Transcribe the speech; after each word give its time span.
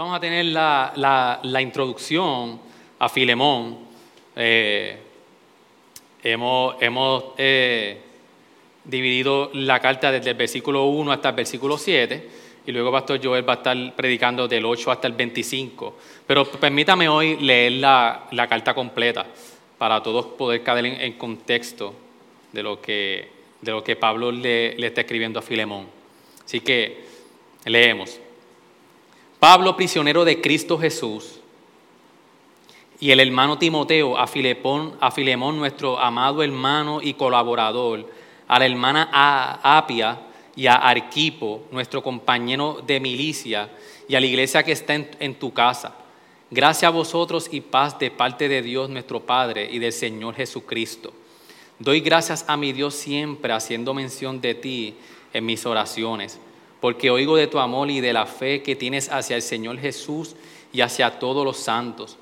Vamos 0.00 0.16
a 0.16 0.20
tener 0.20 0.46
la, 0.46 1.60
introducción 1.60 2.58
a 2.98 3.08
Filemón. 3.10 3.80
Eh, 4.34 4.96
hemos 6.22 7.24
eh, 7.36 8.00
dividido 8.82 9.50
la 9.52 9.78
carta 9.78 10.10
desde 10.10 10.30
el 10.30 10.36
versículo 10.36 10.86
1 10.86 11.12
hasta 11.12 11.28
el 11.28 11.34
versículo 11.34 11.76
7 11.76 12.28
y 12.66 12.72
luego 12.72 12.90
Pastor 12.90 13.20
Joel 13.22 13.46
va 13.46 13.52
a 13.52 13.56
estar 13.56 13.94
predicando 13.94 14.48
del 14.48 14.64
8 14.64 14.90
hasta 14.90 15.06
el 15.06 15.12
25. 15.12 15.98
Pero 16.26 16.46
permítame 16.46 17.06
hoy 17.06 17.36
leer 17.36 17.72
la, 17.72 18.26
carta 18.48 18.72
completa 18.72 19.26
para 19.76 20.02
todos 20.02 20.24
poder 20.24 20.62
caer 20.62 20.86
en, 20.86 21.12
contexto 21.12 21.94
de 22.52 22.62
lo 22.62 22.80
que, 22.80 23.28
de 23.60 23.70
lo 23.70 23.84
que 23.84 23.96
Pablo 23.96 24.32
le, 24.32 24.78
le 24.78 24.86
está 24.86 25.02
escribiendo 25.02 25.40
a 25.40 25.42
Filemón. 25.42 25.88
Así 26.42 26.60
que 26.60 27.04
leemos. 27.66 28.18
Pablo, 29.40 29.74
prisionero 29.74 30.24
de 30.24 30.40
Cristo 30.40 30.78
Jesús, 30.78 31.40
y 33.00 33.10
el 33.10 33.20
hermano 33.20 33.56
Timoteo, 33.56 34.18
a, 34.18 34.26
Filepón, 34.26 34.94
a 35.00 35.10
Filemón, 35.10 35.56
nuestro 35.56 35.98
amado 35.98 36.42
hermano 36.42 37.00
y 37.02 37.14
colaborador, 37.14 38.06
a 38.46 38.58
la 38.58 38.66
hermana 38.66 39.08
A- 39.10 39.78
Apia 39.78 40.20
y 40.54 40.66
a 40.66 40.74
Arquipo, 40.74 41.62
nuestro 41.70 42.02
compañero 42.02 42.82
de 42.86 43.00
milicia, 43.00 43.70
y 44.06 44.14
a 44.14 44.20
la 44.20 44.26
iglesia 44.26 44.62
que 44.62 44.72
está 44.72 44.94
en 44.94 45.34
tu 45.36 45.52
casa. 45.54 45.96
Gracias 46.50 46.88
a 46.88 46.90
vosotros 46.90 47.48
y 47.50 47.60
paz 47.62 47.98
de 47.98 48.10
parte 48.10 48.48
de 48.48 48.60
Dios 48.60 48.90
nuestro 48.90 49.20
Padre 49.20 49.68
y 49.70 49.78
del 49.78 49.92
Señor 49.92 50.34
Jesucristo. 50.34 51.14
Doy 51.78 52.00
gracias 52.00 52.44
a 52.48 52.56
mi 52.58 52.72
Dios 52.72 52.94
siempre 52.94 53.52
haciendo 53.54 53.94
mención 53.94 54.40
de 54.40 54.54
ti 54.54 54.94
en 55.32 55.46
mis 55.46 55.64
oraciones, 55.64 56.38
porque 56.80 57.10
oigo 57.10 57.36
de 57.36 57.46
tu 57.46 57.58
amor 57.58 57.90
y 57.90 58.00
de 58.00 58.12
la 58.12 58.26
fe 58.26 58.62
que 58.62 58.76
tienes 58.76 59.10
hacia 59.10 59.36
el 59.36 59.42
Señor 59.42 59.78
Jesús 59.78 60.34
y 60.72 60.80
hacia 60.80 61.18
todos 61.18 61.44
los 61.44 61.58
santos. 61.58 62.16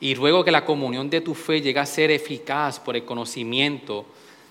Y 0.00 0.14
ruego 0.14 0.44
que 0.44 0.50
la 0.50 0.64
comunión 0.64 1.10
de 1.10 1.20
tu 1.20 1.34
fe 1.34 1.60
llegue 1.60 1.78
a 1.78 1.86
ser 1.86 2.10
eficaz 2.10 2.80
por 2.80 2.96
el 2.96 3.04
conocimiento 3.04 4.06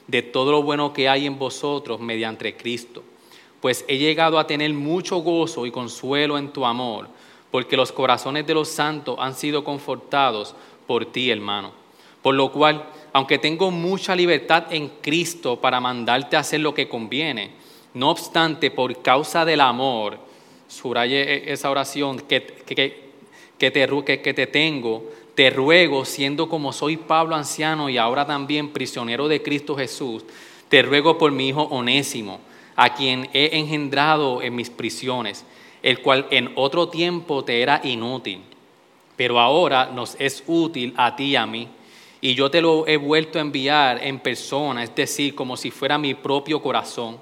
de 0.08 0.22
todo 0.22 0.52
lo 0.52 0.64
bueno 0.64 0.94
que 0.94 1.10
hay 1.10 1.26
en 1.26 1.38
vosotros 1.38 2.00
mediante 2.00 2.56
Cristo. 2.56 3.04
Pues 3.60 3.84
he 3.88 3.98
llegado 3.98 4.40
a 4.40 4.48
tener 4.48 4.74
mucho 4.74 5.18
gozo 5.18 5.66
y 5.66 5.72
consuelo 5.72 6.38
en 6.38 6.54
tu 6.54 6.66
amor, 6.66 7.10
porque 7.52 7.76
los 7.76 7.92
corazones 7.92 8.48
de 8.48 8.54
los 8.54 8.70
santos 8.70 9.18
han 9.20 9.36
sido 9.36 9.64
confortados 9.64 10.56
por 10.88 11.06
ti, 11.06 11.30
hermano. 11.30 11.72
Por 12.22 12.36
lo 12.36 12.52
cual, 12.52 12.86
aunque 13.12 13.38
tengo 13.38 13.72
mucha 13.72 14.16
libertad 14.16 14.72
en 14.72 14.90
Cristo 15.02 15.60
para 15.60 15.80
mandarte 15.80 16.38
a 16.38 16.42
hacer 16.42 16.62
lo 16.62 16.74
que 16.74 16.88
conviene, 16.88 17.52
no 17.94 18.12
obstante, 18.12 18.72
por 18.72 19.02
causa 19.02 19.46
del 19.46 19.62
amor, 19.62 20.20
subraye 20.68 21.52
esa 21.52 21.70
oración 21.70 22.20
que, 22.20 22.44
que, 22.44 23.10
que 23.58 23.72
te, 23.72 24.22
que 24.22 24.34
te 24.34 24.48
tengo, 24.48 25.04
te 25.36 25.50
ruego, 25.50 26.06
siendo 26.06 26.50
como 26.50 26.74
soy 26.74 26.98
Pablo 26.98 27.36
anciano 27.36 27.90
y 27.90 27.98
ahora 27.98 28.26
también 28.26 28.70
prisionero 28.70 29.28
de 29.28 29.42
Cristo 29.42 29.76
Jesús, 29.76 30.24
te 30.68 30.82
ruego 30.82 31.18
por 31.18 31.32
mi 31.32 31.50
hijo 31.50 31.64
onésimo, 31.64 32.40
a 32.76 32.94
quien 32.94 33.30
he 33.34 33.58
engendrado 33.58 34.42
en 34.42 34.56
mis 34.56 34.70
prisiones, 34.70 35.46
el 35.82 36.02
cual 36.02 36.28
en 36.30 36.52
otro 36.56 36.90
tiempo 36.90 37.44
te 37.44 37.62
era 37.62 37.82
inútil 37.84 38.42
pero 39.20 39.38
ahora 39.38 39.92
nos 39.94 40.16
es 40.18 40.46
útil 40.48 40.94
a 40.96 41.14
ti 41.14 41.26
y 41.26 41.36
a 41.36 41.46
mí. 41.46 41.68
Y 42.22 42.36
yo 42.36 42.50
te 42.50 42.62
lo 42.62 42.88
he 42.88 42.96
vuelto 42.96 43.38
a 43.38 43.42
enviar 43.42 44.02
en 44.02 44.18
persona, 44.18 44.82
es 44.82 44.96
decir, 44.96 45.36
como 45.36 45.58
si 45.58 45.72
fuera 45.72 45.98
mi 45.98 46.14
propio 46.14 46.62
corazón, 46.62 47.20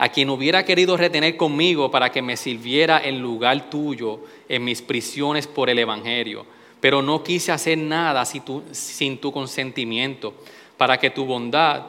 a 0.00 0.08
quien 0.08 0.30
hubiera 0.30 0.64
querido 0.64 0.96
retener 0.96 1.36
conmigo 1.36 1.90
para 1.90 2.10
que 2.10 2.22
me 2.22 2.36
sirviera 2.36 3.00
en 3.04 3.20
lugar 3.20 3.70
tuyo 3.70 4.20
en 4.48 4.64
mis 4.64 4.82
prisiones 4.82 5.46
por 5.46 5.70
el 5.70 5.78
Evangelio. 5.78 6.44
Pero 6.80 7.02
no 7.02 7.22
quise 7.22 7.52
hacer 7.52 7.78
nada 7.78 8.24
sin 8.24 9.18
tu 9.18 9.30
consentimiento, 9.30 10.34
para 10.76 10.98
que 10.98 11.10
tu 11.10 11.24
bondad 11.26 11.82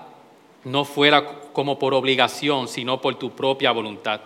no 0.66 0.86
fuera 0.86 1.42
como 1.54 1.80
por 1.80 1.94
obligación, 1.94 2.68
sino 2.68 3.02
por 3.02 3.16
tu 3.16 3.32
propia 3.32 3.72
voluntad 3.72 4.22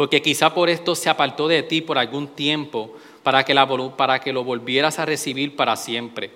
porque 0.00 0.22
quizá 0.22 0.54
por 0.54 0.70
esto 0.70 0.94
se 0.94 1.10
apartó 1.10 1.46
de 1.46 1.62
ti 1.62 1.82
por 1.82 1.98
algún 1.98 2.28
tiempo 2.28 2.94
para 3.22 3.44
que, 3.44 3.52
la 3.52 3.68
para 3.98 4.18
que 4.18 4.32
lo 4.32 4.44
volvieras 4.44 4.98
a 4.98 5.04
recibir 5.04 5.56
para 5.56 5.76
siempre. 5.76 6.30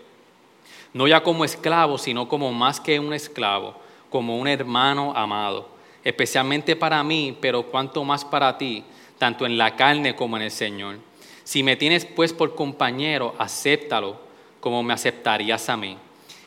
No 0.93 1.09
ya 1.09 1.23
como 1.23 1.47
esclavo, 1.47 1.97
sino 1.97 2.29
como 2.29 2.53
más 2.53 2.79
que 2.79 3.01
un 3.01 3.15
esclavo, 3.15 3.75
como 4.11 4.39
un 4.39 4.49
hermano 4.49 5.15
amado, 5.17 5.71
especialmente 6.05 6.77
para 6.77 7.03
mí, 7.03 7.37
pero 7.41 7.63
cuanto 7.65 8.05
más 8.05 8.25
para 8.25 8.57
ti, 8.59 8.85
tanto 9.19 9.47
en 9.47 9.57
la 9.59 9.75
carne 9.75 10.15
como 10.15 10.37
en 10.37 10.45
el 10.45 10.51
Señor. 10.51 10.99
Si 11.43 11.63
me 11.63 11.77
tienes 11.77 12.05
pues 12.05 12.33
por 12.33 12.55
compañero, 12.55 13.35
acéptalo 13.39 14.17
como 14.61 14.83
me 14.83 14.95
aceptarías 14.95 15.69
a 15.69 15.77
mí. 15.77 15.97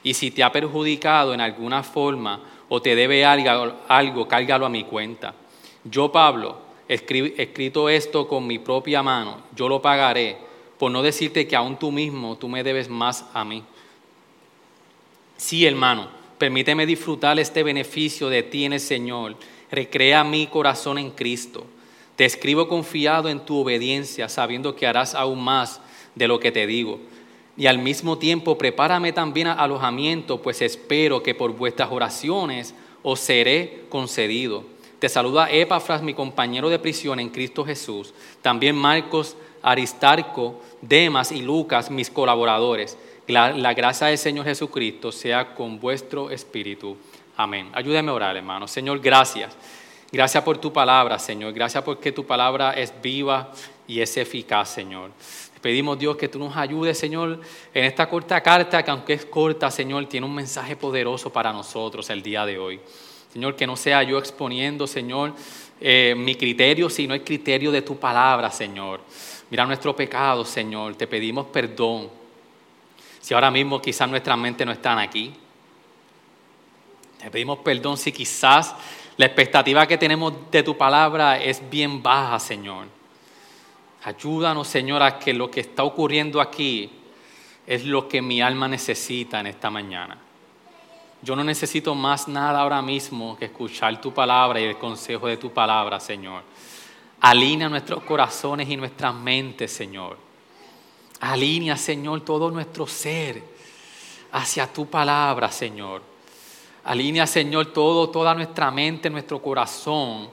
Y 0.03 0.13
si 0.13 0.31
te 0.31 0.43
ha 0.43 0.51
perjudicado 0.51 1.33
en 1.33 1.41
alguna 1.41 1.83
forma 1.83 2.39
o 2.69 2.81
te 2.81 2.95
debe 2.95 3.25
algo, 3.25 3.73
algo 3.87 4.27
cárgalo 4.27 4.65
a 4.65 4.69
mi 4.69 4.83
cuenta. 4.83 5.33
Yo, 5.83 6.11
Pablo, 6.11 6.59
escri- 6.87 7.33
escrito 7.37 7.89
esto 7.89 8.27
con 8.27 8.45
mi 8.45 8.59
propia 8.59 9.03
mano, 9.03 9.41
yo 9.55 9.69
lo 9.69 9.81
pagaré, 9.81 10.37
por 10.77 10.91
no 10.91 11.01
decirte 11.01 11.47
que 11.47 11.55
aún 11.55 11.77
tú 11.77 11.91
mismo 11.91 12.37
tú 12.37 12.47
me 12.47 12.63
debes 12.63 12.89
más 12.89 13.25
a 13.33 13.43
mí. 13.43 13.63
Sí, 15.37 15.65
hermano, 15.65 16.09
permíteme 16.37 16.85
disfrutar 16.85 17.39
este 17.39 17.63
beneficio 17.63 18.29
de 18.29 18.43
ti 18.43 18.65
en 18.65 18.73
el 18.73 18.79
Señor. 18.79 19.35
Recrea 19.71 20.23
mi 20.23 20.47
corazón 20.47 20.97
en 20.97 21.11
Cristo. 21.11 21.65
Te 22.15 22.25
escribo 22.25 22.67
confiado 22.67 23.29
en 23.29 23.41
tu 23.41 23.59
obediencia, 23.59 24.29
sabiendo 24.29 24.75
que 24.75 24.87
harás 24.87 25.13
aún 25.13 25.43
más 25.43 25.81
de 26.15 26.27
lo 26.27 26.39
que 26.39 26.51
te 26.51 26.65
digo. 26.65 26.99
Y 27.57 27.67
al 27.67 27.79
mismo 27.79 28.17
tiempo, 28.17 28.57
prepárame 28.57 29.13
también 29.13 29.47
alojamiento, 29.47 30.41
pues 30.41 30.61
espero 30.61 31.23
que 31.23 31.35
por 31.35 31.53
vuestras 31.53 31.91
oraciones 31.91 32.73
os 33.03 33.19
seré 33.19 33.83
concedido. 33.89 34.63
Te 34.99 35.09
saluda 35.09 35.51
Epafras, 35.51 36.01
mi 36.01 36.13
compañero 36.13 36.69
de 36.69 36.79
prisión 36.79 37.19
en 37.19 37.29
Cristo 37.29 37.63
Jesús. 37.63 38.13
También 38.41 38.75
Marcos, 38.75 39.35
Aristarco, 39.61 40.59
Demas 40.81 41.31
y 41.31 41.41
Lucas, 41.41 41.91
mis 41.91 42.09
colaboradores. 42.09 42.97
La, 43.27 43.73
gracia 43.73 44.07
del 44.07 44.17
Señor 44.17 44.45
Jesucristo 44.45 45.11
sea 45.11 45.53
con 45.53 45.79
vuestro 45.81 46.31
espíritu. 46.31 46.95
Amén. 47.35 47.69
Ayúdame 47.73 48.09
a 48.09 48.13
orar, 48.13 48.37
hermano. 48.37 48.69
Señor, 48.69 49.01
gracias. 49.01 49.53
Gracias 50.09 50.41
por 50.45 50.57
tu 50.59 50.71
palabra, 50.71 51.19
Señor. 51.19 51.51
Gracias 51.51 51.83
porque 51.83 52.13
tu 52.13 52.25
palabra 52.25 52.71
es 52.71 52.93
viva 53.01 53.51
y 53.85 53.99
es 53.99 54.15
eficaz, 54.15 54.69
Señor. 54.69 55.11
Pedimos, 55.61 55.99
Dios, 55.99 56.15
que 56.15 56.29
tú 56.29 56.39
nos 56.39 56.55
ayudes, 56.55 56.97
Señor, 56.97 57.41
en 57.73 57.83
esta 57.83 58.07
corta 58.07 58.39
carta, 58.39 58.81
que 58.81 58.91
aunque 58.91 59.13
es 59.13 59.25
corta, 59.25 59.69
Señor, 59.69 60.05
tiene 60.05 60.25
un 60.25 60.33
mensaje 60.33 60.77
poderoso 60.77 61.29
para 61.29 61.51
nosotros 61.51 62.09
el 62.09 62.23
día 62.23 62.45
de 62.45 62.57
hoy. 62.57 62.79
Señor, 63.33 63.57
que 63.57 63.67
no 63.67 63.75
sea 63.75 64.03
yo 64.03 64.17
exponiendo, 64.17 64.87
Señor, 64.87 65.33
eh, 65.81 66.15
mi 66.17 66.35
criterio, 66.35 66.89
sino 66.89 67.13
el 67.13 67.25
criterio 67.25 67.73
de 67.73 67.81
tu 67.81 67.97
palabra, 67.97 68.49
Señor. 68.51 69.01
Mira 69.49 69.65
nuestro 69.65 69.93
pecado, 69.93 70.45
Señor. 70.45 70.95
Te 70.95 71.07
pedimos 71.07 71.47
perdón. 71.47 72.09
Si 73.27 73.33
ahora 73.33 73.51
mismo 73.51 73.81
quizás 73.81 74.09
nuestras 74.09 74.37
mentes 74.37 74.65
no 74.65 74.71
están 74.71 74.99
aquí. 74.99 75.33
Te 77.19 77.29
pedimos 77.29 77.59
perdón 77.59 77.97
si 77.97 78.13
quizás 78.13 78.73
la 79.17 79.25
expectativa 79.25 79.85
que 79.85 79.97
tenemos 79.97 80.49
de 80.49 80.63
tu 80.63 80.77
palabra 80.77 81.37
es 81.37 81.61
bien 81.69 82.01
baja, 82.01 82.39
Señor. 82.39 82.87
Ayúdanos, 84.05 84.69
Señor, 84.69 85.03
a 85.03 85.19
que 85.19 85.33
lo 85.33 85.51
que 85.51 85.59
está 85.59 85.83
ocurriendo 85.83 86.39
aquí 86.39 86.89
es 87.65 87.83
lo 87.83 88.07
que 88.07 88.21
mi 88.21 88.41
alma 88.41 88.69
necesita 88.69 89.41
en 89.41 89.47
esta 89.47 89.69
mañana. 89.69 90.17
Yo 91.21 91.35
no 91.35 91.43
necesito 91.43 91.93
más 91.95 92.29
nada 92.29 92.61
ahora 92.61 92.81
mismo 92.81 93.37
que 93.37 93.43
escuchar 93.43 93.99
tu 93.99 94.13
palabra 94.13 94.61
y 94.61 94.63
el 94.63 94.77
consejo 94.77 95.27
de 95.27 95.35
tu 95.35 95.51
palabra, 95.51 95.99
Señor. 95.99 96.43
Alinea 97.19 97.67
nuestros 97.67 98.03
corazones 98.03 98.69
y 98.69 98.77
nuestras 98.77 99.13
mentes, 99.13 99.69
Señor. 99.73 100.26
Alinea, 101.19 101.77
Señor, 101.77 102.21
todo 102.21 102.51
nuestro 102.51 102.85
ser 102.85 103.43
hacia 104.31 104.71
tu 104.71 104.87
palabra, 104.87 105.51
Señor. 105.51 106.01
Alinea, 106.83 107.27
Señor, 107.27 107.73
todo, 107.73 108.09
toda 108.09 108.33
nuestra 108.33 108.71
mente, 108.71 109.09
nuestro 109.09 109.41
corazón, 109.41 110.29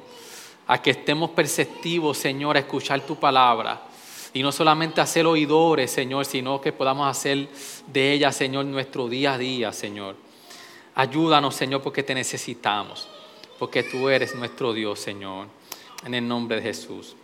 a 0.67 0.81
que 0.81 0.91
estemos 0.91 1.31
perceptivos, 1.31 2.19
Señor, 2.19 2.57
a 2.57 2.61
escuchar 2.61 3.01
tu 3.01 3.17
palabra. 3.17 3.83
Y 4.33 4.43
no 4.43 4.53
solamente 4.53 5.01
hacer 5.01 5.27
oidores, 5.27 5.91
Señor, 5.91 6.25
sino 6.25 6.61
que 6.61 6.73
podamos 6.73 7.09
hacer 7.09 7.49
de 7.87 8.13
ella, 8.13 8.33
Señor, 8.33 8.65
nuestro 8.67 9.09
día 9.09 9.35
a 9.35 9.39
día, 9.39 9.73
Señor. 9.73 10.17
Ayúdanos, 10.95 11.55
Señor, 11.55 11.83
porque 11.83 12.03
te 12.03 12.15
necesitamos, 12.15 13.09
porque 13.59 13.83
tú 13.83 14.09
eres 14.09 14.35
nuestro 14.35 14.73
Dios, 14.73 15.01
Señor. 15.01 15.49
En 16.05 16.15
el 16.15 16.27
nombre 16.27 16.57
de 16.57 16.63
Jesús. 16.63 17.17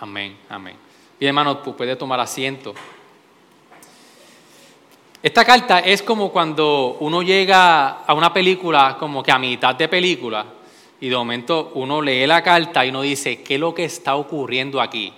Amén, 0.00 0.38
amén. 0.48 0.76
Y 1.18 1.26
hermano, 1.26 1.62
puede 1.62 1.96
tomar 1.96 2.20
asiento. 2.20 2.74
Esta 5.28 5.44
carta 5.44 5.80
es 5.80 6.02
como 6.02 6.32
cuando 6.32 6.96
uno 7.00 7.20
llega 7.20 7.98
a 8.06 8.14
una 8.14 8.32
película, 8.32 8.96
como 8.98 9.22
que 9.22 9.30
a 9.30 9.38
mitad 9.38 9.74
de 9.74 9.86
película, 9.86 10.46
y 11.02 11.10
de 11.10 11.14
momento 11.14 11.72
uno 11.74 12.00
lee 12.00 12.26
la 12.26 12.42
carta 12.42 12.86
y 12.86 12.88
uno 12.88 13.02
dice, 13.02 13.42
¿qué 13.42 13.56
es 13.56 13.60
lo 13.60 13.74
que 13.74 13.84
está 13.84 14.16
ocurriendo 14.16 14.80
aquí? 14.80 15.12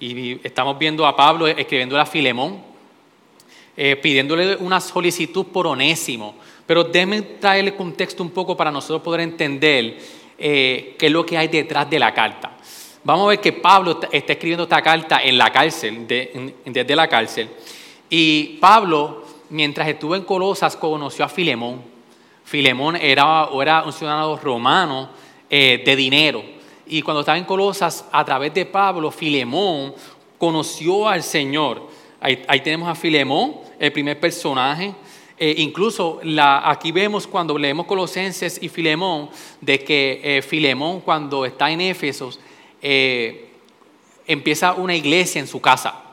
Y 0.00 0.44
estamos 0.44 0.76
viendo 0.76 1.06
a 1.06 1.14
Pablo 1.14 1.46
escribiendo 1.46 1.96
a 2.00 2.04
Filemón, 2.04 2.60
eh, 3.76 3.94
pidiéndole 3.94 4.56
una 4.56 4.80
solicitud 4.80 5.46
por 5.46 5.68
onésimo. 5.68 6.34
Pero 6.66 6.82
déjenme 6.82 7.22
traerle 7.22 7.76
contexto 7.76 8.24
un 8.24 8.30
poco 8.30 8.56
para 8.56 8.72
nosotros 8.72 9.00
poder 9.00 9.20
entender 9.20 9.96
eh, 10.36 10.96
qué 10.98 11.06
es 11.06 11.12
lo 11.12 11.24
que 11.24 11.38
hay 11.38 11.46
detrás 11.46 11.88
de 11.88 12.00
la 12.00 12.12
carta. 12.12 12.56
Vamos 13.04 13.26
a 13.26 13.28
ver 13.28 13.38
que 13.40 13.52
Pablo 13.52 14.00
está 14.10 14.32
escribiendo 14.32 14.64
esta 14.64 14.82
carta 14.82 15.22
en 15.22 15.38
la 15.38 15.52
cárcel, 15.52 16.04
desde 16.64 16.96
la 16.96 17.06
cárcel. 17.06 17.48
Y 18.10 18.58
Pablo 18.60 19.21
mientras 19.52 19.86
estuvo 19.86 20.16
en 20.16 20.24
Colosas, 20.24 20.76
conoció 20.76 21.24
a 21.24 21.28
Filemón. 21.28 21.82
Filemón 22.42 22.96
era, 22.96 23.48
era 23.60 23.84
un 23.84 23.92
ciudadano 23.92 24.36
romano 24.36 25.10
eh, 25.48 25.82
de 25.84 25.94
dinero. 25.94 26.42
Y 26.86 27.02
cuando 27.02 27.20
estaba 27.20 27.38
en 27.38 27.44
Colosas, 27.44 28.06
a 28.10 28.24
través 28.24 28.52
de 28.54 28.64
Pablo, 28.64 29.10
Filemón 29.10 29.94
conoció 30.38 31.06
al 31.06 31.22
Señor. 31.22 31.86
Ahí, 32.20 32.60
tenemos 32.62 32.88
a 32.88 32.94
Filemón, 32.94 33.56
el 33.78 33.92
primer 33.92 34.18
personaje. 34.18 34.94
Eh, 35.38 35.54
incluso 35.58 36.20
la, 36.22 36.68
aquí 36.70 36.90
vemos 36.90 37.26
cuando 37.26 37.58
leemos 37.58 37.86
Colosenses 37.86 38.58
y 38.62 38.68
Filemón, 38.68 39.28
de 39.60 39.84
que 39.84 40.20
eh, 40.22 40.42
Filemón 40.42 41.00
cuando 41.00 41.44
está 41.44 41.70
en 41.70 41.80
Éfesos, 41.82 42.40
empieza 44.26 44.72
una 44.72 44.94
iglesia 44.94 45.40
en 45.40 45.46
su 45.46 45.60
casa. 45.60 46.11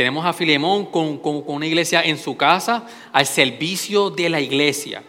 Tenemos 0.00 0.24
a 0.24 0.32
Filemón 0.32 0.86
con, 0.86 1.20
una 1.44 1.66
iglesia 1.66 2.00
en 2.00 2.16
su 2.16 2.34
casa, 2.34 2.86
al 3.12 3.26
servicio 3.26 4.08
de 4.08 4.30
la 4.30 4.40
iglesia. 4.40 5.04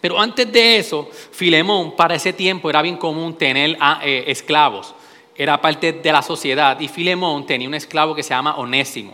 Pero 0.00 0.20
antes 0.20 0.52
de 0.52 0.76
eso, 0.76 1.10
Filemón 1.32 1.96
para 1.96 2.14
ese 2.14 2.32
tiempo 2.32 2.70
era 2.70 2.82
bien 2.82 2.96
común 2.96 3.36
tener 3.36 3.76
ah, 3.80 4.00
eh, 4.04 4.26
esclavos. 4.28 4.94
Era 5.34 5.60
parte 5.60 5.92
de 5.92 6.12
la 6.12 6.22
sociedad 6.22 6.78
y 6.78 6.86
Filemón 6.86 7.44
tenía 7.44 7.66
un 7.66 7.74
esclavo 7.74 8.14
que 8.14 8.22
se 8.22 8.28
llama 8.28 8.58
Onésimo. 8.58 9.12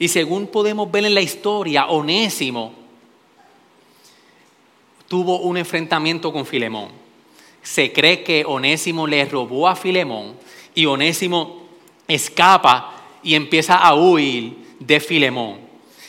Y 0.00 0.08
según 0.08 0.48
podemos 0.48 0.90
ver 0.90 1.04
en 1.04 1.14
la 1.14 1.20
historia, 1.20 1.86
Onésimo 1.86 2.72
tuvo 5.06 5.38
un 5.42 5.58
enfrentamiento 5.58 6.32
con 6.32 6.44
Filemón. 6.44 6.88
Se 7.62 7.92
cree 7.92 8.24
que 8.24 8.44
Onésimo 8.44 9.06
le 9.06 9.24
robó 9.26 9.68
a 9.68 9.76
Filemón 9.76 10.34
y 10.74 10.86
Onésimo 10.86 11.68
escapa 12.08 12.97
y 13.28 13.34
empieza 13.34 13.76
a 13.76 13.94
huir 13.94 14.56
de 14.80 14.98
Filemón. 15.00 15.58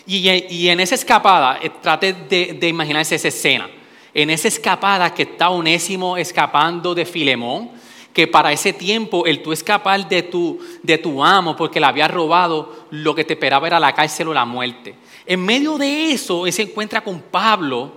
Y, 0.07 0.69
en 0.69 0.79
esa 0.79 0.95
escapada, 0.95 1.59
eh, 1.61 1.69
trate 1.81 2.13
de, 2.13 2.67
imaginarse 2.69 3.15
esa 3.15 3.27
escena. 3.27 3.69
En 4.13 4.29
esa 4.29 4.47
escapada 4.47 5.13
que 5.13 5.23
está 5.23 5.49
Onésimo 5.49 6.15
escapando 6.15 6.95
de 6.95 7.05
Filemón, 7.05 7.71
que 8.13 8.25
para 8.25 8.53
ese 8.53 8.71
tiempo 8.71 9.25
el 9.25 9.43
tú 9.43 9.51
escapar 9.51 10.07
de 10.07 10.23
tu, 10.23 10.61
de 10.81 10.97
tu 10.97 11.21
amo 11.21 11.57
porque 11.57 11.81
le 11.81 11.87
había 11.87 12.07
robado, 12.07 12.87
lo 12.91 13.13
que 13.13 13.25
te 13.25 13.33
esperaba 13.33 13.67
era 13.67 13.81
la 13.81 13.93
cárcel 13.93 14.29
o 14.29 14.33
la 14.33 14.45
muerte. 14.45 14.95
En 15.25 15.43
medio 15.43 15.77
de 15.77 16.13
eso, 16.13 16.47
él 16.47 16.53
se 16.53 16.61
encuentra 16.61 17.01
con 17.01 17.19
Pablo 17.19 17.91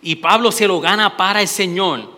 y 0.00 0.16
Pablo 0.16 0.50
se 0.50 0.66
lo 0.66 0.80
gana 0.80 1.14
para 1.14 1.42
el 1.42 1.48
Señor. 1.48 2.08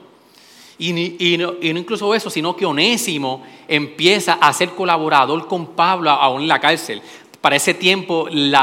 Y, 0.78 1.36
no, 1.38 1.54
incluso 1.60 2.14
eso, 2.14 2.30
sino 2.30 2.56
que 2.56 2.66
Onésimo 2.66 3.44
empieza 3.68 4.34
a 4.34 4.52
ser 4.52 4.70
colaborador 4.70 5.46
con 5.46 5.68
Pablo 5.68 6.10
aún 6.10 6.42
en 6.42 6.48
la 6.48 6.60
cárcel. 6.60 7.00
Para 7.40 7.56
ese 7.56 7.74
tiempo 7.74 8.28
el, 8.28 8.54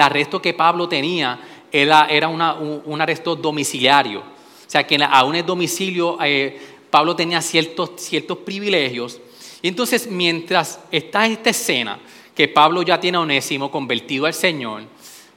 arresto 0.00 0.42
que 0.42 0.52
Pablo 0.52 0.88
tenía 0.88 1.40
era, 1.72 2.28
un, 2.28 3.00
arresto 3.00 3.34
domiciliario. 3.34 4.20
O 4.20 4.70
sea 4.70 4.86
que 4.86 4.98
aún 5.02 5.34
en 5.34 5.40
el 5.40 5.46
domicilio 5.46 6.18
eh, 6.22 6.60
Pablo 6.90 7.16
tenía 7.16 7.40
ciertos, 7.40 7.92
ciertos 7.96 8.38
privilegios. 8.38 9.18
Y 9.62 9.68
entonces 9.68 10.10
mientras 10.10 10.80
está 10.90 11.26
esta 11.26 11.50
escena, 11.50 11.98
que 12.34 12.46
Pablo 12.46 12.82
ya 12.82 13.00
tiene 13.00 13.18
a 13.18 13.22
Onésimo 13.22 13.70
convertido 13.70 14.26
al 14.26 14.34
Señor, 14.34 14.82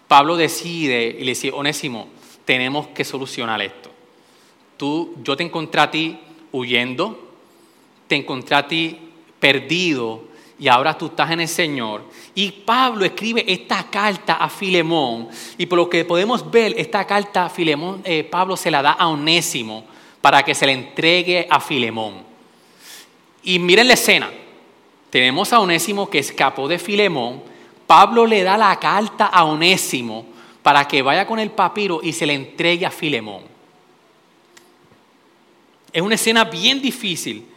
Pablo 0.07 0.35
decide 0.35 1.15
y 1.19 1.23
le 1.23 1.31
dice, 1.31 1.51
Onésimo, 1.51 2.09
tenemos 2.43 2.87
que 2.87 3.05
solucionar 3.05 3.61
esto 3.61 3.90
yo 5.23 5.37
te 5.37 5.43
encontré 5.43 5.81
a 5.81 5.91
ti 5.91 6.19
huyendo, 6.51 7.29
te 8.07 8.15
encontré 8.15 8.55
a 8.55 8.67
ti 8.67 8.97
perdido 9.39 10.23
y 10.59 10.67
ahora 10.67 10.97
tú 10.97 11.07
estás 11.07 11.31
en 11.31 11.41
el 11.41 11.47
Señor. 11.47 12.03
Y 12.35 12.51
Pablo 12.51 13.05
escribe 13.05 13.43
esta 13.47 13.89
carta 13.89 14.35
a 14.35 14.49
Filemón 14.49 15.29
y 15.57 15.65
por 15.65 15.77
lo 15.77 15.89
que 15.89 16.05
podemos 16.05 16.49
ver, 16.49 16.73
esta 16.77 17.05
carta 17.05 17.45
a 17.45 17.49
Filemón, 17.49 18.01
eh, 18.05 18.23
Pablo 18.23 18.55
se 18.57 18.71
la 18.71 18.81
da 18.81 18.91
a 18.91 19.07
Onésimo 19.07 19.85
para 20.21 20.43
que 20.43 20.55
se 20.55 20.65
le 20.65 20.73
entregue 20.73 21.47
a 21.49 21.59
Filemón. 21.59 22.23
Y 23.43 23.59
miren 23.59 23.87
la 23.87 23.95
escena. 23.95 24.29
Tenemos 25.09 25.51
a 25.51 25.59
Onésimo 25.59 26.09
que 26.09 26.19
escapó 26.19 26.67
de 26.67 26.79
Filemón. 26.79 27.41
Pablo 27.87 28.25
le 28.25 28.43
da 28.43 28.57
la 28.57 28.79
carta 28.79 29.25
a 29.25 29.43
Onésimo 29.45 30.25
para 30.61 30.87
que 30.87 31.01
vaya 31.01 31.25
con 31.25 31.39
el 31.39 31.51
papiro 31.51 31.99
y 32.01 32.13
se 32.13 32.25
le 32.25 32.33
entregue 32.33 32.85
a 32.85 32.91
Filemón. 32.91 33.50
Es 35.93 36.01
una 36.01 36.15
escena 36.15 36.45
bien 36.45 36.81
difícil. 36.81 37.47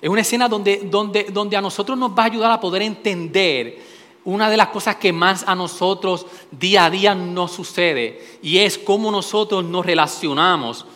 Es 0.00 0.08
una 0.08 0.22
escena 0.22 0.48
donde, 0.48 0.78
donde, 0.84 1.24
donde 1.24 1.56
a 1.56 1.60
nosotros 1.60 1.96
nos 1.96 2.10
va 2.10 2.22
a 2.22 2.26
ayudar 2.26 2.50
a 2.50 2.60
poder 2.60 2.82
entender 2.82 3.78
una 4.24 4.50
de 4.50 4.56
las 4.56 4.68
cosas 4.68 4.96
que 4.96 5.12
más 5.12 5.44
a 5.46 5.54
nosotros 5.54 6.26
día 6.50 6.86
a 6.86 6.90
día 6.90 7.14
nos 7.14 7.52
sucede 7.52 8.38
y 8.42 8.58
es 8.58 8.78
cómo 8.78 9.10
nosotros 9.10 9.64
nos 9.64 9.84
relacionamos 9.84 10.86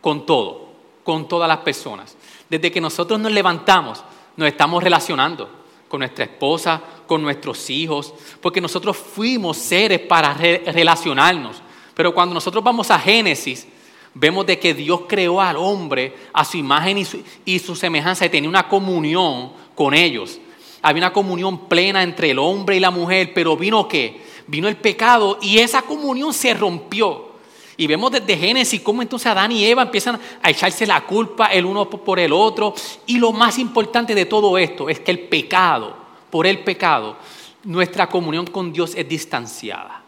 con 0.00 0.26
todo, 0.26 0.68
con 1.02 1.28
todas 1.28 1.48
las 1.48 1.58
personas. 1.58 2.16
Desde 2.48 2.70
que 2.70 2.80
nosotros 2.80 3.18
nos 3.18 3.32
levantamos, 3.32 4.04
nos 4.36 4.48
estamos 4.48 4.82
relacionando 4.82 5.48
con 5.88 6.00
nuestra 6.00 6.24
esposa, 6.24 6.80
con 7.06 7.22
nuestros 7.22 7.68
hijos, 7.70 8.14
porque 8.40 8.60
nosotros 8.60 8.96
fuimos 8.96 9.58
seres 9.58 10.00
para 10.00 10.34
relacionarnos. 10.34 11.62
Pero 11.94 12.14
cuando 12.14 12.34
nosotros 12.34 12.64
vamos 12.64 12.90
a 12.90 12.98
Génesis, 12.98 13.66
vemos 14.14 14.46
de 14.46 14.58
que 14.58 14.74
Dios 14.74 15.02
creó 15.08 15.40
al 15.40 15.56
hombre 15.56 16.14
a 16.32 16.44
su 16.44 16.56
imagen 16.56 17.04
y 17.44 17.58
su, 17.58 17.76
semejanza 17.76 18.26
y 18.26 18.30
tenía 18.30 18.48
una 18.48 18.68
comunión 18.68 19.52
con 19.74 19.94
ellos. 19.94 20.38
Había 20.82 21.02
una 21.02 21.12
comunión 21.12 21.68
plena 21.68 22.02
entre 22.02 22.30
el 22.30 22.38
hombre 22.38 22.76
y 22.76 22.80
la 22.80 22.90
mujer, 22.90 23.32
pero 23.34 23.56
vino 23.56 23.86
qué? 23.86 24.20
Vino 24.46 24.68
el 24.68 24.76
pecado 24.76 25.38
y 25.40 25.58
esa 25.58 25.82
comunión 25.82 26.34
se 26.34 26.54
rompió. 26.54 27.30
Y 27.76 27.86
vemos 27.86 28.12
desde 28.12 28.36
Génesis 28.36 28.80
cómo 28.80 29.00
entonces 29.00 29.26
Adán 29.26 29.52
y 29.52 29.64
Eva 29.64 29.82
empiezan 29.82 30.20
a 30.42 30.50
echarse 30.50 30.86
la 30.86 31.00
culpa 31.06 31.46
el 31.46 31.64
uno 31.64 31.88
por 31.88 32.18
el 32.18 32.32
otro. 32.32 32.74
Y 33.06 33.18
lo 33.18 33.32
más 33.32 33.58
importante 33.58 34.14
de 34.14 34.26
todo 34.26 34.58
esto 34.58 34.88
es 34.88 35.00
que 35.00 35.10
el 35.10 35.20
pecado, 35.20 35.96
por 36.30 36.46
el 36.46 36.62
pecado, 36.62 37.16
nuestra 37.64 38.08
comunión 38.08 38.46
con 38.46 38.72
Dios 38.72 38.94
es 38.94 39.08
distanciada, 39.08 40.02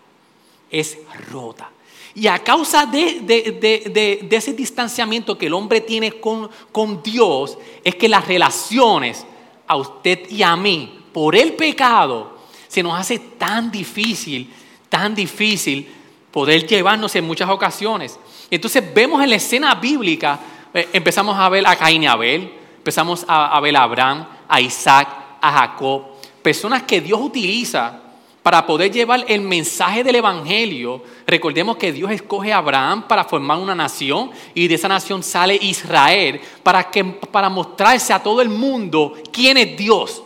es 0.70 0.98
rota. 1.30 1.70
Y 2.16 2.28
a 2.28 2.38
causa 2.38 2.86
de, 2.86 4.28
ese 4.30 4.52
distanciamiento 4.52 5.36
que 5.36 5.46
el 5.46 5.54
hombre 5.54 5.80
tiene 5.80 6.12
con, 6.12 6.48
con 6.70 7.02
Dios, 7.02 7.58
es 7.82 7.96
que 7.96 8.08
las 8.08 8.26
relaciones 8.26 9.26
a 9.66 9.76
usted 9.76 10.30
y 10.30 10.42
a 10.42 10.54
mí, 10.54 11.00
por 11.12 11.34
el 11.34 11.54
pecado, 11.54 12.38
se 12.68 12.82
nos 12.82 12.98
hace 12.98 13.18
tan 13.18 13.70
difícil, 13.70 14.52
tan 14.88 15.14
difícil 15.14 15.88
poder 16.30 16.66
llevarnos 16.66 17.14
en 17.16 17.24
muchas 17.24 17.48
ocasiones. 17.48 18.18
Entonces 18.50 18.82
vemos 18.94 19.22
en 19.22 19.30
la 19.30 19.36
escena 19.36 19.74
bíblica, 19.74 20.38
eh, 20.72 20.88
empezamos 20.92 21.36
a 21.36 21.48
ver 21.48 21.66
a 21.66 21.74
Caín 21.76 22.04
y 22.04 22.06
Abel, 22.06 22.52
empezamos 22.76 23.24
a, 23.26 23.56
a 23.56 23.60
ver 23.60 23.76
a 23.76 23.82
Abraham, 23.82 24.26
a 24.48 24.60
Isaac, 24.60 25.08
a 25.40 25.52
Jacob, 25.52 26.02
personas 26.42 26.82
que 26.84 27.00
Dios 27.00 27.20
utiliza 27.20 28.03
para 28.44 28.66
poder 28.66 28.92
llevar 28.92 29.24
el 29.26 29.40
mensaje 29.40 30.04
del 30.04 30.16
Evangelio, 30.16 31.02
recordemos 31.26 31.78
que 31.78 31.94
Dios 31.94 32.10
escoge 32.10 32.52
a 32.52 32.58
Abraham 32.58 33.08
para 33.08 33.24
formar 33.24 33.56
una 33.56 33.74
nación 33.74 34.30
y 34.52 34.68
de 34.68 34.74
esa 34.74 34.86
nación 34.86 35.22
sale 35.22 35.58
Israel 35.62 36.42
para, 36.62 36.90
que, 36.90 37.02
para 37.02 37.48
mostrarse 37.48 38.12
a 38.12 38.22
todo 38.22 38.42
el 38.42 38.50
mundo 38.50 39.14
quién 39.32 39.56
es 39.56 39.74
Dios. 39.78 40.22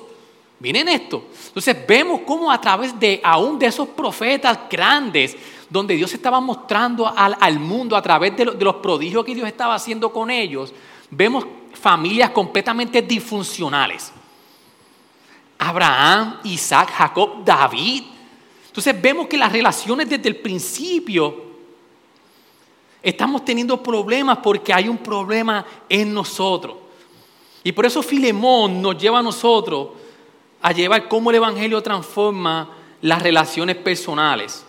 Miren 0.59 0.89
esto. 0.89 1.27
Entonces 1.47 1.77
vemos 1.87 2.23
cómo 2.27 2.51
a 2.51 2.61
través 2.61 2.99
de 2.99 3.21
aún 3.23 3.57
de 3.57 3.67
esos 3.67 3.87
profetas 3.91 4.59
grandes, 4.69 5.37
donde 5.71 5.95
Dios 5.95 6.13
estaba 6.13 6.41
mostrando 6.41 7.07
al, 7.07 7.37
al 7.39 7.61
mundo 7.61 7.95
a 7.95 8.03
través 8.03 8.37
de, 8.37 8.47
de 8.47 8.65
los 8.65 8.75
prodigios 8.77 9.25
que 9.25 9.37
Dios 9.37 9.47
estaba 9.47 9.77
haciendo 9.77 10.13
con 10.13 10.29
ellos, 10.29 10.75
vemos 11.09 11.47
familias 11.73 12.31
completamente 12.31 13.01
disfuncionales 13.01 14.13
Abraham, 15.59 16.39
Isaac, 16.45 16.91
Jacob, 16.93 17.45
David. 17.45 18.05
Entonces 18.67 19.01
vemos 19.01 19.27
que 19.27 19.37
las 19.37 19.53
relaciones 19.53 20.09
desde 20.09 20.29
el 20.29 20.37
principio 20.37 21.49
estamos 23.03 23.45
teniendo 23.45 23.83
problemas 23.83 24.39
porque 24.39 24.73
hay 24.73 24.89
un 24.89 24.99
problema 24.99 25.65
en 25.89 26.15
nosotros. 26.15 26.77
Y 27.65 27.73
por 27.73 27.87
eso 27.87 28.03
Filemón 28.03 28.81
nos 28.81 28.97
lleva 28.97 29.19
a 29.19 29.23
nosotros 29.23 29.89
a 30.63 30.73
llevar 30.73 31.09
cómo 31.09 31.31
el 31.31 31.37
Evangelio 31.37 31.83
transforma 31.83 32.71
las 33.01 33.23
relaciones 33.23 33.77
personales, 33.77 34.65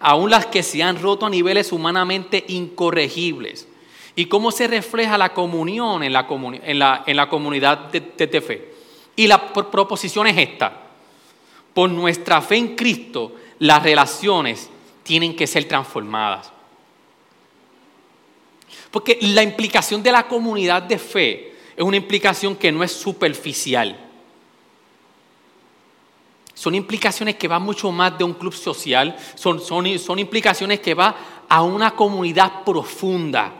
aún 0.00 0.30
las 0.30 0.46
que 0.46 0.62
se 0.62 0.82
han 0.82 1.00
roto 1.00 1.26
a 1.26 1.30
niveles 1.30 1.72
humanamente 1.72 2.44
incorregibles, 2.48 3.66
y 4.14 4.26
cómo 4.26 4.50
se 4.50 4.66
refleja 4.66 5.16
la 5.16 5.32
comunión 5.32 6.02
en 6.02 6.12
la, 6.12 6.26
comunidad 6.26 7.90
de 7.90 8.40
fe. 8.40 8.77
Y 9.18 9.26
la 9.26 9.52
proposición 9.52 10.28
es 10.28 10.38
esta. 10.38 10.72
Por 11.74 11.90
nuestra 11.90 12.40
fe 12.40 12.54
en 12.54 12.76
Cristo, 12.76 13.34
las 13.58 13.82
relaciones 13.82 14.70
tienen 15.02 15.34
que 15.34 15.48
ser 15.48 15.66
transformadas. 15.66 16.52
Porque 18.92 19.18
la 19.20 19.42
implicación 19.42 20.04
de 20.04 20.12
la 20.12 20.28
comunidad 20.28 20.84
de 20.84 21.00
fe 21.00 21.56
es 21.76 21.82
una 21.82 21.96
implicación 21.96 22.54
que 22.54 22.70
no 22.70 22.84
es 22.84 22.92
superficial. 22.92 23.98
Son 26.54 26.76
implicaciones 26.76 27.34
que 27.34 27.48
van 27.48 27.62
mucho 27.62 27.90
más 27.90 28.16
de 28.16 28.22
un 28.22 28.34
club 28.34 28.54
social, 28.54 29.16
son, 29.34 29.60
son, 29.60 29.84
implicaciones 30.20 30.78
que 30.78 30.94
van 30.94 31.16
a 31.48 31.62
una 31.62 31.90
comunidad 31.90 32.62
profunda. 32.62 33.52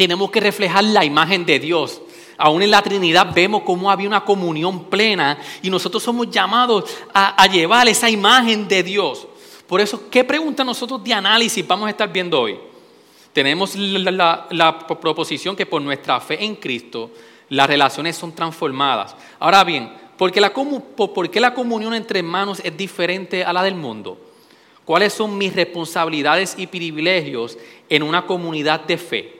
Tenemos 0.00 0.30
que 0.30 0.40
reflejar 0.40 0.82
la 0.82 1.04
imagen 1.04 1.44
de 1.44 1.58
Dios. 1.58 2.00
Aún 2.38 2.62
en 2.62 2.70
la 2.70 2.80
Trinidad 2.80 3.34
vemos 3.34 3.64
cómo 3.66 3.90
había 3.90 4.08
una 4.08 4.24
comunión 4.24 4.84
plena 4.84 5.38
y 5.60 5.68
nosotros 5.68 6.02
somos 6.02 6.30
llamados 6.30 6.84
a, 7.12 7.46
llevar 7.48 7.86
esa 7.86 8.08
imagen 8.08 8.66
de 8.66 8.82
Dios. 8.82 9.28
Por 9.66 9.78
eso, 9.78 10.08
¿qué 10.10 10.24
pregunta 10.24 10.64
nosotros 10.64 11.04
de 11.04 11.12
análisis 11.12 11.66
vamos 11.66 11.86
a 11.86 11.90
estar 11.90 12.10
viendo 12.10 12.40
hoy? 12.40 12.58
Tenemos 13.34 13.76
la, 13.76 14.78
proposición 14.98 15.54
que 15.54 15.66
por 15.66 15.82
nuestra 15.82 16.18
fe 16.18 16.42
en 16.42 16.56
Cristo 16.56 17.10
las 17.50 17.68
relaciones 17.68 18.16
son 18.16 18.34
transformadas. 18.34 19.14
Ahora 19.38 19.62
bien, 19.64 19.92
¿por 20.16 20.32
qué, 20.32 20.40
la, 20.40 20.50
¿por 20.50 21.30
qué 21.30 21.40
la 21.40 21.52
comunión 21.52 21.92
entre 21.92 22.20
hermanos 22.20 22.62
es 22.64 22.74
diferente 22.74 23.44
a 23.44 23.52
la 23.52 23.62
del 23.62 23.74
mundo? 23.74 24.18
¿Cuáles 24.86 25.12
son 25.12 25.36
mis 25.36 25.54
responsabilidades 25.54 26.54
y 26.56 26.68
privilegios 26.68 27.58
en 27.90 28.02
una 28.02 28.24
comunidad 28.24 28.80
de 28.80 28.96
fe? 28.96 29.39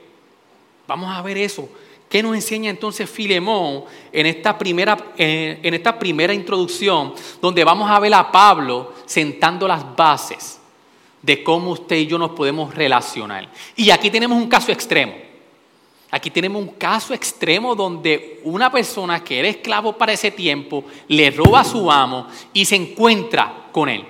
Vamos 0.91 1.17
a 1.17 1.21
ver 1.21 1.37
eso. 1.37 1.69
¿Qué 2.09 2.21
nos 2.21 2.35
enseña 2.35 2.69
entonces 2.69 3.09
Filemón 3.09 3.85
en 4.11 4.25
esta, 4.25 4.57
primera, 4.57 4.97
en 5.17 5.73
esta 5.73 5.97
primera 5.97 6.33
introducción, 6.33 7.13
donde 7.41 7.63
vamos 7.63 7.89
a 7.89 7.97
ver 7.97 8.13
a 8.13 8.29
Pablo 8.29 8.93
sentando 9.05 9.69
las 9.69 9.95
bases 9.95 10.59
de 11.21 11.41
cómo 11.45 11.71
usted 11.71 11.95
y 11.95 12.07
yo 12.07 12.17
nos 12.17 12.31
podemos 12.31 12.75
relacionar? 12.75 13.47
Y 13.77 13.89
aquí 13.89 14.11
tenemos 14.11 14.37
un 14.37 14.49
caso 14.49 14.69
extremo. 14.73 15.13
Aquí 16.09 16.29
tenemos 16.29 16.61
un 16.61 16.73
caso 16.73 17.13
extremo 17.13 17.73
donde 17.73 18.41
una 18.43 18.69
persona 18.69 19.23
que 19.23 19.39
era 19.39 19.47
esclavo 19.47 19.93
para 19.93 20.11
ese 20.11 20.29
tiempo 20.31 20.83
le 21.07 21.31
roba 21.31 21.61
a 21.61 21.63
su 21.63 21.89
amo 21.89 22.27
y 22.51 22.65
se 22.65 22.75
encuentra 22.75 23.67
con 23.71 23.87
él. 23.87 24.05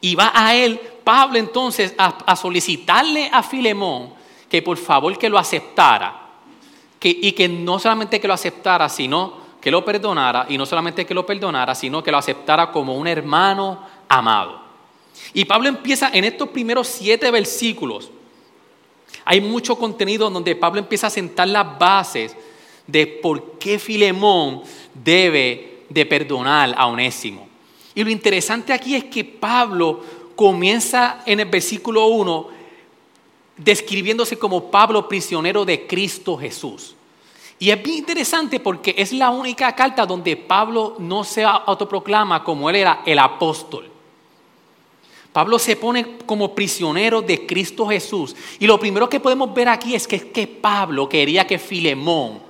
Y 0.00 0.14
va 0.14 0.32
a 0.34 0.54
él, 0.54 0.80
Pablo 1.04 1.36
entonces, 1.36 1.94
a, 1.98 2.06
a 2.24 2.34
solicitarle 2.36 3.28
a 3.30 3.42
Filemón 3.42 4.16
que 4.48 4.62
por 4.62 4.76
favor 4.76 5.16
que 5.18 5.28
lo 5.28 5.38
aceptara. 5.38 6.24
y 7.00 7.32
que 7.32 7.48
no 7.48 7.78
solamente 7.78 8.20
que 8.20 8.26
lo 8.26 8.34
aceptara, 8.34 8.88
sino 8.88 9.48
que 9.60 9.70
lo 9.70 9.84
perdonara. 9.84 10.46
Y 10.48 10.58
no 10.58 10.66
solamente 10.66 11.06
que 11.06 11.14
lo 11.14 11.24
perdonara, 11.24 11.74
sino 11.74 12.02
que 12.02 12.10
lo 12.10 12.18
aceptara 12.18 12.72
como 12.72 12.96
un 12.96 13.06
hermano 13.06 13.80
amado. 14.08 14.60
Y 15.32 15.44
Pablo 15.44 15.68
empieza 15.68 16.10
en 16.12 16.24
estos 16.24 16.48
primeros 16.48 16.88
siete 16.88 17.30
versículos. 17.30 18.10
Hay 19.24 19.40
mucho 19.40 19.76
contenido 19.76 20.30
donde 20.30 20.56
Pablo 20.56 20.80
empieza 20.80 21.08
a 21.08 21.10
sentar 21.10 21.48
las 21.48 21.78
bases 21.78 22.36
de 22.86 23.06
por 23.06 23.58
qué 23.58 23.78
Filemón 23.78 24.62
debe 24.94 25.84
de 25.88 26.06
perdonar 26.06 26.74
a 26.76 26.86
Onésimo. 26.86 27.46
Y 27.94 28.04
lo 28.04 28.10
interesante 28.10 28.72
aquí 28.72 28.94
es 28.94 29.04
que 29.04 29.24
Pablo 29.24 30.00
comienza 30.34 31.22
en 31.26 31.40
el 31.40 31.48
versículo 31.48 32.06
1 32.06 32.57
describiéndose 33.58 34.38
como 34.38 34.70
Pablo 34.70 35.08
prisionero 35.08 35.64
de 35.64 35.86
Cristo 35.86 36.36
Jesús. 36.38 36.94
Y 37.58 37.70
es 37.70 37.82
bien 37.82 37.98
interesante 37.98 38.60
porque 38.60 38.94
es 38.96 39.12
la 39.12 39.30
única 39.30 39.74
carta 39.74 40.06
donde 40.06 40.36
Pablo 40.36 40.94
no 40.98 41.24
se 41.24 41.44
autoproclama 41.44 42.44
como 42.44 42.70
él 42.70 42.76
era 42.76 43.02
el 43.04 43.18
apóstol. 43.18 43.90
Pablo 45.32 45.58
se 45.58 45.76
pone 45.76 46.18
como 46.24 46.54
prisionero 46.54 47.20
de 47.20 47.46
Cristo 47.46 47.86
Jesús. 47.86 48.34
Y 48.58 48.66
lo 48.66 48.78
primero 48.78 49.08
que 49.08 49.20
podemos 49.20 49.52
ver 49.52 49.68
aquí 49.68 49.94
es 49.94 50.06
que, 50.06 50.16
es 50.16 50.24
que 50.26 50.46
Pablo 50.46 51.08
quería 51.08 51.46
que 51.46 51.58
Filemón, 51.58 52.40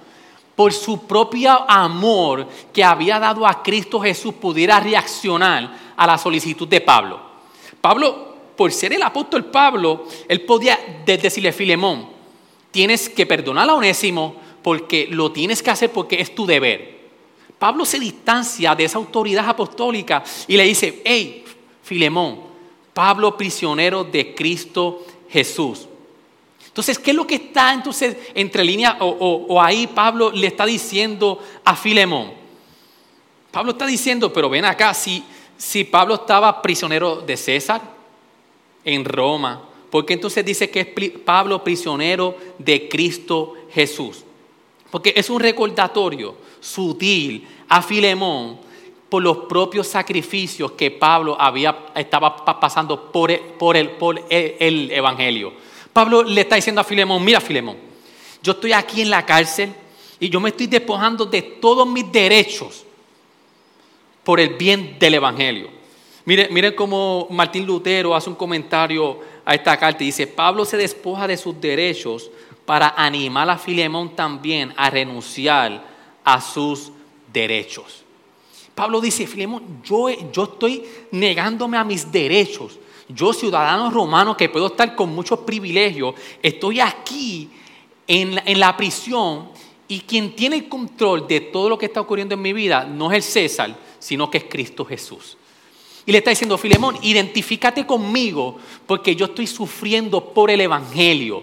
por 0.55 0.73
su 0.73 1.07
propio 1.07 1.51
amor 1.69 2.47
que 2.73 2.85
había 2.85 3.19
dado 3.19 3.47
a 3.47 3.63
Cristo 3.63 4.01
Jesús, 4.01 4.35
pudiera 4.35 4.79
reaccionar 4.79 5.95
a 5.97 6.07
la 6.07 6.19
solicitud 6.19 6.69
de 6.69 6.81
Pablo. 6.81 7.21
Pablo 7.81 8.28
por 8.59 8.73
ser 8.73 8.93
el 8.93 9.03
apóstol 9.03 9.45
Pablo, 9.45 10.09
él 10.27 10.41
podía 10.41 10.77
decirle 11.07 11.51
a 11.51 11.53
Filemón, 11.53 12.09
tienes 12.73 13.09
que 13.09 13.25
perdonar 13.25 13.71
a 13.71 13.75
Onésimo 13.77 14.35
porque 14.65 15.07
lo 15.09 15.31
tienes 15.31 15.63
que 15.63 15.71
hacer 15.71 15.93
porque 15.93 16.21
es 16.21 16.35
tu 16.35 16.45
deber. 16.45 16.99
Pablo 17.57 17.85
se 17.85 18.01
distancia 18.01 18.75
de 18.75 18.83
esa 18.83 18.99
autoridad 18.99 19.49
apostólica 19.49 20.25
y 20.49 20.57
le 20.57 20.65
dice, 20.65 21.03
hey, 21.05 21.45
Filemón, 21.85 22.41
Pablo 22.93 23.37
prisionero 23.37 24.03
de 24.03 24.35
Cristo 24.35 25.07
Jesús. 25.31 25.87
Entonces, 26.67 26.99
¿qué 26.99 27.13
es 27.13 27.17
lo 27.17 27.29
que 27.29 27.37
está 27.37 27.73
entonces 27.73 28.17
entre 28.35 28.65
líneas 28.65 28.97
o, 28.99 29.63
ahí 29.63 29.87
Pablo 29.87 30.33
le 30.33 30.49
está 30.49 30.67
diciendo 30.67 31.41
a 31.65 31.77
Filemón? 31.77 32.33
Pablo 33.53 33.71
está 33.71 33.87
diciendo, 33.87 34.33
pero 34.33 34.51
ven 34.51 34.65
acá, 34.65 34.93
si, 34.95 35.23
si 35.57 35.85
Pablo 35.85 36.17
estaba 36.17 36.61
prisionero 36.61 37.21
de 37.21 37.37
César, 37.37 37.98
en 38.89 39.05
Roma. 39.05 39.63
Porque 39.91 40.15
entonces 40.15 40.45
dice 40.45 40.71
que 40.71 40.81
es 40.81 41.11
Pablo 41.21 41.63
prisionero 41.63 42.37
de 42.59 42.89
Cristo 42.89 43.55
Jesús. 43.71 44.25
Porque 44.91 45.13
es 45.15 45.29
un 45.31 45.41
recordatorio 45.41 46.37
sutil 46.61 47.47
a 47.69 47.83
Filemón 47.83 48.59
por 49.09 49.23
los 49.23 49.39
propios 49.49 49.87
sacrificios 49.87 50.73
que 50.73 50.91
Pablo 50.91 51.37
había, 51.39 51.87
estaba 51.95 52.37
pasando 52.61 53.11
por 53.11 53.31
el, 53.31 53.41
por, 53.41 53.77
el, 53.77 53.91
por 53.91 54.23
el 54.29 54.91
Evangelio. 54.91 55.53
Pablo 55.93 56.23
le 56.23 56.43
está 56.43 56.57
diciendo 56.57 56.81
a 56.81 56.85
Filemón, 56.85 57.25
mira 57.25 57.41
Filemón, 57.41 57.77
yo 58.43 58.53
estoy 58.53 58.73
aquí 58.73 59.01
en 59.03 59.11
la 59.11 59.25
cárcel 59.25 59.73
y 60.21 60.29
yo 60.29 60.41
me 60.41 60.51
estoy 60.51 60.67
despojando 60.67 61.25
de 61.25 61.43
todos 61.43 61.87
mis 61.87 62.11
derechos 62.11 62.85
por 64.25 64.41
el 64.41 64.51
bien 64.51 64.99
del 64.99 65.15
Evangelio. 65.15 65.78
Miren, 66.29 66.75
cómo 66.75 67.27
Martín 67.31 67.65
Lutero 67.65 68.15
hace 68.15 68.29
un 68.29 68.37
comentario 68.37 69.19
a 69.47 69.55
esta 69.55 69.79
carta 69.79 70.03
y 70.03 70.09
dice, 70.09 70.27
Pablo 70.27 70.67
se 70.67 70.77
despoja 70.77 71.27
de 71.27 71.39
sus 71.39 71.59
derechos 71.59 72.31
para 72.67 72.93
animar 72.99 73.49
a 73.49 73.57
Filemón 73.57 74.15
también 74.15 74.75
a 74.77 74.91
renunciar 74.91 75.83
a 76.23 76.39
sus 76.43 76.93
derechos. 77.33 78.05
Pablo 78.75 79.01
dice, 79.01 79.27
Filemón, 79.27 79.81
yo, 79.83 80.11
yo 80.31 80.45
estoy 80.45 80.85
negándome 81.13 81.79
a 81.79 81.85
mis 81.85 82.13
derechos. 82.13 82.79
Yo, 83.09 83.33
ciudadano 83.33 83.91
romano 83.91 84.37
que 84.37 84.51
puedo 84.51 84.67
estar 84.67 84.95
con 84.95 85.15
muchos 85.15 85.39
privilegios, 85.39 86.15
estoy 86.43 86.81
aquí 86.81 87.49
en 88.07 88.39
en 88.45 88.61
la 88.61 88.77
prisión 88.77 89.49
y 89.89 90.01
quien 90.01 90.37
tiene 90.37 90.57
el 90.57 90.69
control 90.69 91.27
de 91.27 91.41
todo 91.41 91.71
lo 91.71 91.79
que 91.79 91.87
está 91.87 92.03
ocurriendo 92.03 92.35
en 92.35 92.43
mi 92.43 92.53
vida 92.53 92.85
no 92.85 93.11
es 93.11 93.17
el 93.17 93.23
César, 93.23 93.79
sino 93.99 94.31
que 94.31 94.37
es 94.37 94.45
Cristo 94.45 94.85
Jesús. 94.85 95.39
Y 96.09 96.13
le 96.13 96.19
está 96.19 96.31
diciendo, 96.31 96.57
Filemón, 96.57 96.97
identifícate 97.03 97.85
conmigo 97.85 98.57
porque 98.87 99.15
yo 99.15 99.27
estoy 99.27 99.47
sufriendo 99.47 100.33
por 100.33 100.51
el 100.51 100.63
Evangelio. 100.63 101.43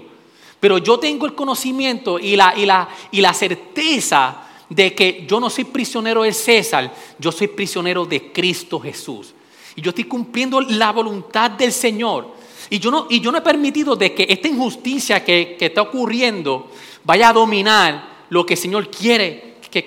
Pero 0.60 0.79
yo 0.79 0.98
tengo 0.98 1.27
el 1.27 1.36
conocimiento 1.36 2.17
y 2.17 2.36
la, 2.36 2.57
y 2.57 2.65
la, 2.65 2.89
y 3.12 3.22
la 3.22 3.31
certeza 3.36 4.41
de 4.67 4.95
que 4.95 5.24
yo 5.27 5.39
no 5.39 5.51
soy 5.51 5.65
prisionero 5.65 6.24
de 6.24 6.34
César, 6.34 6.91
yo 7.19 7.31
soy 7.31 7.45
prisionero 7.45 8.05
de 8.05 8.31
Cristo 8.31 8.79
Jesús. 8.79 9.36
Y 9.75 9.81
yo 9.81 9.89
estoy 9.89 10.05
cumpliendo 10.05 10.60
la 10.60 10.91
voluntad 10.91 11.51
del 11.51 11.72
Señor. 11.72 12.34
Y 12.72 12.79
yo 12.79 12.89
no, 12.89 13.05
y 13.07 13.19
yo 13.19 13.31
no 13.31 13.38
he 13.38 13.41
permitido 13.41 13.95
de 13.95 14.15
que 14.15 14.25
esta 14.27 14.48
injusticia 14.48 15.24
que, 15.24 15.57
está 15.60 15.84
ocurriendo 15.84 16.72
vaya 17.03 17.29
a 17.29 17.34
dominar 17.34 18.25
lo 18.29 18.43
que 18.43 18.55
el 18.55 18.60
Señor 18.60 18.89
quiere 18.89 19.57
que, 19.69 19.86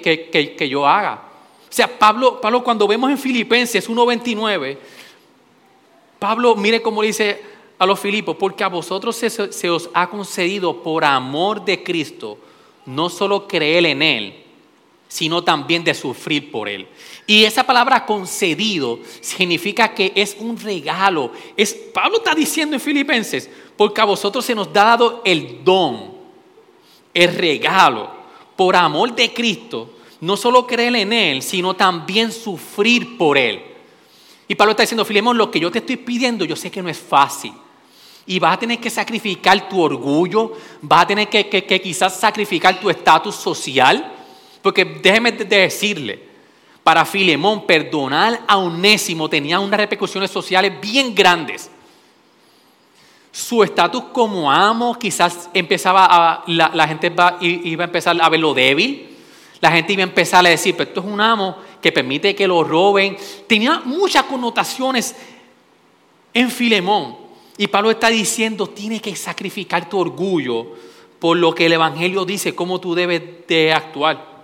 que 0.56 0.68
yo 0.68 0.86
haga. 0.86 1.27
O 1.70 1.72
sea, 1.72 1.98
Pablo, 1.98 2.40
Pablo 2.40 2.64
cuando 2.64 2.86
vemos 2.88 3.10
en 3.10 3.18
Filipenses 3.18 3.88
1.29, 3.88 4.78
Pablo, 6.18 6.56
mire 6.56 6.80
cómo 6.82 7.02
dice 7.02 7.42
a 7.78 7.86
los 7.86 8.00
Filipos, 8.00 8.36
porque 8.36 8.64
a 8.64 8.68
vosotros 8.68 9.14
se, 9.14 9.30
se 9.30 9.70
os 9.70 9.90
ha 9.94 10.08
concedido 10.08 10.82
por 10.82 11.04
amor 11.04 11.64
de 11.64 11.82
Cristo 11.82 12.38
no 12.86 13.10
solo 13.10 13.46
creer 13.46 13.84
en 13.84 14.02
Él, 14.02 14.34
sino 15.08 15.44
también 15.44 15.84
de 15.84 15.94
sufrir 15.94 16.50
por 16.50 16.68
Él. 16.68 16.88
Y 17.26 17.44
esa 17.44 17.64
palabra 17.64 18.04
concedido 18.06 18.98
significa 19.20 19.94
que 19.94 20.12
es 20.14 20.36
un 20.38 20.58
regalo. 20.58 21.32
Es, 21.56 21.74
Pablo 21.74 22.18
está 22.18 22.34
diciendo 22.34 22.76
en 22.76 22.80
Filipenses, 22.80 23.48
porque 23.76 24.00
a 24.00 24.04
vosotros 24.04 24.44
se 24.44 24.54
nos 24.54 24.68
ha 24.68 24.72
dado 24.72 25.22
el 25.24 25.62
don, 25.64 26.12
el 27.12 27.34
regalo, 27.34 28.10
por 28.56 28.74
amor 28.74 29.14
de 29.14 29.32
Cristo, 29.32 29.90
no 30.20 30.36
solo 30.36 30.66
creer 30.66 30.96
en 30.96 31.12
Él, 31.12 31.42
sino 31.42 31.74
también 31.74 32.32
sufrir 32.32 33.16
por 33.16 33.38
Él. 33.38 33.62
Y 34.48 34.54
Pablo 34.54 34.72
está 34.72 34.82
diciendo, 34.82 35.04
Filemón, 35.04 35.36
lo 35.36 35.50
que 35.50 35.60
yo 35.60 35.70
te 35.70 35.78
estoy 35.78 35.96
pidiendo, 35.96 36.44
yo 36.44 36.56
sé 36.56 36.70
que 36.70 36.82
no 36.82 36.88
es 36.88 36.98
fácil. 36.98 37.52
Y 38.26 38.38
vas 38.38 38.54
a 38.54 38.58
tener 38.58 38.78
que 38.78 38.90
sacrificar 38.90 39.68
tu 39.68 39.80
orgullo, 39.80 40.52
vas 40.82 41.02
a 41.02 41.06
tener 41.06 41.28
que, 41.28 41.48
que 41.48 41.80
quizás 41.80 42.18
sacrificar 42.18 42.80
tu 42.80 42.90
estatus 42.90 43.34
social, 43.34 44.12
porque 44.62 44.84
déjeme 44.84 45.32
decirle, 45.32 46.28
para 46.88 47.04
Filemón, 47.04 47.66
perdonar 47.66 48.40
a 48.46 48.56
Onésimo 48.56 49.28
tenía 49.28 49.60
unas 49.60 49.78
repercusiones 49.78 50.30
sociales 50.30 50.72
bien 50.80 51.14
grandes. 51.14 51.70
Su 53.30 53.62
estatus 53.62 54.04
como 54.12 54.50
amo 54.50 54.98
quizás 54.98 55.50
empezaba 55.52 56.06
a, 56.06 56.44
la, 56.46 56.88
gente 56.88 57.12
iba 57.42 57.84
a 57.84 57.86
empezar 57.86 58.16
a 58.18 58.28
verlo 58.30 58.54
débil. 58.54 59.17
La 59.60 59.72
gente 59.72 59.92
iba 59.92 60.02
a 60.02 60.04
empezar 60.04 60.46
a 60.46 60.50
decir, 60.50 60.76
pero 60.76 60.88
esto 60.88 61.00
es 61.00 61.06
un 61.06 61.20
amo 61.20 61.56
que 61.82 61.92
permite 61.92 62.34
que 62.34 62.46
lo 62.46 62.62
roben. 62.62 63.16
Tenía 63.46 63.82
muchas 63.84 64.24
connotaciones 64.24 65.16
en 66.32 66.50
Filemón. 66.50 67.16
Y 67.56 67.66
Pablo 67.66 67.90
está 67.90 68.08
diciendo, 68.08 68.68
tienes 68.68 69.02
que 69.02 69.14
sacrificar 69.16 69.88
tu 69.88 69.98
orgullo 69.98 70.74
por 71.18 71.36
lo 71.36 71.52
que 71.54 71.66
el 71.66 71.72
Evangelio 71.72 72.24
dice, 72.24 72.54
cómo 72.54 72.80
tú 72.80 72.94
debes 72.94 73.46
de 73.48 73.72
actuar. 73.72 74.38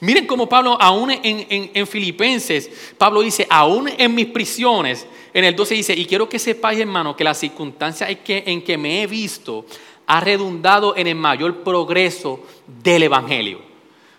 Miren 0.00 0.26
cómo 0.26 0.48
Pablo, 0.48 0.76
aún 0.80 1.12
en, 1.12 1.86
Filipenses, 1.86 2.68
Pablo 2.98 3.20
dice, 3.20 3.46
aún 3.48 3.88
en 3.96 4.12
mis 4.12 4.26
prisiones, 4.26 5.06
en 5.32 5.44
el 5.44 5.54
12 5.54 5.74
dice, 5.74 5.94
y 5.94 6.06
quiero 6.06 6.28
que 6.28 6.40
sepáis, 6.40 6.80
hermano, 6.80 7.14
que 7.14 7.22
la 7.22 7.34
circunstancia 7.34 8.10
en 8.10 8.18
que, 8.18 8.42
en 8.46 8.62
que 8.62 8.76
me 8.76 9.02
he 9.02 9.06
visto 9.06 9.64
ha 10.06 10.20
redundado 10.20 10.96
en 10.96 11.06
el 11.06 11.14
mayor 11.14 11.62
progreso 11.62 12.40
del 12.82 13.04
Evangelio. 13.04 13.73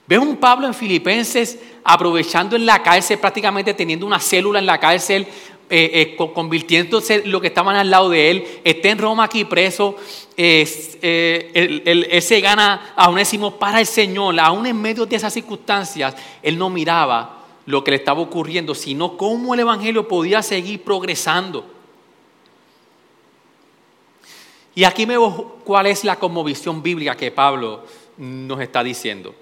Veo 0.08 0.22
un 0.22 0.38
Pablo 0.38 0.68
en 0.68 0.74
Filipenses 0.74 1.60
aprovechando 1.84 2.56
en 2.56 2.66
la 2.66 2.84
cárcel, 2.84 3.18
prácticamente 3.18 3.74
teniendo 3.74 4.06
una 4.06 4.20
célula 4.20 4.60
en 4.60 4.66
la 4.66 4.80
cárcel, 4.80 5.28
eh, 5.68 6.16
eh, 6.18 6.32
convirtiéndose 6.34 7.26
lo 7.26 7.42
que 7.42 7.48
estaban 7.48 7.76
al 7.76 7.90
lado 7.90 8.12
de 8.12 8.30
él, 8.30 8.48
está 8.64 8.90
en 8.90 9.00
Roma 9.00 9.24
aquí 9.24 9.46
preso, 9.46 9.96
eh, 10.38 11.82
él, 11.84 12.22
se 12.22 12.40
gana 12.40 12.94
a 12.96 13.10
Onésimo 13.10 13.58
para 13.58 13.80
el 13.80 13.88
Señor, 13.88 14.40
aún 14.40 14.68
en 14.68 14.80
medio 14.80 15.08
de 15.08 15.16
esas 15.16 15.34
circunstancias, 15.34 16.16
él 16.44 16.56
no 16.56 16.70
miraba 16.70 17.46
lo 17.66 17.84
que 17.84 17.90
le 17.90 17.98
estaba 17.98 18.22
ocurriendo, 18.22 18.76
sino 18.76 19.18
cómo 19.18 19.56
el 19.56 19.62
Evangelio 19.62 20.08
podía 20.08 20.44
seguir 20.44 20.84
progresando. 20.84 21.66
Y 24.76 24.84
aquí 24.84 25.06
veo 25.06 25.58
cuál 25.64 25.88
es 25.88 26.04
la 26.04 26.20
conmovisión 26.20 26.84
bíblica 26.84 27.18
que 27.18 27.32
Pablo 27.32 27.86
nos 28.18 28.62
está 28.62 28.84
diciendo. 28.84 29.34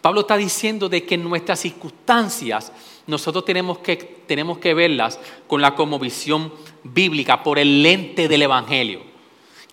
Pablo 0.00 0.22
está 0.22 0.36
diciendo 0.36 0.88
de 0.88 1.04
que 1.04 1.14
en 1.14 1.24
nuestras 1.24 1.60
circunstancias 1.60 2.72
nosotros 3.06 3.44
tenemos 3.44 3.78
que, 3.78 3.96
tenemos 3.96 4.58
que 4.58 4.72
verlas 4.72 5.18
con 5.46 5.60
la 5.60 5.70
visión 6.00 6.52
bíblica, 6.82 7.42
por 7.42 7.58
el 7.58 7.82
lente 7.82 8.28
del 8.28 8.42
Evangelio. 8.42 9.02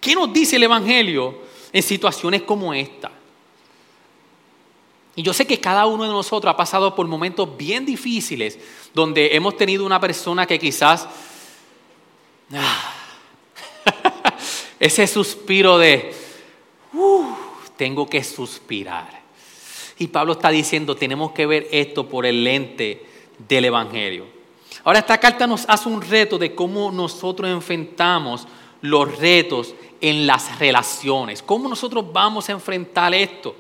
¿Qué 0.02 0.16
nos 0.16 0.32
dice 0.34 0.58
el 0.58 0.64
Evangelio 0.64 1.40
en 1.72 1.84
situaciones 1.84 2.42
como 2.44 2.74
esta? 2.74 3.12
Y 5.16 5.24
yo 5.24 5.34
sé 5.34 5.48
que 5.48 5.60
cada 5.60 5.86
uno 5.88 6.04
de 6.04 6.10
nosotros 6.10 6.54
ha 6.54 6.58
pasado 6.58 6.94
por 6.94 7.08
momentos 7.08 7.58
bien 7.58 7.86
difíciles 7.86 8.60
donde 8.94 9.36
hemos 9.36 9.58
tenido 9.58 9.86
una 9.86 10.00
persona 10.00 10.46
que 10.46 10.60
quizás... 10.60 11.08
Ah, 12.54 12.94
ese 14.80 15.08
suspiro 15.08 15.78
de... 15.78 16.14
Uh, 16.94 17.26
tengo 17.76 18.08
que 18.08 18.24
suspirar. 18.24 19.17
Y 20.00 20.08
Pablo 20.08 20.34
está 20.34 20.50
diciendo, 20.50 20.96
tenemos 20.96 21.32
que 21.32 21.46
ver 21.46 21.68
esto 21.72 22.08
por 22.08 22.26
el 22.26 22.44
lente 22.44 23.06
del 23.48 23.66
Evangelio. 23.66 24.26
Ahora 24.84 25.00
esta 25.00 25.18
carta 25.18 25.48
nos 25.48 25.66
hace 25.68 25.90
un 25.90 26.02
reto 26.02 26.38
de 26.38 26.54
cómo 26.54 26.92
nosotros 26.92 27.50
enfrentamos 27.50 28.48
los 28.82 29.18
retos 29.18 29.74
en 30.00 30.28
las 30.28 30.60
relaciones, 30.60 31.42
cómo 31.42 31.68
nosotros 31.68 32.06
vamos 32.14 32.48
a 32.48 32.52
enfrentar 32.52 33.14
esto. 33.14 33.56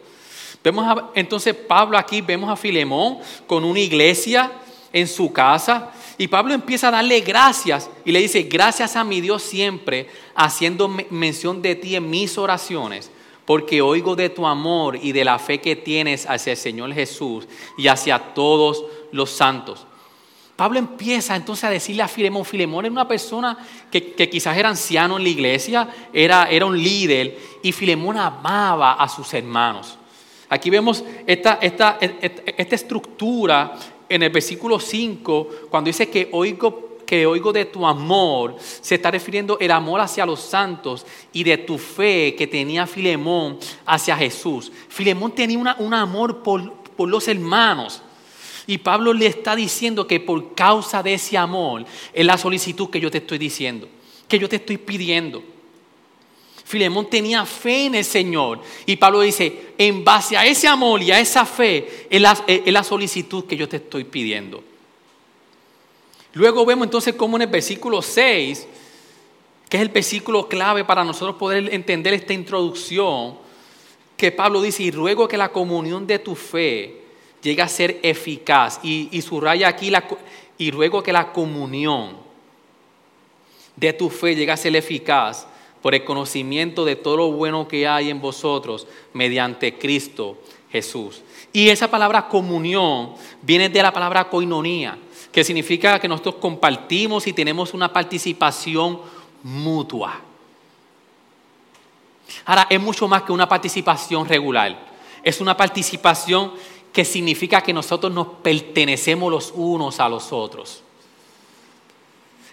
Vemos 0.63 1.03
entonces 1.15 1.55
Pablo 1.55 1.97
aquí, 1.97 2.21
vemos 2.21 2.49
a 2.49 2.55
Filemón 2.55 3.17
con 3.47 3.63
una 3.63 3.79
iglesia 3.79 4.51
en 4.93 5.07
su 5.07 5.33
casa 5.33 5.91
y 6.17 6.27
Pablo 6.27 6.53
empieza 6.53 6.89
a 6.89 6.91
darle 6.91 7.21
gracias 7.21 7.89
y 8.05 8.11
le 8.11 8.19
dice, 8.19 8.43
gracias 8.43 8.95
a 8.95 9.03
mi 9.03 9.21
Dios 9.21 9.43
siempre, 9.43 10.07
haciendo 10.35 10.87
mención 11.09 11.61
de 11.61 11.75
ti 11.75 11.95
en 11.95 12.09
mis 12.09 12.37
oraciones 12.37 13.11
porque 13.47 13.81
oigo 13.81 14.17
de 14.17 14.29
tu 14.29 14.45
amor 14.45 14.99
y 15.01 15.13
de 15.13 15.23
la 15.23 15.39
fe 15.39 15.61
que 15.61 15.77
tienes 15.77 16.25
hacia 16.29 16.51
el 16.51 16.57
Señor 16.57 16.93
Jesús 16.93 17.47
y 17.77 17.87
hacia 17.87 18.19
todos 18.19 18.83
los 19.13 19.29
santos. 19.31 19.87
Pablo 20.57 20.79
empieza 20.79 21.33
entonces 21.33 21.63
a 21.63 21.69
decirle 21.69 22.03
a 22.03 22.09
Filemón, 22.09 22.43
Filemón 22.43 22.83
era 22.83 22.91
una 22.91 23.07
persona 23.07 23.57
que, 23.89 24.13
quizás 24.29 24.57
era 24.57 24.67
anciano 24.67 25.15
en 25.15 25.23
la 25.23 25.29
iglesia, 25.29 25.87
era, 26.11 26.49
era, 26.51 26.65
un 26.65 26.77
líder, 26.77 27.37
y 27.63 27.71
Filemón 27.71 28.17
amaba 28.17 28.93
a 28.93 29.07
sus 29.07 29.33
hermanos. 29.33 29.97
Aquí 30.49 30.69
vemos 30.69 31.05
esta, 31.25 31.57
esta, 31.61 31.99
esta 32.01 32.75
estructura 32.75 33.77
en 34.09 34.23
el 34.23 34.29
versículo 34.29 34.77
5, 34.77 35.49
cuando 35.69 35.87
dice 35.87 36.09
que 36.09 36.27
oigo 36.33 36.86
que 37.07 37.25
oigo 37.25 37.53
de 37.53 37.65
tu 37.65 37.87
amor, 37.87 38.57
se 38.59 38.95
está 38.95 39.09
refiriendo 39.09 39.57
el 39.59 39.71
amor 39.71 40.01
hacia 40.01 40.25
los 40.25 40.41
santos 40.41 41.05
y 41.33 41.43
de 41.43 41.57
tu 41.57 41.77
fe 41.79 42.35
que 42.35 42.45
tenía 42.45 42.85
Filemón 42.85 43.57
hacia 43.85 44.17
Jesús. 44.17 44.71
Filemón 44.89 45.31
tenía 45.33 45.75
un 45.79 45.93
amor 45.93 46.43
por, 46.43 46.71
por 46.73 47.09
los 47.09 47.27
hermanos. 47.27 48.03
Y 48.67 48.79
Pablo 48.79 49.13
le 49.13 49.27
está 49.27 49.55
diciendo 49.55 50.05
que 50.05 50.19
por 50.19 50.53
causa 50.53 51.01
de 51.01 51.13
ese 51.13 51.37
amor 51.37 51.85
es 52.13 52.25
la 52.25 52.37
solicitud 52.37 52.89
que 52.89 52.99
yo 52.99 53.09
te 53.09 53.19
estoy 53.19 53.37
diciendo, 53.37 53.87
que 54.27 54.37
yo 54.37 54.49
te 54.49 54.57
estoy 54.57 54.77
pidiendo. 54.77 55.41
Filemón 56.65 57.09
tenía 57.09 57.45
fe 57.45 57.85
en 57.85 57.95
el 57.95 58.03
Señor. 58.03 58.59
Y 58.85 58.97
Pablo 58.97 59.21
dice, 59.21 59.73
en 59.77 60.03
base 60.03 60.35
a 60.35 60.45
ese 60.45 60.67
amor 60.67 61.01
y 61.01 61.11
a 61.11 61.19
esa 61.21 61.45
fe, 61.45 62.07
es 62.09 62.21
la, 62.21 62.37
es 62.45 62.73
la 62.73 62.83
solicitud 62.83 63.45
que 63.45 63.55
yo 63.55 63.69
te 63.69 63.77
estoy 63.77 64.03
pidiendo. 64.03 64.61
Luego 66.37 66.67
vemos 66.67 66.85
entonces 66.85 67.15
cómo 67.15 67.35
en 67.37 67.41
el 67.41 67.47
versículo 67.47 67.99
6, 67.99 68.67
que 69.67 69.77
es 69.77 69.81
el 69.81 69.89
versículo 69.89 70.47
clave 70.47 70.85
para 70.85 71.03
nosotros 71.03 71.35
poder 71.35 71.73
entender 71.73 72.13
esta 72.13 72.31
introducción, 72.31 73.39
que 74.15 74.31
Pablo 74.31 74.61
dice, 74.61 74.83
y 74.83 74.91
ruego 74.91 75.27
que 75.27 75.35
la 75.35 75.51
comunión 75.51 76.05
de 76.05 76.19
tu 76.19 76.35
fe 76.35 77.01
llegue 77.41 77.63
a 77.63 77.67
ser 77.67 77.99
eficaz. 78.03 78.79
Y, 78.83 79.19
subraya 79.23 79.67
aquí, 79.67 79.89
la, 79.89 80.07
y 80.59 80.69
ruego 80.69 81.01
que 81.01 81.11
la 81.11 81.31
comunión 81.33 82.17
de 83.75 83.93
tu 83.93 84.11
fe 84.11 84.35
llegue 84.35 84.51
a 84.51 84.57
ser 84.57 84.75
eficaz 84.75 85.47
por 85.81 85.95
el 85.95 86.03
conocimiento 86.03 86.85
de 86.85 86.97
todo 86.97 87.17
lo 87.17 87.31
bueno 87.31 87.67
que 87.67 87.87
hay 87.87 88.11
en 88.11 88.21
vosotros 88.21 88.85
mediante 89.11 89.75
Cristo 89.79 90.37
Jesús. 90.71 91.23
Y 91.51 91.69
esa 91.69 91.89
palabra 91.89 92.27
comunión 92.27 93.13
viene 93.41 93.69
de 93.69 93.81
la 93.81 93.91
palabra 93.91 94.29
coinonía 94.29 94.99
que 95.31 95.43
significa 95.43 95.99
que 95.99 96.07
nosotros 96.07 96.35
compartimos 96.35 97.27
y 97.27 97.33
tenemos 97.33 97.73
una 97.73 97.91
participación 97.91 98.99
mutua. 99.43 100.21
Ahora, 102.45 102.67
es 102.69 102.79
mucho 102.79 103.07
más 103.07 103.23
que 103.23 103.31
una 103.31 103.47
participación 103.47 104.27
regular. 104.27 104.87
Es 105.23 105.41
una 105.41 105.55
participación 105.55 106.53
que 106.91 107.05
significa 107.05 107.61
que 107.61 107.73
nosotros 107.73 108.11
nos 108.11 108.27
pertenecemos 108.41 109.31
los 109.31 109.53
unos 109.55 109.99
a 109.99 110.09
los 110.09 110.31
otros. 110.31 110.83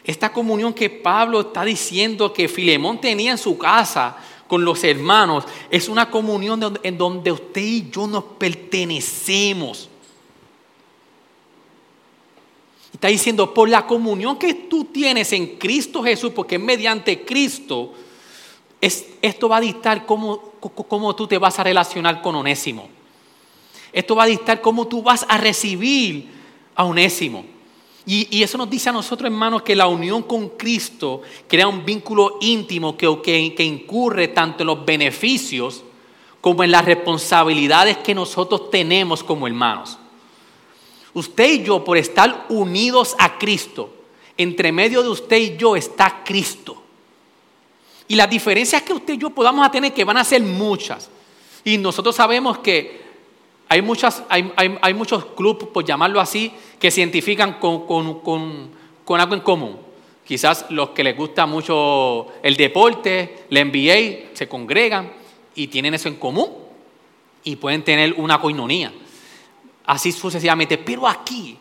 Esta 0.05 0.33
comunión 0.33 0.75
que 0.75 0.91
Pablo 0.91 1.41
está 1.41 1.65
diciendo 1.65 2.33
que 2.33 2.47
Filemón 2.47 3.01
tenía 3.01 3.33
en 3.33 3.39
su 3.39 3.57
casa 3.57 4.19
con 4.47 4.65
los 4.65 4.85
hermanos 4.85 5.45
es 5.71 5.89
una 5.89 6.11
comunión 6.11 6.79
en 6.83 6.99
donde 6.99 7.33
usted 7.33 7.63
y 7.63 7.91
yo 7.91 8.07
nos 8.07 8.25
pertenecemos. 8.25 9.89
Está 13.05 13.13
diciendo, 13.13 13.53
por 13.53 13.69
la 13.69 13.87
comunión 13.87 14.39
que 14.39 14.55
tú 14.55 14.87
tienes 14.87 15.31
en 15.35 15.59
Cristo 15.59 16.03
Jesús, 16.03 16.33
porque 16.35 16.59
mediante 16.59 17.23
Cristo, 17.23 17.93
esto 18.81 19.47
va 19.47 19.59
a 19.59 19.61
dictar 19.61 20.07
cómo, 20.07 20.53
cómo 20.89 21.15
tú 21.15 21.27
te 21.27 21.37
vas 21.37 21.59
a 21.59 21.65
relacionar 21.65 22.23
con 22.23 22.35
Onésimo. 22.35 22.89
Esto 23.93 24.17
va 24.17 24.23
a 24.23 24.27
dictar 24.27 24.63
cómo 24.63 24.87
tú 24.87 25.03
vas 25.03 25.27
a 25.29 25.37
recibir 25.37 26.31
a 26.75 26.85
Onésimo. 26.85 27.45
Y, 28.07 28.43
eso 28.43 28.57
nos 28.57 28.71
dice 28.71 28.89
a 28.89 28.93
nosotros, 28.93 29.31
hermanos, 29.31 29.61
que 29.61 29.77
la 29.77 29.87
unión 29.87 30.23
con 30.23 30.49
Cristo 30.57 31.21
crea 31.47 31.69
un 31.69 31.85
vínculo 31.85 32.39
íntimo 32.41 32.97
que, 32.97 33.21
que 33.55 33.65
incurre 33.65 34.29
tanto 34.29 34.63
en 34.63 34.69
los 34.69 34.83
beneficios 34.83 35.85
como 36.41 36.65
en 36.65 36.71
las 36.71 36.87
responsabilidades 36.87 37.99
que 37.99 38.15
nosotros 38.15 38.71
tenemos 38.71 39.23
como 39.23 39.47
hermanos. 39.47 39.99
Usted 41.15 41.53
y 41.53 41.63
yo, 41.63 41.85
por 41.85 41.97
estar 41.97 42.47
unidos 42.49 43.15
a 43.19 43.39
Cristo, 43.39 43.91
entre 44.37 44.73
medio 44.73 45.03
de 45.03 45.09
usted 45.09 45.37
y 45.37 45.57
yo 45.57 45.77
está 45.77 46.23
Cristo. 46.25 46.83
Y 48.09 48.17
las 48.17 48.29
diferencias 48.29 48.83
que 48.83 48.93
usted 48.93 49.15
y 49.15 49.19
yo 49.19 49.31
podamos 49.31 49.71
tener, 49.71 49.93
que 49.93 50.05
van 50.05 50.17
a 50.17 50.25
ser 50.25 50.43
muchas. 50.43 51.09
Y 51.65 51.79
nosotros 51.79 52.15
sabemos 52.17 52.59
que 52.59 53.03
hay, 53.69 53.81
muchas, 53.81 54.23
hay, 54.29 54.95
muchos 54.95 55.25
clubes, 55.37 55.69
por 55.69 55.85
llamarlo 55.85 56.21
así, 56.21 56.53
que 56.79 56.91
se 56.91 57.01
identifican 57.01 57.55
con, 57.55 57.87
con, 57.87 59.21
algo 59.21 59.35
en 59.35 59.41
común. 59.41 59.79
Quizás 60.27 60.67
los 60.71 60.91
que 60.91 61.05
les 61.05 61.17
gusta 61.17 61.47
mucho 61.47 62.27
el 62.43 62.57
deporte, 62.57 63.47
la 63.51 63.65
NBA, 63.65 64.35
se 64.35 64.49
congregan 64.49 65.13
y 65.55 65.69
tienen 65.69 65.95
eso 65.95 66.09
en 66.09 66.17
común 66.17 66.51
y 67.45 67.57
pueden 67.57 67.83
tener 67.83 68.15
una 68.15 68.41
coinonía. 68.41 68.93
Así 69.87 70.13
sucesivamente. 70.13 70.79
Pero 70.79 71.07
aquí, 71.07 71.59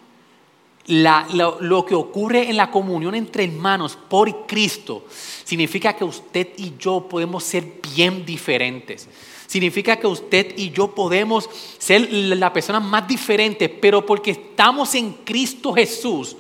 lo, 0.88 1.86
que 1.86 1.96
ocurre 1.96 2.50
en 2.50 2.58
la 2.58 2.70
comunión 2.70 3.16
entre 3.16 3.46
hermanos 3.46 3.98
por 4.10 4.46
Cristo 4.46 5.06
significa 5.44 5.94
que 5.94 6.04
usted 6.04 6.50
y 6.58 6.74
yo 6.78 7.08
podemos 7.08 7.44
ser 7.44 7.80
bien 7.96 8.26
diferentes. 8.26 9.08
Significa 9.48 9.98
que 9.98 10.08
usted 10.08 10.58
y 10.58 10.72
yo 10.72 10.94
podemos 10.94 11.50
ser 11.78 12.12
la 12.12 12.52
persona 12.52 12.80
más 12.80 13.08
diferente, 13.08 13.70
pero 13.70 14.06
porque 14.06 14.32
estamos 14.32 14.96
en 14.96 15.14
Cristo 15.24 15.74
Jesús, 15.74 16.36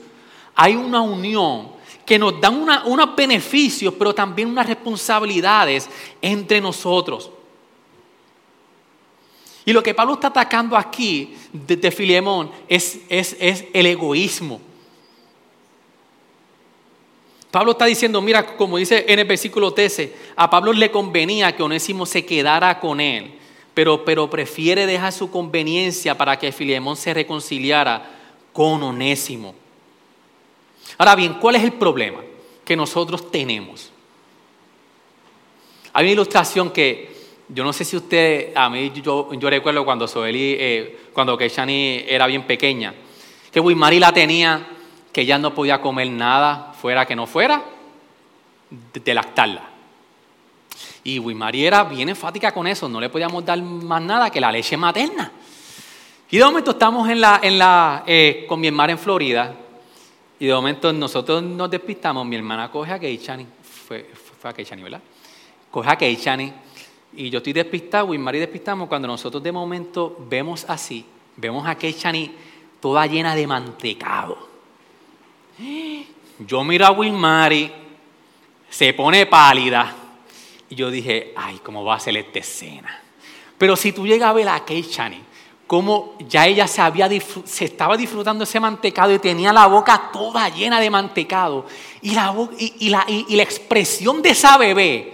hay 0.55 0.75
una 0.75 1.01
unión 1.01 1.71
que 2.05 2.19
nos 2.19 2.39
da 2.41 2.49
unos 2.49 3.15
beneficios, 3.15 3.93
pero 3.97 4.13
también 4.13 4.49
unas 4.49 4.67
responsabilidades 4.67 5.89
entre 6.21 6.59
nosotros. 6.59 7.31
Y 9.65 9.73
lo 9.73 9.81
que 9.81 9.93
Pablo 9.93 10.15
está 10.15 10.27
atacando 10.27 10.75
aquí 10.75 11.35
de, 11.53 11.91
Filemón 11.91 12.51
es, 12.67 12.99
es, 13.09 13.37
es 13.39 13.65
el 13.73 13.85
egoísmo. 13.85 14.59
Pablo 17.49 17.73
está 17.73 17.85
diciendo, 17.85 18.19
mira, 18.21 18.57
como 18.57 18.77
dice 18.77 19.05
en 19.07 19.19
el 19.19 19.25
versículo 19.25 19.73
13, 19.73 20.11
a 20.35 20.49
Pablo 20.49 20.73
le 20.73 20.89
convenía 20.89 21.55
que 21.55 21.61
Onésimo 21.61 22.05
se 22.05 22.25
quedara 22.25 22.79
con 22.79 22.99
él, 22.99 23.35
pero, 23.75 24.03
pero 24.03 24.29
prefiere 24.29 24.87
dejar 24.87 25.13
su 25.13 25.29
conveniencia 25.29 26.17
para 26.17 26.39
que 26.39 26.51
Filemón 26.51 26.97
se 26.97 27.13
reconciliara 27.13 28.09
con 28.51 28.81
Onésimo. 28.81 29.53
Ahora 30.97 31.15
bien, 31.15 31.35
¿cuál 31.35 31.55
es 31.55 31.63
el 31.63 31.73
problema 31.73 32.21
que 32.65 32.75
nosotros 32.75 33.29
tenemos? 33.31 33.91
Hay 35.93 36.05
una 36.05 36.13
ilustración 36.13 36.71
que 36.71 37.12
yo 37.53 37.63
no 37.63 37.71
sé 37.71 37.85
si 37.85 37.95
usted, 37.95 38.51
a 38.55 38.69
mí 38.69 38.91
yo, 38.95 39.29
recuerdo 39.49 39.85
cuando 39.85 40.07
Soeli, 40.07 40.55
eh, 40.59 40.99
cuando 41.13 41.37
Keishani 41.37 42.03
era 42.07 42.25
bien 42.25 42.43
pequeña, 42.43 42.93
que 43.51 43.59
Wismari 43.59 43.99
la 43.99 44.11
tenía 44.11 44.67
que 45.11 45.25
ya 45.25 45.37
no 45.37 45.53
podía 45.53 45.79
comer 45.79 46.09
nada 46.09 46.73
fuera 46.73 47.05
que 47.05 47.15
no 47.15 47.27
fuera 47.27 47.63
de, 48.71 49.13
lactarla. 49.13 49.69
Y 51.03 51.19
Wismari 51.19 51.65
era 51.65 51.83
bien 51.83 52.09
enfática 52.09 52.51
con 52.51 52.65
eso, 52.65 52.89
no 52.89 52.99
le 52.99 53.09
podíamos 53.09 53.45
dar 53.45 53.61
más 53.61 54.01
nada 54.01 54.31
que 54.31 54.41
la 54.41 54.51
leche 54.51 54.75
materna. 54.75 55.31
Y 56.31 56.37
de 56.37 56.45
momento 56.45 56.71
estamos 56.71 57.07
en 57.07 57.21
la, 57.21 57.39
en 57.43 57.59
la, 57.59 58.03
eh, 58.07 58.45
con 58.47 58.59
mi 58.59 58.67
hermana 58.67 58.93
en 58.93 58.97
Florida, 58.97 59.53
y 60.39 60.47
de 60.47 60.53
momento 60.53 60.91
nosotros 60.91 61.43
nos 61.43 61.69
despistamos, 61.69 62.25
mi 62.25 62.35
hermana 62.35 62.71
coge 62.71 62.91
a 62.91 62.99
Keichani, 62.99 63.45
fue, 63.61 64.09
fue 64.41 64.49
a 64.49 64.53
Keichani, 64.53 64.81
¿verdad? 64.81 65.01
Coge 65.69 65.89
a 65.91 65.95
Keichani, 65.95 66.51
y 67.15 67.29
yo 67.29 67.37
estoy 67.37 67.53
despistado, 67.53 68.07
Wismari 68.07 68.39
despistamos, 68.39 68.87
cuando 68.87 69.07
nosotros 69.07 69.41
de 69.43 69.51
momento 69.51 70.17
vemos 70.29 70.65
así, 70.67 71.05
vemos 71.35 71.67
a 71.67 71.75
Keichani 71.75 72.31
toda 72.79 73.05
llena 73.07 73.35
de 73.35 73.47
mantecado. 73.47 74.49
Yo 76.39 76.63
miro 76.63 76.85
a 76.85 76.91
Wilmary, 76.91 77.71
se 78.69 78.93
pone 78.93 79.25
pálida. 79.27 79.95
Y 80.69 80.75
yo 80.75 80.89
dije, 80.89 81.33
ay, 81.35 81.59
¿cómo 81.63 81.83
va 81.83 81.95
a 81.95 81.99
ser 81.99 82.17
esta 82.17 82.39
escena? 82.39 82.99
Pero 83.57 83.75
si 83.75 83.91
tú 83.91 84.07
llegas 84.07 84.29
a 84.29 84.33
ver 84.33 84.49
a 84.49 84.63
Chani, 84.65 85.21
como 85.67 86.17
ya 86.27 86.47
ella 86.47 86.67
se, 86.67 86.81
había 86.81 87.07
se 87.45 87.65
estaba 87.65 87.95
disfrutando 87.95 88.43
ese 88.43 88.59
mantecado 88.59 89.13
y 89.13 89.19
tenía 89.19 89.53
la 89.53 89.67
boca 89.67 90.09
toda 90.11 90.49
llena 90.49 90.79
de 90.79 90.89
mantecado. 90.89 91.65
Y 92.01 92.15
la, 92.15 92.35
y, 92.57 92.89
la, 92.89 93.05
y 93.07 93.35
la 93.35 93.43
expresión 93.43 94.21
de 94.21 94.31
esa 94.31 94.57
bebé, 94.57 95.13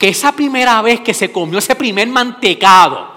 que 0.00 0.08
esa 0.08 0.32
primera 0.32 0.80
vez 0.80 1.02
que 1.02 1.12
se 1.12 1.30
comió 1.30 1.58
ese 1.58 1.74
primer 1.74 2.08
mantecado, 2.08 3.12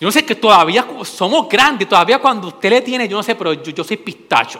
yo 0.00 0.08
no 0.08 0.10
sé 0.10 0.24
que 0.24 0.34
todavía 0.34 0.84
somos 1.04 1.48
grandes, 1.48 1.88
todavía 1.88 2.18
cuando 2.18 2.48
usted 2.48 2.70
le 2.70 2.82
tiene, 2.82 3.06
yo 3.06 3.16
no 3.16 3.22
sé, 3.22 3.36
pero 3.36 3.52
yo, 3.52 3.84
soy 3.84 3.96
pistacho. 3.96 4.58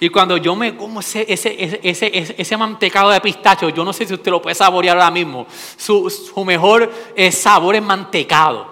Y 0.00 0.08
cuando 0.08 0.38
yo 0.38 0.56
me 0.56 0.74
como 0.74 1.00
ese, 1.00 1.26
ese, 1.28 1.78
ese, 1.82 2.34
ese, 2.34 2.56
mantecado 2.56 3.10
de 3.10 3.20
pistacho, 3.20 3.68
yo 3.68 3.84
no 3.84 3.92
sé 3.92 4.06
si 4.06 4.14
usted 4.14 4.30
lo 4.30 4.40
puede 4.40 4.54
saborear 4.54 4.96
ahora 4.96 5.10
mismo. 5.10 5.46
Su, 5.76 6.08
su 6.08 6.44
mejor 6.46 6.90
eh, 7.14 7.30
sabor 7.30 7.76
es 7.76 7.82
mantecado. 7.82 8.66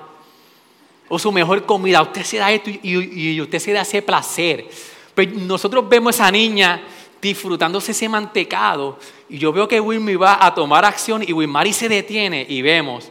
O 1.10 1.18
su 1.18 1.30
mejor 1.30 1.66
comida. 1.66 2.00
Usted 2.00 2.24
se 2.24 2.38
da 2.38 2.50
esto 2.50 2.70
y, 2.70 2.80
y, 2.82 3.40
usted 3.42 3.58
se 3.58 3.72
da 3.74 3.82
ese 3.82 4.00
placer. 4.00 4.66
Pero 5.14 5.30
pues 5.30 5.42
nosotros 5.42 5.86
vemos 5.90 6.18
a 6.18 6.24
esa 6.24 6.30
niña 6.30 6.82
disfrutándose 7.20 7.92
ese 7.92 8.08
mantecado. 8.08 8.98
Y 9.34 9.38
yo 9.38 9.52
veo 9.52 9.66
que 9.66 9.80
Wilmy 9.80 10.14
va 10.14 10.46
a 10.46 10.54
tomar 10.54 10.84
acción 10.84 11.24
y 11.26 11.32
Wilmary 11.32 11.72
se 11.72 11.88
detiene 11.88 12.46
y 12.48 12.62
vemos. 12.62 13.10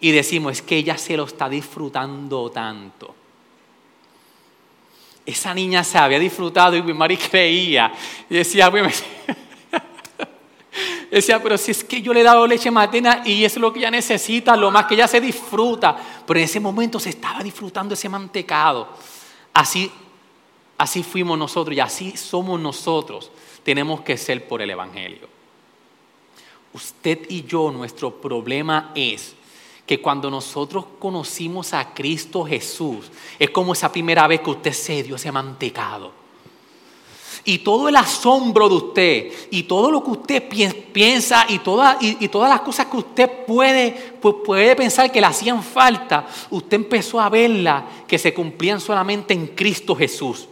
Y 0.00 0.10
decimos, 0.10 0.52
es 0.52 0.62
que 0.62 0.78
ella 0.78 0.96
se 0.96 1.18
lo 1.18 1.24
está 1.24 1.50
disfrutando 1.50 2.50
tanto. 2.50 3.14
Esa 5.26 5.52
niña 5.52 5.84
se 5.84 5.98
había 5.98 6.18
disfrutado 6.18 6.76
y 6.76 6.82
madre 6.94 7.18
creía. 7.18 7.92
Y 8.30 8.36
decía, 8.36 8.70
decía, 11.10 11.42
pero 11.42 11.58
si 11.58 11.72
es 11.72 11.84
que 11.84 12.00
yo 12.00 12.14
le 12.14 12.22
he 12.22 12.24
dado 12.24 12.46
leche 12.46 12.70
materna 12.70 13.20
y 13.26 13.44
es 13.44 13.58
lo 13.58 13.70
que 13.70 13.80
ella 13.80 13.90
necesita, 13.90 14.56
lo 14.56 14.70
más 14.70 14.86
que 14.86 14.94
ella 14.94 15.08
se 15.08 15.20
disfruta. 15.20 15.94
Pero 16.26 16.40
en 16.40 16.44
ese 16.44 16.58
momento 16.58 16.98
se 16.98 17.10
estaba 17.10 17.42
disfrutando 17.42 17.92
ese 17.92 18.08
mantecado. 18.08 18.88
Así, 19.52 19.92
así 20.78 21.02
fuimos 21.02 21.38
nosotros 21.38 21.76
y 21.76 21.80
así 21.80 22.16
somos 22.16 22.58
nosotros. 22.58 23.30
Tenemos 23.62 24.00
que 24.00 24.16
ser 24.16 24.48
por 24.48 24.62
el 24.62 24.70
Evangelio. 24.70 25.39
Usted 26.72 27.26
y 27.28 27.44
yo, 27.44 27.70
nuestro 27.70 28.20
problema 28.20 28.92
es 28.94 29.34
que 29.84 30.00
cuando 30.00 30.30
nosotros 30.30 30.84
conocimos 31.00 31.72
a 31.72 31.92
Cristo 31.92 32.44
Jesús, 32.44 33.10
es 33.38 33.50
como 33.50 33.72
esa 33.72 33.90
primera 33.90 34.26
vez 34.28 34.40
que 34.40 34.50
usted 34.50 34.72
se 34.72 35.02
dio 35.02 35.16
ese 35.16 35.32
mantecado. 35.32 36.12
Y 37.44 37.58
todo 37.58 37.88
el 37.88 37.96
asombro 37.96 38.68
de 38.68 38.74
usted, 38.76 39.32
y 39.50 39.64
todo 39.64 39.90
lo 39.90 40.04
que 40.04 40.10
usted 40.10 40.48
piensa, 40.92 41.44
y, 41.48 41.54
y, 41.54 42.28
todas 42.28 42.50
las 42.50 42.60
cosas 42.60 42.86
que 42.86 42.98
usted 42.98 43.44
puede, 43.46 44.14
pues 44.20 44.36
puede 44.44 44.76
pensar 44.76 45.10
que 45.10 45.20
le 45.20 45.26
hacían 45.26 45.62
falta, 45.62 46.28
usted 46.50 46.76
empezó 46.76 47.18
a 47.18 47.28
verla 47.28 47.84
que 48.06 48.18
se 48.18 48.32
cumplían 48.32 48.80
solamente 48.80 49.34
en 49.34 49.48
Cristo 49.48 49.96
Jesús. 49.96 50.46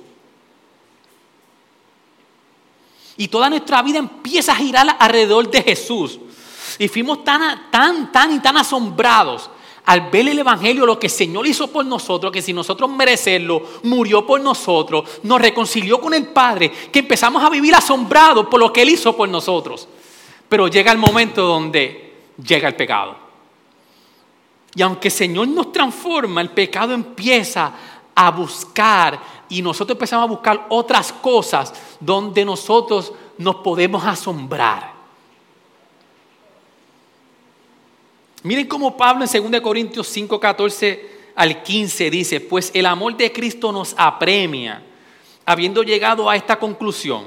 Y 3.19 3.29
toda 3.29 3.51
nuestra 3.51 3.83
vida 3.83 3.99
empieza 3.99 4.53
a 4.53 4.57
girar 4.57 4.97
alrededor 4.99 5.51
de 5.51 5.63
Jesús. 5.63 6.19
Y 6.79 6.89
fuimos 6.89 7.23
tan, 7.25 7.71
tan, 7.71 8.11
tan 8.11 8.33
y 8.33 8.39
tan 8.39 8.57
asombrados 8.57 9.51
al 9.89 10.11
ver 10.11 10.29
el 10.29 10.39
Evangelio, 10.39 10.85
lo 10.85 10.99
que 10.99 11.07
el 11.07 11.13
Señor 11.13 11.47
hizo 11.47 11.69
por 11.69 11.85
nosotros, 11.85 12.31
que 12.31 12.43
si 12.43 12.53
nosotros 12.53 12.91
merecerlo, 12.91 13.63
murió 13.85 14.27
por 14.27 14.39
nosotros, 14.39 15.21
nos 15.23 15.41
reconcilió 15.41 15.99
con 15.99 16.13
el 16.13 16.27
Padre, 16.27 16.71
que 16.93 16.99
empezamos 16.99 17.43
a 17.43 17.49
vivir 17.49 17.75
asombrados 17.75 18.47
por 18.49 18.61
lo 18.61 18.71
que 18.71 18.83
Él 18.83 18.91
hizo 18.91 19.17
por 19.17 19.29
nosotros. 19.31 19.89
Pero 20.47 20.69
llega 20.69 20.93
el 20.93 20.99
momento 20.99 21.43
donde 21.43 22.15
llega 22.47 22.69
el 22.69 22.77
pecado. 22.77 23.17
Y 24.75 24.83
aunque 24.83 25.09
el 25.09 25.15
Señor 25.15 25.49
nos 25.49 25.73
transforma, 25.73 26.43
el 26.43 26.51
pecado 26.51 26.93
empieza 26.93 27.73
a 28.15 28.31
buscar 28.31 29.19
y 29.49 29.63
nosotros 29.63 29.97
empezamos 29.97 30.25
a 30.25 30.31
buscar 30.31 30.67
otras 30.69 31.13
cosas 31.13 31.73
donde 32.01 32.45
nosotros 32.45 33.13
nos 33.39 33.57
podemos 33.57 34.05
asombrar. 34.05 34.99
Miren 38.43 38.67
cómo 38.67 38.97
Pablo 38.97 39.25
en 39.25 39.51
2 39.51 39.61
Corintios 39.61 40.07
5, 40.09 40.39
14 40.39 41.19
al 41.35 41.63
15 41.63 42.11
dice, 42.11 42.41
pues 42.41 42.71
el 42.75 42.87
amor 42.87 43.17
de 43.17 43.33
Cristo 43.33 43.73
nos 43.73 43.95
apremia, 43.97 44.83
habiendo 45.45 45.83
llegado 45.83 46.29
a 46.29 46.37
esta 46.37 46.59
conclusión, 46.59 47.27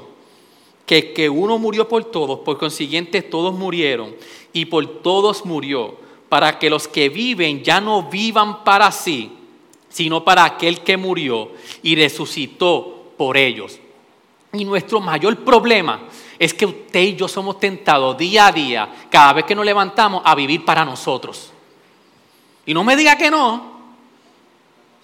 que, 0.86 1.12
que 1.12 1.28
uno 1.28 1.58
murió 1.58 1.88
por 1.88 2.04
todos, 2.04 2.40
por 2.40 2.58
consiguiente 2.58 3.22
todos 3.22 3.54
murieron, 3.54 4.14
y 4.52 4.66
por 4.66 5.02
todos 5.02 5.44
murió, 5.44 5.96
para 6.28 6.58
que 6.58 6.70
los 6.70 6.88
que 6.88 7.08
viven 7.08 7.62
ya 7.62 7.80
no 7.80 8.04
vivan 8.04 8.64
para 8.64 8.90
sí, 8.90 9.32
sino 9.92 10.24
para 10.24 10.44
aquel 10.44 10.80
que 10.80 10.96
murió 10.96 11.52
y 11.82 11.94
resucitó 11.94 13.12
por 13.16 13.36
ellos. 13.36 13.78
Y 14.52 14.64
nuestro 14.64 15.00
mayor 15.00 15.38
problema 15.44 16.00
es 16.38 16.52
que 16.52 16.66
usted 16.66 17.00
y 17.00 17.16
yo 17.16 17.28
somos 17.28 17.60
tentados 17.60 18.16
día 18.18 18.48
a 18.48 18.52
día, 18.52 18.88
cada 19.10 19.32
vez 19.34 19.44
que 19.44 19.54
nos 19.54 19.64
levantamos, 19.64 20.22
a 20.24 20.34
vivir 20.34 20.64
para 20.64 20.84
nosotros. 20.84 21.52
Y 22.66 22.74
no 22.74 22.84
me 22.84 22.96
diga 22.96 23.16
que 23.16 23.30
no, 23.30 23.72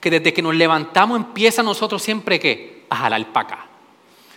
que 0.00 0.10
desde 0.10 0.32
que 0.32 0.42
nos 0.42 0.54
levantamos 0.54 1.16
empieza 1.16 1.62
nosotros 1.62 2.02
siempre 2.02 2.40
que 2.40 2.86
a 2.88 2.96
jalar 2.96 3.32
para 3.32 3.46
acá. 3.46 3.66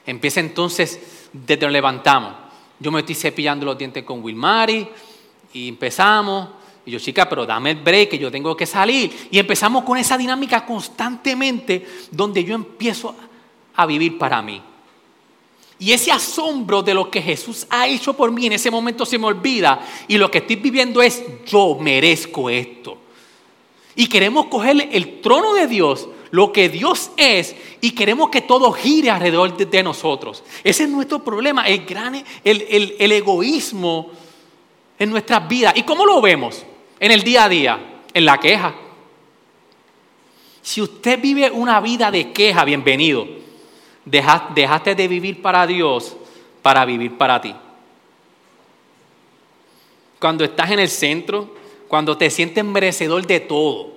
Empieza 0.05 0.39
entonces 0.39 1.29
desde 1.31 1.59
que 1.59 1.65
nos 1.65 1.73
levantamos. 1.73 2.33
Yo 2.79 2.91
me 2.91 3.01
estoy 3.01 3.15
cepillando 3.15 3.65
los 3.65 3.77
dientes 3.77 4.03
con 4.03 4.23
Wilmary 4.23 4.89
y 5.53 5.69
empezamos. 5.69 6.61
Y 6.86 6.91
yo, 6.91 7.00
chica, 7.00 7.30
pero 7.30 7.46
dame 7.46 7.72
el 7.72 7.78
break, 7.78 8.10
que 8.10 8.17
yo 8.17 8.32
tengo 8.32 8.56
que 8.56 8.65
salir. 8.65 9.28
Y 9.30 9.38
empezamos 9.38 9.84
con 9.84 9.98
esa 9.98 10.17
dinámica 10.17 10.65
constantemente 10.65 11.86
donde 12.10 12.44
yo 12.44 12.56
empiezo 12.56 13.15
a 13.76 13.86
vivir 13.86 14.17
para 14.17 14.41
mí. 14.41 14.62
Y 15.78 15.94
ese 15.94 16.12
asombro 16.12 16.84
de 16.84 16.94
lo 16.94 17.10
que 17.10 17.22
Jesús 17.22 17.65
ha 17.70 17.88
hecho 17.88 18.13
por 18.13 18.32
mí 18.32 18.46
en 18.46 18.54
ese 18.54 18.70
momento 18.70 19.06
se 19.06 19.17
me 19.17 19.26
olvida. 19.26 19.84
Y 20.08 20.17
lo 20.17 20.30
que 20.30 20.39
estoy 20.39 20.58
viviendo 20.58 21.02
es, 21.02 21.24
yo 21.48 21.76
merezco 21.80 22.50
esto. 22.50 22.98
Y 23.96 24.08
queremos 24.08 24.46
coger 24.46 24.89
el 24.91 25.22
trono 25.22 25.54
de 25.54 25.67
Dios, 25.67 26.08
lo 26.30 26.54
que 26.54 26.70
Dios 26.70 27.12
es, 27.17 27.56
y 27.82 27.91
queremos 27.91 28.30
que 28.30 28.41
todo 28.41 28.72
gire 28.72 29.10
alrededor 29.10 29.58
de, 29.58 29.84
nosotros. 29.84 30.44
Ese 30.63 30.84
es 30.84 30.89
nuestro 30.89 31.24
problema, 31.24 31.67
el, 31.67 31.86
gran, 31.86 32.24
el, 32.44 32.96
el 33.00 33.12
egoísmo 33.12 34.12
en 35.00 35.10
nuestras 35.10 35.48
vidas. 35.48 35.74
¿Y 35.76 35.82
cómo 35.84 36.06
lo 36.06 36.22
vemos? 36.22 36.63
En 37.01 37.11
el 37.11 37.23
día 37.23 37.45
a 37.45 37.49
día, 37.49 37.79
en 38.13 38.25
la 38.25 38.37
queja. 38.37 38.75
Si 40.61 40.83
usted 40.83 41.19
vive 41.19 41.49
una 41.49 41.81
vida 41.81 42.11
de 42.11 42.31
queja, 42.31 42.63
bienvenido. 42.63 43.27
Dejaste 44.05 44.93
de 44.93 45.07
vivir 45.07 45.41
para 45.41 45.65
Dios 45.65 46.15
para 46.61 46.85
vivir 46.85 47.17
para 47.17 47.41
ti. 47.41 47.55
Cuando 50.19 50.43
estás 50.43 50.69
en 50.69 50.77
el 50.77 50.89
centro, 50.89 51.55
cuando 51.87 52.15
te 52.15 52.29
sientes 52.29 52.63
merecedor 52.63 53.25
de 53.25 53.39
todo, 53.39 53.93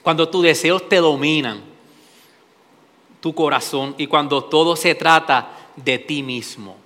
cuando 0.00 0.30
tus 0.30 0.42
deseos 0.42 0.88
te 0.88 0.96
dominan, 0.96 1.60
tu 3.20 3.34
corazón 3.34 3.94
y 3.98 4.06
cuando 4.06 4.44
todo 4.44 4.76
se 4.76 4.94
trata 4.94 5.50
de 5.76 5.98
ti 5.98 6.22
mismo. 6.22 6.78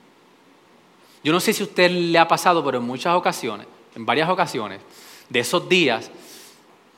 Yo 1.22 1.32
no 1.32 1.38
sé 1.38 1.52
si 1.52 1.62
a 1.62 1.66
usted 1.66 1.92
le 1.92 2.18
ha 2.18 2.26
pasado, 2.26 2.64
pero 2.64 2.78
en 2.78 2.84
muchas 2.84 3.14
ocasiones, 3.14 3.68
en 3.94 4.06
varias 4.06 4.28
ocasiones, 4.28 4.80
de 5.28 5.40
esos 5.40 5.68
días, 5.68 6.10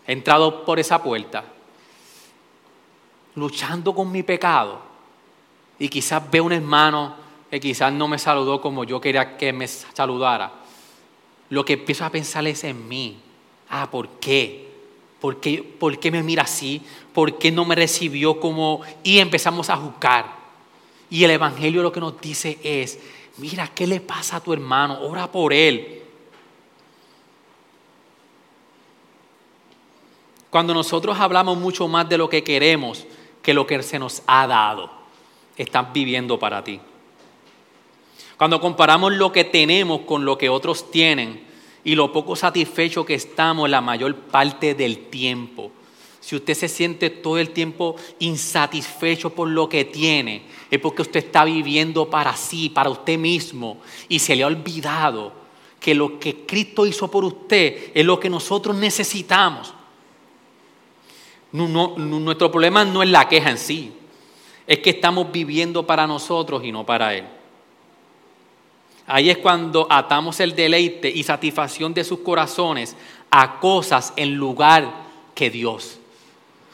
he 0.07 0.13
entrado 0.13 0.65
por 0.65 0.79
esa 0.79 1.03
puerta, 1.03 1.45
luchando 3.35 3.95
con 3.95 4.11
mi 4.11 4.23
pecado, 4.23 4.81
y 5.79 5.89
quizás 5.89 6.31
veo 6.31 6.45
un 6.45 6.53
hermano 6.53 7.15
que 7.51 7.61
quizás 7.61 7.93
no 7.93 8.09
me 8.09 8.19
saludó 8.19 8.61
como 8.61 8.85
yo 8.85 9.01
quería 9.01 9.37
que 9.37 9.53
me 9.53 9.69
saludara. 9.69 10.53
Lo 11.51 11.65
que 11.65 11.75
empiezo 11.75 12.05
a 12.05 12.11
pensar 12.11 12.47
es 12.47 12.65
en 12.65 12.89
mí. 12.89 13.19
Ah, 13.69 13.89
¿por 13.91 14.09
qué? 14.19 14.69
¿Por 15.21 15.41
qué, 15.41 15.63
¿Por 15.63 15.99
qué 15.99 16.11
me 16.11 16.23
mira 16.23 16.43
así? 16.43 16.83
¿Por 17.13 17.39
qué 17.39 17.53
no 17.53 17.65
me 17.65 17.75
recibió 17.75 18.41
como... 18.41 18.81
Y 19.03 19.19
empezamos 19.19 19.71
a 19.71 19.77
juzgar. 19.77 20.27
Y 21.09 21.25
el 21.25 21.31
Evangelio 21.31 21.83
lo 21.83 21.93
que 21.93 22.01
nos 22.01 22.21
dice 22.21 22.59
es, 22.63 22.99
mira, 23.39 23.71
¿qué 23.75 23.87
le 23.87 24.01
pasa 24.01 24.37
a 24.37 24.41
tu 24.41 24.53
hermano? 24.53 25.01
Ora 25.03 25.31
por 25.31 25.53
él. 25.53 26.03
Cuando 30.51 30.73
nosotros 30.75 31.19
hablamos 31.19 31.59
mucho 31.59 31.89
más 31.89 32.09
de 32.09 32.19
lo 32.19 32.29
que 32.29 32.45
queremos 32.45 33.05
que 33.43 33.55
lo 33.55 33.67
que 33.67 33.83
se 33.83 33.99
nos 33.99 34.23
ha 34.27 34.47
dado, 34.47 34.91
están 35.57 35.93
viviendo 35.93 36.39
para 36.39 36.65
ti. 36.65 36.81
Cuando 38.37 38.61
comparamos 38.61 39.13
lo 39.15 39.33
que 39.33 39.45
tenemos 39.45 40.01
con 40.03 40.25
lo 40.25 40.37
que 40.37 40.49
otros 40.49 40.91
tienen 40.91 41.47
y 41.85 41.95
lo 41.95 42.13
poco 42.13 42.37
satisfecho 42.37 43.07
que 43.07 43.15
estamos 43.15 43.71
la 43.71 43.81
mayor 43.81 44.15
parte 44.15 44.75
del 44.75 45.07
tiempo, 45.09 45.71
si 46.21 46.35
usted 46.35 46.55
se 46.55 46.69
siente 46.69 47.09
todo 47.09 47.39
el 47.39 47.51
tiempo 47.51 47.95
insatisfecho 48.19 49.31
por 49.31 49.47
lo 49.47 49.69
que 49.69 49.85
tiene, 49.85 50.43
es 50.69 50.81
porque 50.81 51.03
usted 51.03 51.25
está 51.25 51.45
viviendo 51.45 52.11
para 52.11 52.37
sí, 52.37 52.69
para 52.69 52.91
usted 52.91 53.17
mismo, 53.17 53.79
y 54.09 54.19
se 54.19 54.35
le 54.35 54.43
ha 54.43 54.49
olvidado 54.49 55.33
que 55.79 55.95
lo 55.95 56.19
que 56.19 56.45
Cristo 56.45 56.85
hizo 56.85 57.09
por 57.09 57.25
usted 57.25 57.93
es 57.95 58.05
lo 58.05 58.19
que 58.19 58.29
nosotros 58.29 58.75
necesitamos. 58.75 59.73
Nuestro 61.53 62.51
problema 62.51 62.85
no 62.85 63.03
es 63.03 63.09
la 63.09 63.29
queja 63.29 63.51
en 63.51 63.59
sí, 63.59 63.93
es 64.67 64.79
que 64.81 64.91
estamos 64.91 65.31
viviendo 65.31 65.87
para 65.87 66.07
nosotros 66.07 66.65
y 66.65 66.73
no 66.73 66.85
para 66.85 67.15
Él. 67.15 67.25
Ahí 69.07 69.31
es 69.31 69.39
cuando 69.39 69.87
atamos 69.89 70.41
el 70.41 70.57
deleite 70.57 71.09
y 71.09 71.23
satisfacción 71.23 71.95
de 71.95 72.03
sus 72.03 72.21
corazones 72.21 72.97
a 73.31 73.61
cosas 73.61 74.13
en 74.17 74.35
lugar 74.35 74.93
que 75.35 75.49
Dios. 75.49 75.99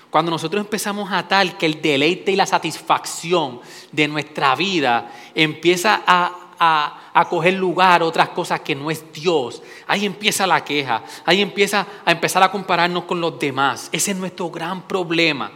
Cuando 0.08 0.30
nosotros 0.30 0.60
empezamos 0.60 1.10
a 1.10 1.18
atar 1.18 1.56
que 1.58 1.66
el 1.66 1.80
deleite 1.80 2.32
y 2.32 2.36
la 2.36 2.46
satisfacción 2.46 3.60
de 3.90 4.08
nuestra 4.08 4.54
vida 4.54 5.10
empieza 5.34 6.02
a, 6.06 6.41
a, 6.64 7.24
coger 7.28 7.54
lugar 7.54 8.02
otras 8.02 8.28
cosas 8.30 8.60
que 8.60 8.74
no 8.74 8.90
es 8.90 9.12
Dios, 9.12 9.62
ahí 9.86 10.06
empieza 10.06 10.46
la 10.46 10.64
queja, 10.64 11.02
ahí 11.24 11.40
empieza 11.40 11.86
a 12.04 12.12
empezar 12.12 12.42
a 12.42 12.50
compararnos 12.50 13.04
con 13.04 13.20
los 13.20 13.38
demás. 13.38 13.88
Ese 13.92 14.12
es 14.12 14.16
nuestro 14.16 14.50
gran 14.50 14.86
problema. 14.86 15.50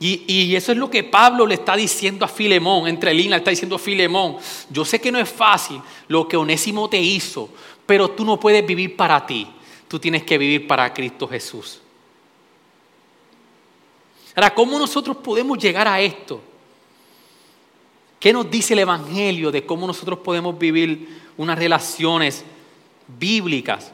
Y, 0.00 0.54
eso 0.54 0.70
es 0.70 0.78
lo 0.78 0.88
que 0.88 1.02
Pablo 1.02 1.44
le 1.44 1.54
está 1.54 1.74
diciendo 1.74 2.24
a 2.24 2.28
Filemón, 2.28 2.86
entre 2.86 3.12
líneas 3.12 3.32
le 3.32 3.36
está 3.38 3.50
diciendo 3.50 3.76
a 3.76 3.80
Filemón, 3.80 4.36
yo 4.70 4.84
sé 4.84 5.00
que 5.00 5.10
no 5.10 5.18
es 5.18 5.28
fácil 5.28 5.80
lo 6.06 6.28
que 6.28 6.36
Onésimo 6.36 6.88
te 6.88 6.98
hizo, 6.98 7.48
pero 7.84 8.08
tú 8.10 8.24
no 8.24 8.38
puedes 8.38 8.64
vivir 8.64 8.96
para 8.96 9.26
ti, 9.26 9.48
tú 9.88 9.98
tienes 9.98 10.22
que 10.22 10.38
vivir 10.38 10.68
para 10.68 10.94
Cristo 10.94 11.26
Jesús. 11.26 11.80
Ahora, 14.36 14.54
¿cómo 14.54 14.78
nosotros 14.78 15.16
podemos 15.16 15.58
llegar 15.58 15.88
a 15.88 16.00
esto? 16.00 16.40
¿Qué 18.18 18.32
nos 18.32 18.50
dice 18.50 18.74
el 18.74 18.80
Evangelio 18.80 19.50
de 19.52 19.64
cómo 19.64 19.86
nosotros 19.86 20.18
podemos 20.18 20.58
vivir 20.58 21.20
unas 21.36 21.58
relaciones 21.58 22.44
bíblicas? 23.06 23.92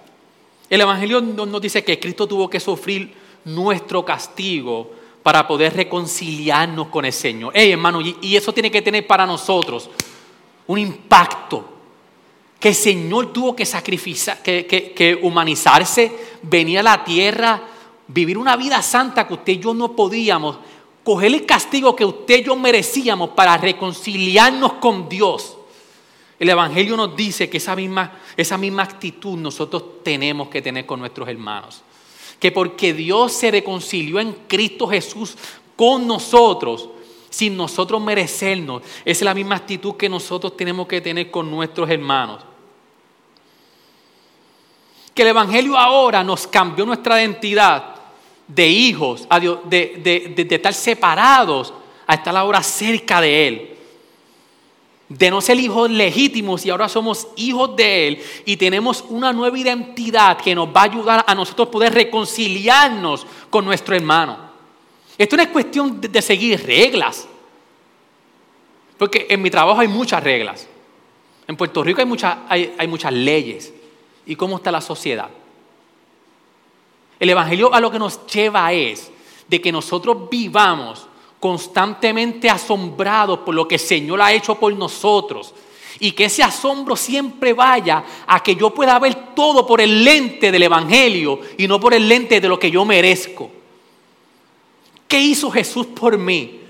El 0.71 0.81
Evangelio 0.81 1.21
nos 1.21 1.61
dice 1.61 1.85
que 1.85 2.01
Cristo 2.01 2.27
tuvo 2.27 2.49
que 2.49 2.59
sufrir 2.59 3.13
nuestro 3.45 4.05
castigo 4.05 4.91
para 5.23 5.47
poder 5.47 5.75
reconciliarnos 5.75 6.89
con 6.89 7.05
el 7.05 7.13
Señor. 7.13 7.53
Hey, 7.55 7.73
hermano, 7.73 8.01
y, 8.01 8.37
eso 8.37 8.53
tiene 8.53 8.71
que 8.71 8.83
tener 8.83 9.07
para 9.07 9.27
nosotros 9.27 9.91
un 10.67 10.79
impacto. 10.79 11.71
Que 12.59 12.69
el 12.69 12.75
Señor 12.75 13.31
tuvo 13.31 13.55
que 13.55 13.67
sacrificar, 13.67 14.43
que, 14.43 14.67
que 14.67 15.19
humanizarse, 15.21 16.13
venir 16.43 16.79
a 16.79 16.83
la 16.83 17.05
tierra, 17.05 17.63
vivir 18.09 18.39
una 18.39 18.57
vida 18.57 18.81
santa 18.81 19.27
que 19.27 19.35
usted 19.35 19.53
y 19.55 19.59
yo 19.59 19.75
no 19.75 19.95
podíamos, 19.95 20.59
coger 21.05 21.33
el 21.33 21.47
castigo 21.47 21.95
que 21.95 22.05
usted 22.05 22.41
y 22.41 22.45
yo 22.45 22.57
merecíamos 22.57 23.31
para 23.31 23.57
reconciliarnos 23.57 24.75
con 24.75 25.09
Dios. 25.09 25.57
El 26.41 26.49
Evangelio 26.51 26.97
nos 26.97 27.15
dice 27.15 27.49
que 27.49 27.59
esa 27.59 27.77
misma, 27.77 28.19
esa 28.37 28.59
misma 28.59 28.83
actitud 28.83 29.39
nosotros 29.39 30.03
tenemos 30.03 30.49
que 30.49 30.61
tener 30.61 30.85
con 30.85 30.99
nuestros 30.99 31.29
hermanos 31.29 31.83
que 32.45 32.53
porque 32.53 32.93
Dios 32.93 33.33
se 33.33 33.51
reconcilió 33.51 34.21
en 34.21 34.33
Cristo 34.47 34.87
Jesús 34.87 35.35
con 35.77 36.07
nosotros, 36.07 36.91
sin 37.31 37.57
nosotros 37.57 38.03
merecernos, 38.03 38.83
es 39.03 39.23
la 39.23 39.33
misma 39.33 39.57
actitud 39.57 39.95
que 39.95 40.11
nosotros 40.11 40.55
tenemos 40.55 40.87
que 40.87 41.01
tener 41.01 41.31
con 41.31 41.51
nuestros 41.51 41.89
hermanos. 41.89 42.43
Que 45.15 45.23
el 45.23 45.29
Evangelio 45.29 45.79
ahora 45.79 46.23
nos 46.23 46.47
cambió 46.47 46.85
nuestra 46.85 47.19
identidad 47.21 47.94
de 48.47 48.67
hijos, 48.67 49.27
de, 49.67 50.35
de, 50.37 50.55
estar 50.55 50.75
separados 50.75 51.73
a 52.07 52.15
estar 52.15 52.37
ahora 52.37 52.63
cerca 52.63 53.21
de 53.21 53.49
Él 53.49 53.75
de 55.09 55.31
no 55.31 55.41
ser 55.41 55.59
hijos 55.59 55.91
legítimos 55.91 56.65
y 56.65 56.71
ahora 56.71 56.89
somos 56.89 57.29
hijos 57.37 57.77
de 57.77 58.09
Él 58.09 58.23
y 58.45 58.57
tenemos 58.57 59.05
una 59.09 59.33
nueva 59.33 59.59
identidad 59.59 60.39
que 60.39 60.55
nos 60.55 60.69
va 60.69 60.83
a 60.83 60.85
ayudar 60.85 61.25
a 61.27 61.35
nosotros 61.35 61.69
poder 61.69 61.93
reconciliarnos 61.95 63.27
con 63.51 63.65
nuestro 63.65 63.95
hermano. 63.95 64.39
Esto 65.17 65.37
no 65.37 65.43
es 65.43 65.49
cuestión 65.51 66.01
de, 66.01 66.23
seguir 66.23 66.65
reglas, 66.67 67.29
porque 68.99 69.27
en 69.29 69.43
mi 69.43 69.51
trabajo 69.51 69.81
hay 69.81 69.89
muchas 69.89 70.23
reglas. 70.23 70.67
En 71.47 71.57
Puerto 71.57 71.85
Rico 71.85 72.01
hay, 72.01 72.09
hay, 72.49 72.75
hay 72.79 72.89
muchas 72.89 73.13
leyes. 73.13 73.73
¿Y 74.27 74.35
cómo 74.35 74.57
está 74.57 74.73
la 74.73 74.81
sociedad? 74.81 75.29
El 77.25 77.31
Evangelio 77.31 77.73
a 77.73 77.81
lo 77.81 77.91
que 77.91 77.99
nos 77.99 78.27
lleva 78.27 78.71
es 78.75 79.11
de 79.49 79.59
que 79.59 79.73
nosotros 79.73 80.29
vivamos 80.31 81.07
constantemente 81.41 82.51
asombrados 82.51 83.39
por 83.39 83.55
lo 83.55 83.67
que 83.67 83.77
el 83.77 83.81
Señor 83.81 84.21
ha 84.21 84.31
hecho 84.31 84.57
por 84.57 84.75
nosotros. 84.75 85.55
Y 86.01 86.13
que 86.13 86.27
ese 86.27 86.43
asombro 86.43 86.95
siempre 86.97 87.55
vaya 87.55 88.05
a 88.27 88.43
que 88.43 88.55
yo 88.55 88.75
pueda 88.75 88.99
ver 88.99 89.35
todo 89.35 89.67
por 89.67 89.81
el 89.81 90.05
lente 90.05 90.53
del 90.53 90.65
Evangelio 90.65 91.41
y 91.57 91.67
no 91.67 91.81
por 91.81 91.95
el 91.95 92.07
lente 92.07 92.43
de 92.43 92.49
lo 92.49 92.59
que 92.59 92.71
yo 92.71 92.85
merezco. 92.85 93.51
¿Qué 95.09 95.19
hizo 95.19 95.51
Jesús 95.51 95.87
por 95.87 96.19
mí? 96.19 96.61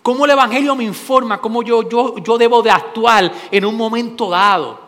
¿Cómo 0.00 0.26
el 0.26 0.30
Evangelio 0.30 0.76
me 0.76 0.84
informa 0.84 1.40
cómo 1.40 1.64
yo, 1.64 1.88
yo, 1.88 2.18
yo 2.18 2.38
debo 2.38 2.62
de 2.62 2.70
actuar 2.70 3.34
en 3.50 3.64
un 3.64 3.74
momento 3.74 4.30
dado? 4.30 4.78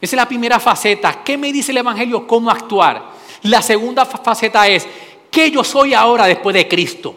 Esa 0.00 0.16
es 0.16 0.20
la 0.22 0.26
primera 0.26 0.58
faceta. 0.58 1.22
¿Qué 1.22 1.38
me 1.38 1.52
dice 1.52 1.70
el 1.70 1.78
Evangelio? 1.78 2.26
¿Cómo 2.26 2.50
actuar? 2.50 3.17
La 3.42 3.62
segunda 3.62 4.04
faceta 4.04 4.66
es, 4.68 4.86
¿qué 5.30 5.50
yo 5.50 5.62
soy 5.62 5.94
ahora 5.94 6.26
después 6.26 6.54
de 6.54 6.66
Cristo? 6.66 7.14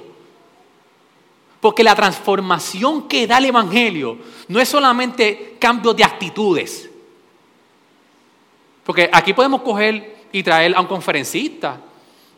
Porque 1.60 1.84
la 1.84 1.96
transformación 1.96 3.08
que 3.08 3.28
da 3.28 3.38
el 3.38 3.46
Evangelio 3.46 4.18
no 4.48 4.60
es 4.60 4.68
solamente 4.70 5.56
cambio 5.60 5.94
de 5.94 6.04
actitudes. 6.04 6.90
Porque 8.84 9.10
aquí 9.12 9.34
podemos 9.34 9.62
coger 9.62 10.26
y 10.32 10.44
traer 10.44 10.76
a 10.76 10.82
un 10.82 10.88
conferencista 10.88 11.80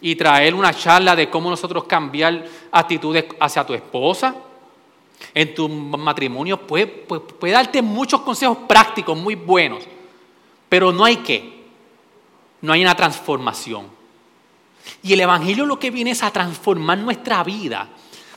y 0.02 0.16
traer 0.16 0.54
una 0.54 0.74
charla 0.74 1.16
de 1.16 1.30
cómo 1.30 1.50
nosotros 1.50 1.86
cambiar 1.86 2.46
actitudes 2.72 3.26
hacia 3.40 3.66
tu 3.66 3.74
esposa. 3.74 4.36
En 5.34 5.56
tu 5.56 5.70
matrimonio 5.70 6.60
puede, 6.68 6.88
puede, 6.88 7.54
darte 7.54 7.82
muchos 7.82 8.22
consejos 8.22 8.58
prácticos 8.68 9.18
muy 9.18 9.36
buenos, 9.36 9.84
pero 10.68 10.92
no 10.92 11.06
hay 11.06 11.18
qué, 11.18 11.63
no 12.64 12.72
hay 12.72 12.82
una 12.82 12.96
transformación. 12.96 13.88
Y 15.04 15.14
el 15.14 15.20
Evangelio 15.20 15.66
lo 15.66 15.78
que 15.78 15.92
viene 15.92 16.12
es 16.12 16.24
a 16.24 16.32
transformar 16.32 16.98
nuestra 16.98 17.44
vida 17.44 17.90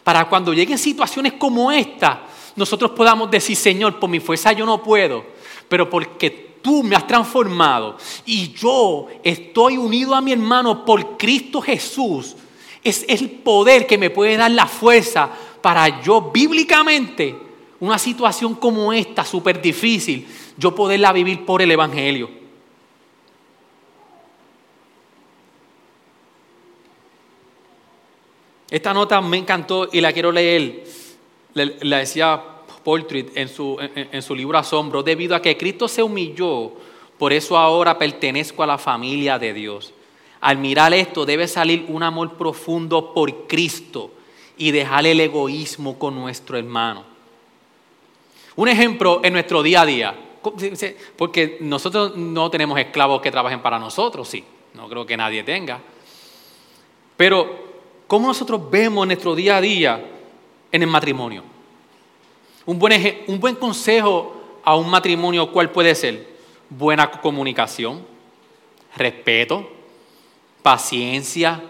para 0.03 0.29
cuando 0.29 0.53
lleguen 0.53 0.79
situaciones 0.79 1.35
como 1.35 1.71
esta, 1.71 2.25
nosotros 2.57 2.91
podamos 2.91 3.31
decir, 3.31 3.57
Señor, 3.57 4.01
por 4.01 4.11
mi 4.11 4.19
fuerza 4.19 4.53
yo 4.53 4.67
no 4.67 4.83
puedo, 4.83 5.25
pero 5.69 5.89
porque 5.89 6.59
tú 6.61 6.83
me 6.83 6.97
has 6.97 7.07
transformado 7.07 7.97
y 8.25 8.53
yo 8.53 9.07
estoy 9.23 9.77
unido 9.77 10.13
a 10.15 10.21
mi 10.21 10.33
hermano 10.33 10.85
por 10.85 11.17
Cristo 11.17 11.61
Jesús, 11.61 12.35
es 12.83 13.05
el 13.09 13.31
poder 13.31 13.87
que 13.87 13.99
me 13.99 14.11
puede 14.11 14.37
dar 14.37 14.51
la 14.51 14.67
fuerza 14.67 15.31
para 15.63 16.03
yo 16.03 16.33
bíblicamente, 16.33 17.37
una 17.79 17.99
situación 17.99 18.57
como 18.57 18.93
esta, 18.93 19.25
súper 19.25 19.63
difícil, 19.63 20.27
yo 20.57 20.75
poderla 20.75 21.13
vivir 21.13 21.45
por 21.45 21.63
el 21.63 21.71
Evangelio. 21.71 22.46
Esta 28.71 28.93
nota 28.93 29.21
me 29.21 29.37
encantó 29.37 29.89
y 29.93 30.01
la 30.01 30.13
quiero 30.13 30.33
leer. 30.33 30.85
La 31.55 31.99
decía 31.99 32.43
Portrait 32.87 33.37
en 33.37 33.49
su, 33.49 33.77
en, 33.81 34.23
su 34.23 34.35
libro 34.35 34.59
Asombro, 34.59 35.03
debido 35.03 35.35
a 35.35 35.43
que 35.43 35.57
Cristo 35.57 35.89
se 35.89 36.05
humilló, 36.05 36.73
por 37.19 37.33
eso 37.33 37.59
ahora 37.59 37.99
pertenezco 37.99 38.63
a 38.63 38.67
la 38.67 38.79
familia 38.79 39.39
de 39.39 39.53
Dios. 39.53 39.93
Al 40.41 40.59
mirar 40.59 40.95
esto 40.95 41.27
debe 41.27 41.49
salir 41.49 41.87
un 41.89 42.05
amor 42.05 42.35
profundo 42.35 43.13
por 43.13 43.49
Cristo 43.49 44.13
y 44.57 44.71
dejar 44.71 45.07
el 45.07 45.19
egoísmo 45.19 45.99
con 45.99 46.15
nuestro 46.15 46.59
hermano. 46.59 47.05
Un 48.55 48.69
ejemplo 48.69 49.21
en 49.25 49.33
nuestro 49.33 49.63
día 49.63 49.81
a 49.83 49.87
día, 49.87 50.15
porque 51.17 51.59
nosotros 51.61 52.17
no 52.17 52.51
tenemos 52.51 52.79
esclavos 52.79 53.21
que 53.21 53.33
trabajen 53.33 53.61
para 53.61 53.79
nosotros, 53.79 54.29
sí, 54.29 54.45
no 54.75 54.89
creo 54.89 55.05
que 55.05 55.17
nadie 55.17 55.43
tenga. 55.43 55.81
Pero, 57.17 57.66
¿cómo 58.07 58.29
nosotros 58.29 58.71
vemos 58.71 59.07
nuestro 59.07 59.35
día 59.35 59.57
a 59.57 59.61
día 59.61 60.05
en 60.73 60.83
el 60.83 60.89
matrimonio? 60.89 61.43
Un 62.67 62.79
buen, 62.79 63.55
consejo 63.57 64.61
a 64.65 64.75
un 64.75 64.91
matrimonio, 64.91 65.53
¿cuál 65.53 65.71
puede 65.71 65.95
ser? 65.95 66.37
Buena 66.69 67.09
comunicación, 67.11 68.05
respeto, 68.97 69.71
paciencia, 70.63 71.63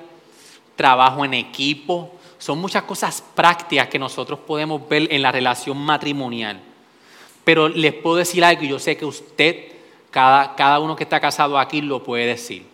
trabajo 0.75 1.22
en 1.25 1.35
equipo. 1.35 2.12
Son 2.38 2.59
muchas 2.59 2.85
cosas 2.85 3.22
prácticas 3.35 3.88
que 3.88 3.99
nosotros 3.99 4.38
podemos 4.38 4.88
ver 4.88 5.12
en 5.12 5.20
la 5.20 5.33
relación 5.33 5.77
matrimonial. 5.77 6.62
Pero 7.44 7.68
les 7.68 7.92
puedo 7.92 8.16
decir 8.16 8.42
algo, 8.42 8.62
y 8.62 8.68
yo 8.68 8.79
sé 8.79 8.96
que 8.96 9.05
usted, 9.05 9.72
cada, 10.11 10.55
cada 10.55 10.81
uno 10.81 10.96
que 10.96 11.05
está 11.05 11.20
casado 11.20 11.59
aquí 11.59 11.83
lo 11.83 12.03
puede 12.03 12.25
decir, 12.27 12.64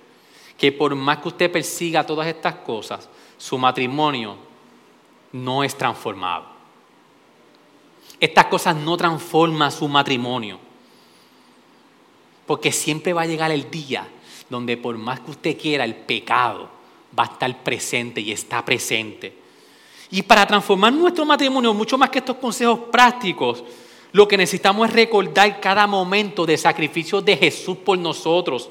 que 0.57 0.71
por 0.71 0.95
más 0.95 1.19
que 1.19 1.29
usted 1.29 1.51
persiga 1.51 2.07
todas 2.07 2.29
estas 2.29 2.55
cosas, 2.55 3.09
su 3.43 3.59
matrimonio 3.59 4.37
no 5.33 5.65
es 5.65 5.77
transformado. 5.77 6.45
Estas 8.21 8.47
cosas 8.47 8.77
no 8.77 8.97
transforman 8.97 9.73
su 9.73 9.89
matrimonio. 9.89 10.61
Porque 12.47 12.71
siempre 12.71 13.13
va 13.13 13.23
a 13.23 13.27
llegar 13.27 13.51
el 13.51 13.69
día 13.69 14.07
donde 14.49 14.77
por 14.77 14.97
más 14.97 15.19
que 15.19 15.33
usted 15.33 15.59
quiera, 15.59 15.85
el 15.85 15.97
pecado 15.97 16.69
va 17.19 17.25
a 17.25 17.33
estar 17.33 17.65
presente 17.65 18.21
y 18.21 18.31
está 18.31 18.65
presente. 18.65 19.35
Y 20.13 20.23
para 20.23 20.47
transformar 20.47 20.93
nuestro 20.93 21.25
matrimonio, 21.25 21.75
mucho 21.75 21.99
más 21.99 22.11
que 22.11 22.21
estos 22.21 22.37
consejos 22.37 22.79
prácticos, 22.93 23.65
lo 24.13 24.29
que 24.29 24.37
necesitamos 24.37 24.89
es 24.89 24.95
recordar 24.95 25.59
cada 25.61 25.89
momento 25.89 26.47
de 26.47 26.57
sacrificio 26.57 27.21
de 27.21 27.37
Jesús 27.37 27.79
por 27.79 27.99
nosotros. 27.99 28.71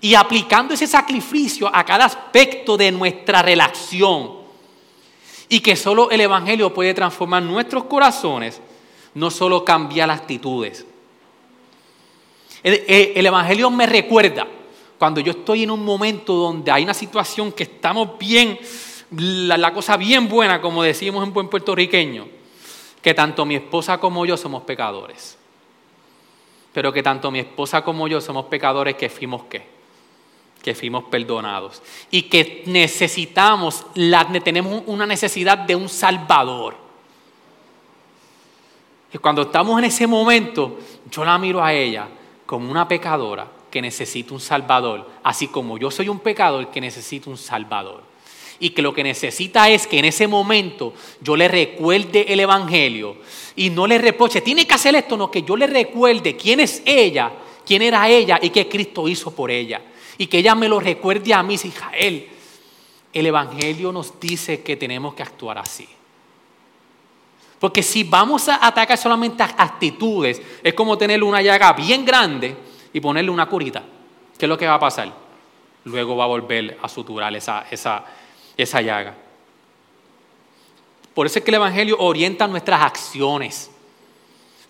Y 0.00 0.14
aplicando 0.14 0.74
ese 0.74 0.86
sacrificio 0.86 1.70
a 1.72 1.84
cada 1.84 2.06
aspecto 2.06 2.76
de 2.76 2.90
nuestra 2.90 3.42
relación 3.42 4.40
y 5.48 5.60
que 5.60 5.76
solo 5.76 6.10
el 6.10 6.20
Evangelio 6.20 6.72
puede 6.72 6.94
transformar 6.94 7.42
nuestros 7.42 7.84
corazones, 7.84 8.60
no 9.14 9.30
solo 9.30 9.64
cambiar 9.64 10.10
actitudes. 10.10 10.86
El, 12.62 13.26
Evangelio 13.26 13.68
me 13.70 13.86
recuerda 13.86 14.46
cuando 14.98 15.20
yo 15.20 15.32
estoy 15.32 15.64
en 15.64 15.70
un 15.72 15.84
momento 15.84 16.34
donde 16.34 16.70
hay 16.70 16.84
una 16.84 16.94
situación 16.94 17.52
que 17.52 17.64
estamos 17.64 18.18
bien, 18.18 18.58
la, 19.10 19.72
cosa 19.72 19.96
bien 19.96 20.28
buena, 20.28 20.60
como 20.60 20.82
decimos 20.82 21.26
en 21.26 21.32
buen 21.32 21.48
puertorriqueño, 21.48 22.28
que 23.02 23.12
tanto 23.12 23.44
mi 23.44 23.56
esposa 23.56 23.98
como 23.98 24.24
yo 24.24 24.36
somos 24.36 24.62
pecadores. 24.62 25.36
Pero 26.72 26.92
que 26.92 27.02
tanto 27.02 27.30
mi 27.30 27.40
esposa 27.40 27.82
como 27.82 28.06
yo 28.06 28.20
somos 28.20 28.44
pecadores 28.44 28.94
que 28.94 29.08
fuimos 29.08 29.44
qué? 29.44 29.79
Que 30.62 30.74
fuimos 30.74 31.04
perdonados 31.04 31.82
y 32.10 32.22
que 32.22 32.62
necesitamos, 32.66 33.86
tenemos 34.44 34.82
una 34.86 35.06
necesidad 35.06 35.58
de 35.58 35.76
un 35.76 35.88
Salvador. 35.88 36.76
Y 39.12 39.18
cuando 39.18 39.42
estamos 39.42 39.78
en 39.78 39.86
ese 39.86 40.06
momento, 40.06 40.78
yo 41.10 41.24
la 41.24 41.38
miro 41.38 41.62
a 41.62 41.72
ella 41.72 42.08
como 42.46 42.70
una 42.70 42.86
pecadora 42.86 43.50
que 43.70 43.80
necesita 43.80 44.34
un 44.34 44.40
Salvador, 44.40 45.08
así 45.22 45.48
como 45.48 45.78
yo 45.78 45.90
soy 45.90 46.08
un 46.08 46.18
pecador 46.18 46.70
que 46.70 46.80
necesita 46.80 47.30
un 47.30 47.36
Salvador. 47.36 48.02
Y 48.62 48.70
que 48.70 48.82
lo 48.82 48.92
que 48.92 49.02
necesita 49.02 49.70
es 49.70 49.86
que 49.86 49.98
en 49.98 50.04
ese 50.04 50.26
momento 50.26 50.92
yo 51.22 51.34
le 51.34 51.48
recuerde 51.48 52.30
el 52.30 52.40
Evangelio 52.40 53.16
y 53.56 53.70
no 53.70 53.86
le 53.86 53.96
reproche, 53.96 54.42
tiene 54.42 54.66
que 54.66 54.74
hacer 54.74 54.94
esto, 54.94 55.16
no, 55.16 55.30
que 55.30 55.42
yo 55.42 55.56
le 55.56 55.66
recuerde 55.66 56.36
quién 56.36 56.60
es 56.60 56.82
ella, 56.84 57.32
quién 57.64 57.82
era 57.82 58.08
ella 58.08 58.38
y 58.40 58.50
qué 58.50 58.68
Cristo 58.68 59.08
hizo 59.08 59.34
por 59.34 59.50
ella 59.50 59.80
y 60.18 60.26
que 60.26 60.38
ella 60.38 60.54
me 60.54 60.68
lo 60.68 60.78
recuerde 60.78 61.32
a 61.32 61.42
mí, 61.42 61.54
Israel. 61.54 62.28
El 63.12 63.26
Evangelio 63.26 63.90
nos 63.90 64.20
dice 64.20 64.62
que 64.62 64.76
tenemos 64.76 65.14
que 65.14 65.22
actuar 65.22 65.56
así. 65.56 65.88
Porque 67.58 67.82
si 67.82 68.04
vamos 68.04 68.48
a 68.48 68.66
atacar 68.66 68.96
solamente 68.96 69.42
actitudes, 69.42 70.40
es 70.62 70.74
como 70.74 70.96
tener 70.96 71.22
una 71.22 71.42
llaga 71.42 71.72
bien 71.72 72.04
grande 72.04 72.56
y 72.92 73.00
ponerle 73.00 73.30
una 73.30 73.46
curita. 73.46 73.82
¿Qué 74.38 74.46
es 74.46 74.48
lo 74.48 74.58
que 74.58 74.66
va 74.66 74.74
a 74.74 74.80
pasar? 74.80 75.12
Luego 75.84 76.16
va 76.16 76.24
a 76.24 76.28
volver 76.28 76.78
a 76.82 76.88
suturar 76.88 77.34
esa, 77.34 77.66
esa, 77.70 78.04
esa 78.56 78.80
llaga. 78.82 79.14
Por 81.14 81.26
eso 81.26 81.38
es 81.38 81.44
que 81.44 81.50
el 81.50 81.56
Evangelio 81.56 81.96
orienta 81.98 82.46
nuestras 82.46 82.82
acciones. 82.82 83.70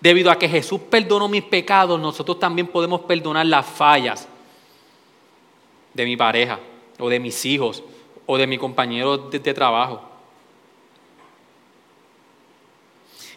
Debido 0.00 0.30
a 0.30 0.38
que 0.38 0.48
Jesús 0.48 0.80
perdonó 0.88 1.28
mis 1.28 1.42
pecados, 1.42 2.00
nosotros 2.00 2.38
también 2.38 2.66
podemos 2.66 3.02
perdonar 3.02 3.44
las 3.46 3.66
fallas 3.66 4.26
de 5.92 6.04
mi 6.04 6.16
pareja 6.16 6.58
o 6.98 7.08
de 7.08 7.20
mis 7.20 7.44
hijos 7.44 7.82
o 8.26 8.38
de 8.38 8.46
mi 8.46 8.56
compañero 8.56 9.18
de, 9.18 9.40
trabajo. 9.54 10.00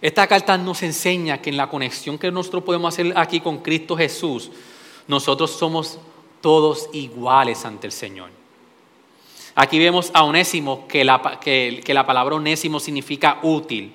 Esta 0.02 0.28
carta 0.28 0.58
nos 0.58 0.84
enseña 0.84 1.42
que 1.42 1.50
en 1.50 1.58
la 1.58 1.70
conexión 1.70 2.18
que 2.18 2.32
nosotros 2.32 2.64
podemos 2.64 2.94
hacer 2.94 3.14
aquí 3.16 3.40
con 3.40 3.60
Cristo 3.60 3.98
Jesús, 3.98 4.52
nosotros 5.08 5.52
somos 5.52 6.00
todos 6.42 6.90
iguales 6.94 7.66
ante 7.66 7.88
el 7.88 7.94
Señor. 7.94 8.30
Aquí 9.56 9.80
vemos 9.80 10.12
a 10.14 10.24
Onésimo 10.24 10.88
que 10.88 11.04
la, 11.04 11.40
que, 11.42 11.82
que 11.84 11.94
la 11.94 12.06
palabra 12.06 12.36
Onésimo 12.36 12.80
significa 12.80 13.40
útil. 13.44 13.94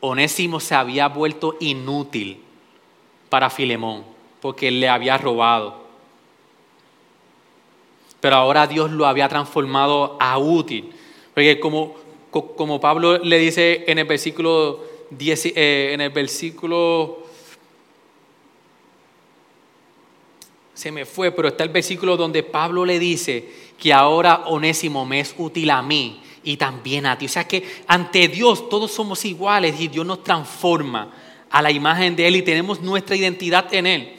Onésimo 0.00 0.60
se 0.60 0.74
había 0.74 1.08
vuelto 1.08 1.56
inútil 1.60 2.40
para 3.28 3.50
Filemón 3.50 4.04
porque 4.40 4.70
le 4.70 4.88
había 4.88 5.18
robado 5.18 5.80
pero 8.20 8.36
ahora 8.36 8.66
Dios 8.66 8.90
lo 8.90 9.06
había 9.06 9.28
transformado 9.28 10.16
a 10.20 10.38
útil. 10.38 10.92
Porque 11.34 11.58
como, 11.58 11.96
como 12.30 12.80
Pablo 12.80 13.18
le 13.18 13.38
dice 13.38 13.84
en 13.86 13.98
el 13.98 14.04
versículo 14.04 14.84
10, 15.10 15.46
eh, 15.46 15.90
en 15.94 16.00
el 16.00 16.10
versículo 16.10 17.18
se 20.74 20.92
me 20.92 21.04
fue, 21.04 21.30
pero 21.30 21.48
está 21.48 21.64
el 21.64 21.70
versículo 21.70 22.16
donde 22.16 22.42
Pablo 22.42 22.86
le 22.86 22.98
dice 22.98 23.48
que 23.78 23.92
ahora 23.92 24.44
Onésimo 24.46 25.04
me 25.04 25.20
es 25.20 25.34
útil 25.36 25.70
a 25.70 25.82
mí 25.82 26.22
y 26.42 26.56
también 26.56 27.06
a 27.06 27.18
ti. 27.18 27.26
O 27.26 27.28
sea 27.28 27.46
que 27.46 27.82
ante 27.86 28.28
Dios 28.28 28.68
todos 28.68 28.90
somos 28.90 29.24
iguales 29.24 29.80
y 29.80 29.88
Dios 29.88 30.06
nos 30.06 30.22
transforma 30.24 31.12
a 31.50 31.62
la 31.62 31.70
imagen 31.70 32.14
de 32.16 32.28
Él 32.28 32.36
y 32.36 32.42
tenemos 32.42 32.80
nuestra 32.80 33.16
identidad 33.16 33.72
en 33.74 33.86
Él. 33.86 34.16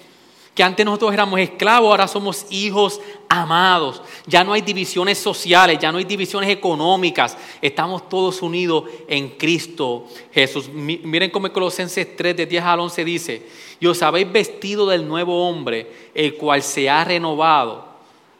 Que 0.53 0.63
antes 0.63 0.85
nosotros 0.85 1.13
éramos 1.13 1.39
esclavos, 1.39 1.89
ahora 1.89 2.09
somos 2.09 2.45
hijos 2.49 2.99
amados. 3.29 4.01
Ya 4.27 4.43
no 4.43 4.51
hay 4.51 4.61
divisiones 4.61 5.17
sociales, 5.17 5.79
ya 5.79 5.93
no 5.93 5.97
hay 5.97 6.03
divisiones 6.03 6.49
económicas. 6.49 7.37
Estamos 7.61 8.09
todos 8.09 8.41
unidos 8.41 8.83
en 9.07 9.29
Cristo 9.29 10.07
Jesús. 10.33 10.67
Miren 10.67 11.31
cómo 11.31 11.51
Colosenses 11.53 12.17
3, 12.17 12.35
de 12.35 12.45
10 12.45 12.63
al 12.65 12.81
11 12.81 13.05
dice, 13.05 13.47
y 13.79 13.87
os 13.87 14.01
habéis 14.01 14.29
vestido 14.29 14.85
del 14.87 15.07
nuevo 15.07 15.47
hombre, 15.47 15.89
el 16.13 16.35
cual 16.35 16.61
se 16.61 16.89
ha 16.89 17.05
renovado 17.05 17.90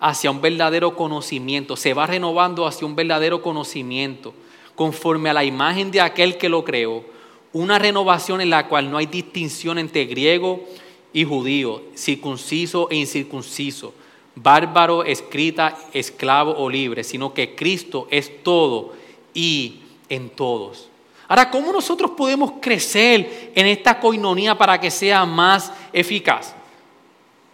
hacia 0.01 0.31
un 0.31 0.41
verdadero 0.41 0.95
conocimiento. 0.95 1.77
Se 1.77 1.93
va 1.93 2.07
renovando 2.07 2.65
hacia 2.65 2.85
un 2.87 2.95
verdadero 2.95 3.41
conocimiento, 3.41 4.33
conforme 4.75 5.29
a 5.29 5.33
la 5.33 5.45
imagen 5.45 5.91
de 5.91 6.01
aquel 6.01 6.37
que 6.37 6.49
lo 6.49 6.65
creó. 6.65 7.05
Una 7.53 7.77
renovación 7.79 8.41
en 8.41 8.49
la 8.49 8.67
cual 8.67 8.89
no 8.89 8.97
hay 8.97 9.05
distinción 9.05 9.77
entre 9.77 10.05
griego 10.05 10.65
y 11.13 11.23
judío, 11.23 11.83
circunciso 11.95 12.89
e 12.89 12.95
incircunciso, 12.95 13.93
bárbaro, 14.35 15.03
escrita, 15.03 15.77
esclavo 15.93 16.55
o 16.57 16.69
libre, 16.69 17.03
sino 17.03 17.33
que 17.33 17.53
Cristo 17.53 18.07
es 18.09 18.43
todo 18.43 18.93
y 19.33 19.81
en 20.09 20.29
todos. 20.29 20.89
Ahora, 21.27 21.49
¿cómo 21.51 21.71
nosotros 21.71 22.11
podemos 22.11 22.53
crecer 22.59 23.51
en 23.53 23.67
esta 23.67 23.99
coinonía 23.99 24.57
para 24.57 24.79
que 24.79 24.89
sea 24.89 25.25
más 25.25 25.71
eficaz? 25.93 26.55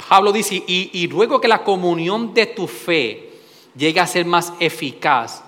Pablo 0.07 0.31
dice, 0.31 0.55
y, 0.55 0.89
y 0.93 1.07
luego 1.07 1.41
que 1.41 1.47
la 1.47 1.63
comunión 1.63 2.33
de 2.33 2.45
tu 2.45 2.67
fe 2.67 3.31
llegue 3.75 3.99
a 3.99 4.07
ser 4.07 4.25
más 4.25 4.53
eficaz 4.59 5.43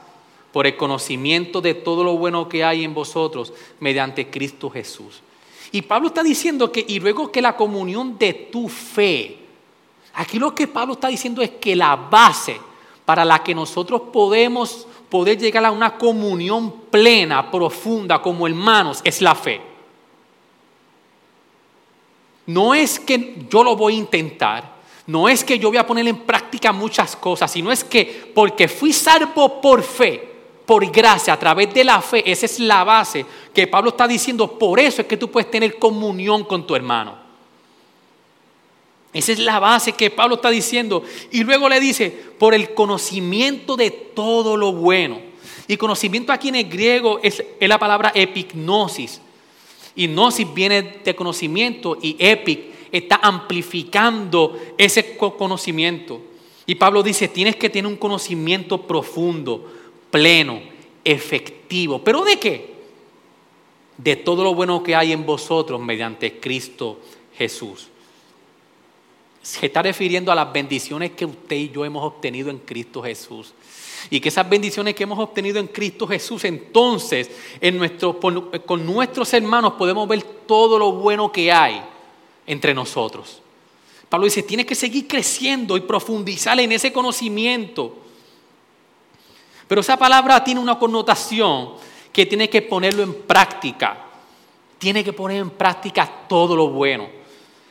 por 0.52 0.66
el 0.68 0.76
conocimiento 0.76 1.62
de 1.62 1.74
todo 1.74 2.04
lo 2.04 2.18
bueno 2.18 2.50
que 2.50 2.64
hay 2.64 2.84
en 2.84 2.94
vosotros 2.94 3.54
mediante 3.80 4.30
Cristo 4.30 4.70
Jesús. 4.70 5.22
Y 5.72 5.84
Pablo 5.84 6.08
está 6.08 6.24
diciendo 6.24 6.72
que, 6.72 6.84
y 6.88 7.00
luego 7.00 7.32
que 7.32 7.42
la 7.42 7.56
comunión 7.56 8.18
de 8.18 8.34
tu 8.34 8.68
fe, 8.68 9.38
aquí 10.14 10.40
lo 10.40 10.56
que 10.56 10.68
Pablo 10.68 10.94
está 10.94 11.08
diciendo 11.08 11.42
es 11.42 11.52
que 11.52 11.76
la 11.76 11.96
base 11.96 12.58
para 13.06 13.24
la 13.24 13.44
que 13.44 13.54
nosotros 13.54 14.02
podemos 14.12 14.88
poder 15.10 15.38
llegar 15.38 15.66
a 15.66 15.72
una 15.72 15.98
comunión 15.98 16.72
plena, 16.92 17.50
profunda, 17.50 18.22
como 18.22 18.48
hermanos, 18.48 19.02
es 19.04 19.22
la 19.22 19.36
fe. 19.36 19.69
No 22.50 22.74
es 22.74 23.00
que 23.00 23.36
yo 23.48 23.64
lo 23.64 23.76
voy 23.76 23.94
a 23.94 23.98
intentar, 23.98 24.74
no 25.06 25.30
es 25.30 25.44
que 25.44 25.60
yo 25.60 25.70
voy 25.70 25.78
a 25.78 25.86
poner 25.86 26.08
en 26.08 26.18
práctica 26.18 26.72
muchas 26.72 27.16
cosas, 27.16 27.52
sino 27.52 27.72
es 27.72 27.84
que 27.84 28.32
porque 28.34 28.68
fui 28.68 28.92
salvo 28.92 29.62
por 29.62 29.84
fe, 29.84 30.28
por 30.66 30.84
gracia, 30.92 31.34
a 31.34 31.38
través 31.38 31.72
de 31.72 31.84
la 31.84 32.02
fe. 32.02 32.24
Esa 32.26 32.48
es 32.48 32.60
la 32.60 32.84
base 32.84 33.24
que 33.54 33.68
Pablo 33.68 33.92
está 33.92 34.08
diciendo. 34.08 34.58
Por 34.58 34.80
eso 34.80 35.04
es 35.04 35.08
que 35.08 35.16
tú 35.16 35.30
puedes 35.30 35.52
tener 35.52 35.78
comunión 35.78 36.44
con 36.44 36.66
tu 36.66 36.76
hermano. 36.76 37.20
Esa 39.14 39.32
es 39.32 39.38
la 39.38 39.60
base 39.60 39.92
que 39.92 40.10
Pablo 40.10 40.34
está 40.34 40.50
diciendo. 40.50 41.04
Y 41.30 41.44
luego 41.44 41.70
le 41.70 41.80
dice, 41.80 42.10
por 42.10 42.56
el 42.56 42.74
conocimiento 42.74 43.76
de 43.76 43.92
todo 43.92 44.58
lo 44.58 44.74
bueno. 44.74 45.22
Y 45.68 45.78
conocimiento 45.78 46.34
aquí 46.34 46.50
en 46.50 46.56
el 46.56 46.68
griego 46.68 47.20
es, 47.22 47.44
es 47.60 47.70
la 47.70 47.78
palabra 47.78 48.12
epignosis. 48.16 49.22
Y 50.00 50.08
gnosis 50.08 50.48
viene 50.54 50.82
de 51.04 51.14
conocimiento 51.14 51.98
y 52.02 52.16
epic 52.18 52.62
está 52.90 53.20
amplificando 53.22 54.58
ese 54.78 55.18
conocimiento. 55.18 56.22
Y 56.66 56.76
Pablo 56.76 57.04
dice, 57.04 57.28
tienes 57.28 57.58
que 57.58 57.70
tener 57.70 57.86
un 57.86 57.98
conocimiento 57.98 58.88
profundo, 58.88 59.70
pleno, 60.10 60.62
efectivo. 61.04 62.02
¿Pero 62.02 62.24
de 62.24 62.40
qué? 62.40 62.76
De 63.98 64.16
todo 64.16 64.42
lo 64.46 64.56
bueno 64.56 64.82
que 64.84 64.96
hay 64.96 65.12
en 65.12 65.26
vosotros 65.26 65.82
mediante 65.82 66.40
Cristo 66.40 67.02
Jesús. 67.38 67.90
Se 69.42 69.66
está 69.66 69.82
refiriendo 69.82 70.32
a 70.32 70.36
las 70.36 70.54
bendiciones 70.54 71.12
que 71.12 71.26
usted 71.26 71.58
y 71.58 71.72
yo 71.72 71.84
hemos 71.84 72.06
obtenido 72.06 72.50
en 72.50 72.60
Cristo 72.60 73.02
Jesús. 73.04 73.54
Y 74.10 74.20
que 74.20 74.30
esas 74.30 74.50
bendiciones 74.50 74.96
que 74.96 75.04
hemos 75.04 75.20
obtenido 75.20 75.60
en 75.60 75.68
Cristo 75.68 76.08
Jesús, 76.08 76.44
entonces 76.46 77.30
en 77.60 77.78
nuestro, 77.78 78.20
con 78.20 78.86
nuestros 78.86 79.34
hermanos 79.34 79.74
podemos 79.74 80.08
ver 80.08 80.24
todo 80.24 80.80
lo 80.80 80.92
bueno 80.94 81.32
que 81.32 81.52
hay 81.52 81.82
entre 82.46 82.74
nosotros. 82.74 83.42
Pablo 84.10 84.26
dice, 84.26 84.42
tienes 84.42 84.66
que 84.66 84.74
seguir 84.76 85.08
creciendo 85.08 85.78
y 85.78 85.82
profundizar 85.82 86.60
en 86.60 86.72
ese 86.72 86.92
conocimiento. 86.92 87.96
Pero 89.68 89.82
esa 89.82 89.98
palabra 89.98 90.44
tiene 90.44 90.60
una 90.60 90.80
connotación 90.80 91.74
que 92.12 92.26
tiene 92.26 92.50
que 92.50 92.64
ponerlo 92.64 93.04
en 93.04 93.14
práctica. 93.14 94.06
Tiene 94.80 95.04
que 95.04 95.14
poner 95.14 95.38
en 95.38 95.52
práctica 95.52 96.12
todo 96.28 96.56
lo 96.56 96.70
bueno. 96.70 97.08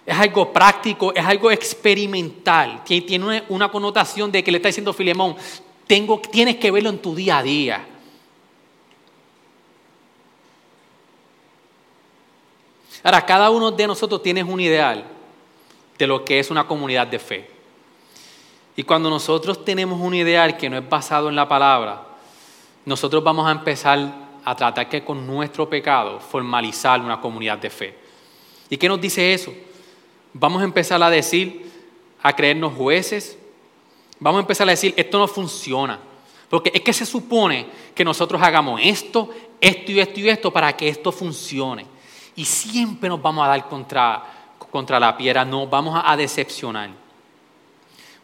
Es 0.06 0.16
algo 0.16 0.52
práctico, 0.52 1.12
es 1.12 1.24
algo 1.24 1.50
experimental. 1.50 2.84
Tiene 2.84 3.42
una 3.48 3.68
connotación 3.68 4.30
de 4.30 4.44
que 4.44 4.52
le 4.52 4.58
está 4.58 4.68
diciendo 4.68 4.92
Filemón, 4.92 5.34
tengo, 5.88 6.20
tienes 6.20 6.56
que 6.56 6.70
verlo 6.70 6.90
en 6.90 6.98
tu 6.98 7.14
día 7.16 7.38
a 7.38 7.42
día. 7.42 7.84
Ahora, 13.02 13.24
cada 13.24 13.50
uno 13.50 13.70
de 13.70 13.86
nosotros 13.86 14.22
tiene 14.22 14.44
un 14.44 14.60
ideal 14.60 15.04
de 15.96 16.06
lo 16.06 16.24
que 16.24 16.38
es 16.38 16.50
una 16.50 16.66
comunidad 16.66 17.06
de 17.06 17.18
fe. 17.18 17.50
Y 18.76 18.82
cuando 18.84 19.10
nosotros 19.10 19.64
tenemos 19.64 20.00
un 20.00 20.14
ideal 20.14 20.56
que 20.56 20.68
no 20.68 20.78
es 20.78 20.88
basado 20.88 21.28
en 21.28 21.34
la 21.34 21.48
palabra, 21.48 22.02
nosotros 22.84 23.24
vamos 23.24 23.48
a 23.48 23.52
empezar 23.52 24.28
a 24.44 24.54
tratar 24.54 24.88
que 24.88 25.04
con 25.04 25.26
nuestro 25.26 25.68
pecado 25.68 26.20
formalizar 26.20 27.00
una 27.00 27.20
comunidad 27.20 27.58
de 27.58 27.70
fe. 27.70 27.98
¿Y 28.70 28.76
qué 28.76 28.88
nos 28.88 29.00
dice 29.00 29.32
eso? 29.32 29.52
Vamos 30.32 30.60
a 30.60 30.64
empezar 30.64 31.02
a 31.02 31.10
decir, 31.10 31.70
a 32.22 32.34
creernos 32.34 32.74
jueces, 32.74 33.38
vamos 34.20 34.38
a 34.38 34.42
empezar 34.42 34.66
a 34.68 34.72
decir, 34.72 34.94
esto 34.96 35.18
no 35.18 35.28
funciona. 35.28 35.98
Porque 36.48 36.70
es 36.72 36.80
que 36.80 36.92
se 36.92 37.04
supone 37.04 37.66
que 37.94 38.04
nosotros 38.04 38.40
hagamos 38.42 38.80
esto, 38.82 39.30
esto 39.60 39.92
y 39.92 40.00
esto 40.00 40.20
y 40.20 40.28
esto 40.28 40.50
para 40.50 40.76
que 40.76 40.88
esto 40.88 41.12
funcione. 41.12 41.86
Y 42.36 42.44
siempre 42.44 43.08
nos 43.08 43.20
vamos 43.20 43.44
a 43.44 43.48
dar 43.48 43.68
contra, 43.68 44.54
contra 44.70 44.98
la 44.98 45.16
piedra, 45.16 45.44
nos 45.44 45.68
vamos 45.68 46.00
a 46.02 46.16
decepcionar 46.16 46.90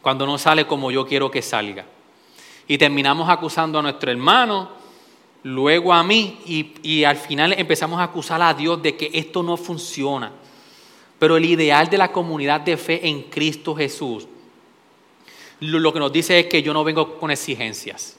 cuando 0.05 0.27
no 0.27 0.37
sale 0.37 0.67
como 0.67 0.91
yo 0.91 1.07
quiero 1.07 1.31
que 1.31 1.41
salga. 1.41 1.83
Y 2.67 2.77
terminamos 2.77 3.27
acusando 3.27 3.79
a 3.79 3.81
nuestro 3.81 4.11
hermano, 4.11 4.69
luego 5.41 5.91
a 5.91 6.03
mí, 6.03 6.37
y, 6.83 7.03
al 7.03 7.15
final 7.17 7.53
empezamos 7.53 7.99
a 7.99 8.03
acusar 8.03 8.39
a 8.39 8.53
Dios 8.53 8.79
de 8.83 8.95
que 8.95 9.09
esto 9.11 9.41
no 9.41 9.57
funciona. 9.57 10.31
Pero 11.17 11.37
el 11.37 11.45
ideal 11.45 11.89
de 11.89 11.97
la 11.97 12.11
comunidad 12.11 12.61
de 12.61 12.77
fe 12.77 13.07
en 13.07 13.23
Cristo 13.23 13.75
Jesús, 13.75 14.27
lo 15.59 15.93
que 15.93 15.99
nos 15.99 16.11
dice 16.11 16.39
es 16.39 16.45
que 16.47 16.61
yo 16.61 16.73
no 16.73 16.83
vengo 16.83 17.17
con 17.17 17.31
exigencias, 17.31 18.17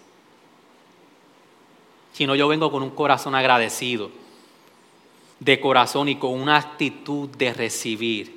sino 2.12 2.34
yo 2.34 2.48
vengo 2.48 2.70
con 2.70 2.82
un 2.82 2.90
corazón 2.90 3.34
agradecido, 3.34 4.10
de 5.40 5.60
corazón 5.60 6.08
y 6.08 6.16
con 6.16 6.32
una 6.32 6.56
actitud 6.56 7.28
de 7.28 7.52
recibir 7.52 8.36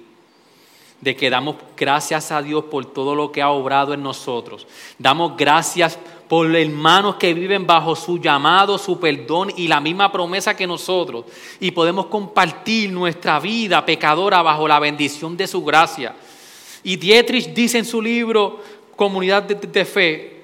de 1.02 1.16
que 1.16 1.30
damos 1.30 1.56
gracias 1.78 2.32
a 2.32 2.42
Dios 2.42 2.66
por 2.66 2.86
todo 2.86 3.16
lo 3.16 3.32
que 3.32 3.42
ha 3.42 3.50
obrado 3.50 3.94
en 3.94 4.04
nosotros. 4.04 4.68
Damos 4.98 5.38
gracias 5.38 5.98
por 6.28 6.54
hermanos 6.56 7.16
que 7.16 7.34
viven 7.34 7.66
bajo 7.66 7.96
su 7.96 8.20
llamado, 8.20 8.78
su 8.78 9.00
perdón 9.00 9.52
y 9.56 9.68
la 9.68 9.80
misma 9.80 10.12
promesa 10.12 10.56
que 10.56 10.68
nosotros. 10.68 11.26
Y 11.60 11.72
podemos 11.72 12.08
compartir 12.08 12.92
nuestra 12.92 13.40
vida 13.40 13.86
pecadora 13.86 14.42
bajo 14.42 14.68
la 14.68 14.80
bendición 14.80 15.38
de 15.38 15.48
su 15.48 15.64
gracia. 15.64 16.16
Y 16.84 16.98
Dietrich 16.98 17.54
dice 17.54 17.78
en 17.78 17.86
su 17.86 18.02
libro 18.02 18.60
Comunidad 19.00 19.44
de, 19.44 19.86
Fe, 19.86 20.44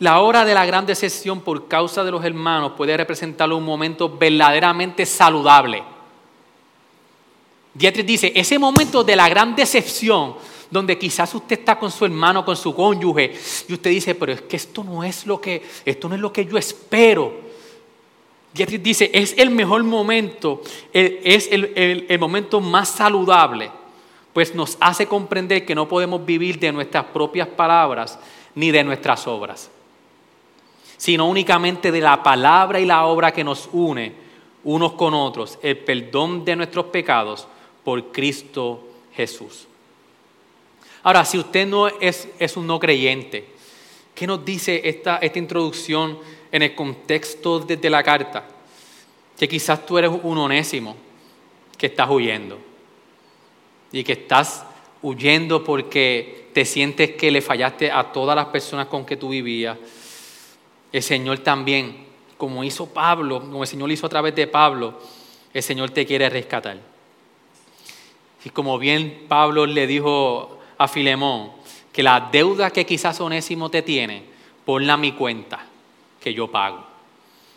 la 0.00 0.20
hora 0.20 0.44
de 0.44 0.54
la 0.54 0.66
gran 0.66 0.84
decepción 0.84 1.40
por 1.40 1.68
causa 1.68 2.02
de 2.02 2.10
los 2.10 2.24
hermanos 2.24 2.72
puede 2.76 2.96
representar 2.96 3.52
un 3.52 3.64
momento 3.64 4.18
verdaderamente 4.18 5.06
saludable 5.06 5.84
Dietrich 7.74 8.06
dice, 8.06 8.32
ese 8.34 8.58
momento 8.58 9.02
de 9.02 9.16
la 9.16 9.28
gran 9.28 9.54
decepción, 9.54 10.34
donde 10.70 10.98
quizás 10.98 11.34
usted 11.34 11.60
está 11.60 11.78
con 11.78 11.90
su 11.90 12.04
hermano, 12.04 12.44
con 12.44 12.56
su 12.56 12.74
cónyuge, 12.74 13.34
y 13.68 13.72
usted 13.72 13.90
dice, 13.90 14.14
pero 14.14 14.32
es 14.32 14.42
que 14.42 14.56
esto 14.56 14.84
no 14.84 15.02
es 15.04 15.26
lo 15.26 15.40
que, 15.40 15.62
esto 15.84 16.08
no 16.08 16.14
es 16.14 16.20
lo 16.20 16.32
que 16.32 16.44
yo 16.44 16.58
espero. 16.58 17.32
Dietrich 18.52 18.82
dice, 18.82 19.10
es 19.14 19.34
el 19.38 19.50
mejor 19.50 19.82
momento, 19.84 20.62
es 20.92 21.48
el, 21.50 22.06
el 22.08 22.18
momento 22.18 22.60
más 22.60 22.90
saludable, 22.90 23.70
pues 24.32 24.54
nos 24.54 24.76
hace 24.80 25.06
comprender 25.06 25.64
que 25.64 25.74
no 25.74 25.88
podemos 25.88 26.24
vivir 26.24 26.58
de 26.58 26.72
nuestras 26.72 27.04
propias 27.06 27.48
palabras 27.48 28.18
ni 28.54 28.70
de 28.70 28.84
nuestras 28.84 29.26
obras, 29.26 29.70
sino 30.96 31.28
únicamente 31.28 31.92
de 31.92 32.00
la 32.00 32.22
palabra 32.22 32.80
y 32.80 32.86
la 32.86 33.04
obra 33.04 33.32
que 33.32 33.44
nos 33.44 33.68
une 33.72 34.14
unos 34.64 34.92
con 34.92 35.12
otros, 35.14 35.58
el 35.62 35.78
perdón 35.78 36.44
de 36.44 36.56
nuestros 36.56 36.86
pecados 36.86 37.48
por 37.84 38.12
Cristo 38.12 38.88
Jesús. 39.14 39.66
Ahora, 41.02 41.24
si 41.24 41.38
usted 41.38 41.66
no 41.66 41.88
es, 41.88 42.28
es 42.38 42.56
un 42.56 42.66
no 42.66 42.78
creyente, 42.78 43.48
¿qué 44.14 44.26
nos 44.26 44.44
dice 44.44 44.80
esta, 44.84 45.16
esta 45.16 45.38
introducción 45.38 46.18
en 46.52 46.62
el 46.62 46.74
contexto 46.74 47.58
de, 47.58 47.90
la 47.90 48.04
carta? 48.04 48.46
Que 49.36 49.48
quizás 49.48 49.84
tú 49.84 49.98
eres 49.98 50.12
un 50.22 50.38
onésimo 50.38 50.94
que 51.76 51.86
estás 51.86 52.08
huyendo 52.08 52.71
y 53.92 54.02
que 54.02 54.12
estás 54.12 54.64
huyendo 55.02 55.62
porque 55.62 56.48
te 56.52 56.64
sientes 56.64 57.12
que 57.12 57.30
le 57.30 57.42
fallaste 57.42 57.90
a 57.90 58.12
todas 58.12 58.34
las 58.34 58.46
personas 58.46 58.86
con 58.86 59.04
que 59.04 59.16
tú 59.16 59.28
vivías. 59.28 59.76
El 60.90 61.02
Señor 61.02 61.38
también, 61.38 62.06
como 62.36 62.64
hizo 62.64 62.86
Pablo, 62.86 63.40
como 63.40 63.62
el 63.62 63.68
Señor 63.68 63.90
hizo 63.90 64.06
a 64.06 64.10
través 64.10 64.34
de 64.34 64.46
Pablo, 64.46 64.98
el 65.52 65.62
Señor 65.62 65.90
te 65.90 66.06
quiere 66.06 66.28
rescatar. 66.28 66.78
Y 68.44 68.50
como 68.50 68.78
bien 68.78 69.26
Pablo 69.28 69.66
le 69.66 69.86
dijo 69.86 70.58
a 70.78 70.88
Filemón, 70.88 71.52
que 71.92 72.02
la 72.02 72.28
deuda 72.32 72.70
que 72.70 72.86
quizás 72.86 73.20
Onésimo 73.20 73.70
te 73.70 73.82
tiene, 73.82 74.24
ponla 74.64 74.94
a 74.94 74.96
mi 74.96 75.12
cuenta, 75.12 75.66
que 76.20 76.32
yo 76.32 76.50
pago. 76.50 76.84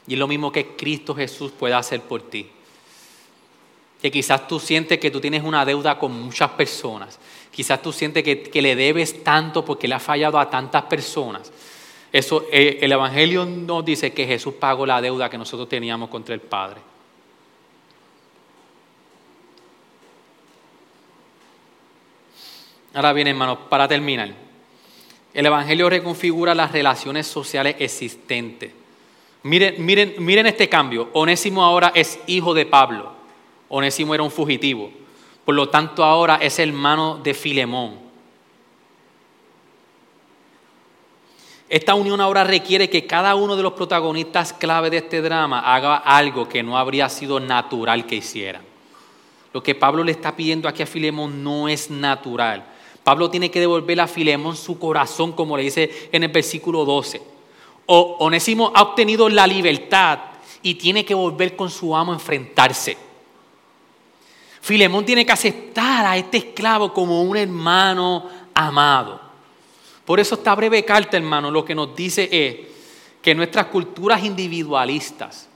Y 0.07 0.13
es 0.13 0.19
lo 0.19 0.27
mismo 0.27 0.51
que 0.51 0.75
Cristo 0.75 1.15
Jesús 1.15 1.51
puede 1.51 1.73
hacer 1.73 2.01
por 2.01 2.21
ti. 2.21 2.47
Que 4.01 4.11
quizás 4.11 4.47
tú 4.47 4.59
sientes 4.59 4.99
que 4.99 5.11
tú 5.11 5.19
tienes 5.19 5.43
una 5.43 5.65
deuda 5.65 5.97
con 5.97 6.11
muchas 6.11 6.51
personas. 6.51 7.19
Quizás 7.55 7.81
tú 7.81 7.93
sientes 7.93 8.21
que, 8.23 8.61
le 8.61 8.75
debes 8.75 9.23
tanto 9.23 9.63
porque 9.63 9.87
le 9.87 9.95
ha 9.95 9.99
fallado 9.99 10.37
a 10.37 10.49
tantas 10.49 10.83
personas. 10.83 11.51
Eso, 12.11 12.45
eh, 12.51 12.79
el 12.81 12.91
Evangelio 12.91 13.45
nos 13.45 13.85
dice 13.85 14.13
que 14.13 14.27
Jesús 14.27 14.55
pagó 14.55 14.85
la 14.85 15.01
deuda 15.01 15.29
que 15.29 15.37
nosotros 15.37 15.69
teníamos 15.69 16.09
contra 16.09 16.35
el 16.35 16.41
Padre. 16.41 16.81
Ahora 22.93 23.13
bien, 23.13 23.27
hermanos, 23.27 23.57
para 23.69 23.87
terminar, 23.87 24.33
el 25.33 25.45
Evangelio 25.45 25.89
reconfigura 25.89 26.53
las 26.53 26.71
relaciones 26.71 27.27
sociales 27.27 27.75
existentes. 27.79 28.71
Miren, 29.43 29.75
miren, 29.85 30.15
miren 30.19 30.47
este 30.47 30.67
cambio. 30.69 31.09
Onésimo 31.13 31.63
ahora 31.63 31.91
es 31.93 32.19
hijo 32.27 32.53
de 32.53 32.65
Pablo. 32.65 33.14
Onésimo 33.69 34.13
era 34.13 34.23
un 34.23 34.31
fugitivo. 34.31 34.91
Por 35.43 35.55
lo 35.55 35.69
tanto, 35.69 36.03
ahora 36.03 36.37
es 36.41 36.59
hermano 36.59 37.19
de 37.23 37.33
Filemón. 37.33 38.05
Esta 41.67 41.95
unión 41.95 42.21
ahora 42.21 42.43
requiere 42.43 42.89
que 42.89 43.07
cada 43.07 43.35
uno 43.35 43.55
de 43.55 43.63
los 43.63 43.73
protagonistas 43.73 44.53
clave 44.53 44.89
de 44.89 44.97
este 44.97 45.21
drama 45.21 45.59
haga 45.59 45.95
algo 45.97 46.47
que 46.47 46.61
no 46.61 46.77
habría 46.77 47.09
sido 47.09 47.39
natural 47.39 48.05
que 48.05 48.15
hicieran. 48.15 48.61
Lo 49.51 49.63
que 49.63 49.73
Pablo 49.73 50.03
le 50.03 50.11
está 50.11 50.35
pidiendo 50.35 50.67
aquí 50.67 50.83
a 50.83 50.87
Filemón 50.87 51.43
no 51.43 51.67
es 51.67 51.89
natural. 51.89 52.65
Pablo 53.03 53.29
tiene 53.29 53.49
que 53.49 53.59
devolver 53.59 53.99
a 53.99 54.07
Filemón 54.07 54.55
su 54.55 54.77
corazón, 54.77 55.31
como 55.31 55.57
le 55.57 55.63
dice 55.63 56.09
en 56.11 56.23
el 56.23 56.31
versículo 56.31 56.85
12. 56.85 57.21
O 57.87 58.17
Onésimo 58.19 58.71
ha 58.75 58.81
obtenido 58.81 59.29
la 59.29 59.47
libertad 59.47 60.19
y 60.61 60.75
tiene 60.75 61.05
que 61.05 61.13
volver 61.13 61.55
con 61.55 61.69
su 61.69 61.95
amo 61.95 62.11
a 62.11 62.15
enfrentarse. 62.15 63.04
Filemón 64.65 65.05
tiene 65.05 65.27
que 65.27 65.31
aceptar 65.31 66.07
a 66.07 66.17
este 66.17 66.37
esclavo 66.37 66.91
como 66.91 67.21
un 67.21 67.37
hermano 67.37 68.27
amado. 68.55 69.21
Por 70.03 70.19
eso 70.19 70.33
esta 70.33 70.55
breve 70.55 70.83
carta, 70.83 71.17
hermano, 71.17 71.51
lo 71.51 71.63
que 71.63 71.75
nos 71.75 71.95
dice 71.95 72.27
es 72.31 72.67
que 73.21 73.35
nuestras 73.35 73.67
culturas 73.67 74.23
individualistas, 74.23 75.47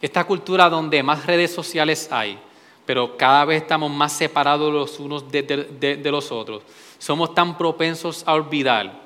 esta 0.00 0.24
cultura 0.24 0.68
donde 0.68 1.04
más 1.04 1.24
redes 1.24 1.54
sociales 1.54 2.08
hay, 2.10 2.36
pero 2.84 3.16
cada 3.16 3.44
vez 3.44 3.62
estamos 3.62 3.92
más 3.92 4.12
separados 4.12 4.72
los 4.72 4.98
unos 4.98 5.30
de, 5.30 6.00
los 6.02 6.32
otros. 6.32 6.64
Somos 6.98 7.36
tan 7.36 7.56
propensos 7.56 8.24
a 8.26 8.34
olvidar 8.34 9.02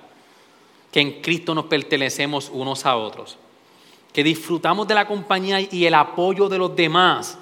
que 0.90 1.00
en 1.00 1.20
Cristo 1.20 1.54
nos 1.54 1.66
pertenecemos 1.66 2.50
unos 2.50 2.86
a 2.86 2.96
otros, 2.96 3.36
que 4.14 4.24
disfrutamos 4.24 4.88
de 4.88 4.94
la 4.94 5.06
compañía 5.06 5.60
y 5.60 5.84
el 5.84 5.92
apoyo 5.92 6.48
de 6.48 6.56
los 6.56 6.74
demás 6.74 7.36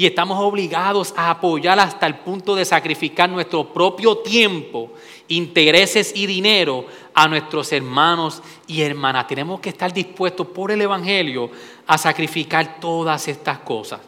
y 0.00 0.06
estamos 0.06 0.40
obligados 0.40 1.12
a 1.14 1.28
apoyar 1.28 1.78
hasta 1.78 2.06
el 2.06 2.14
punto 2.20 2.54
de 2.54 2.64
sacrificar 2.64 3.28
nuestro 3.28 3.70
propio 3.70 4.16
tiempo, 4.16 4.92
intereses 5.28 6.12
y 6.16 6.24
dinero 6.24 6.86
a 7.12 7.28
nuestros 7.28 7.70
hermanos 7.70 8.42
y 8.66 8.80
hermanas. 8.80 9.26
Tenemos 9.26 9.60
que 9.60 9.68
estar 9.68 9.92
dispuestos 9.92 10.46
por 10.46 10.70
el 10.70 10.80
Evangelio 10.80 11.50
a 11.86 11.98
sacrificar 11.98 12.80
todas 12.80 13.28
estas 13.28 13.58
cosas. 13.58 14.00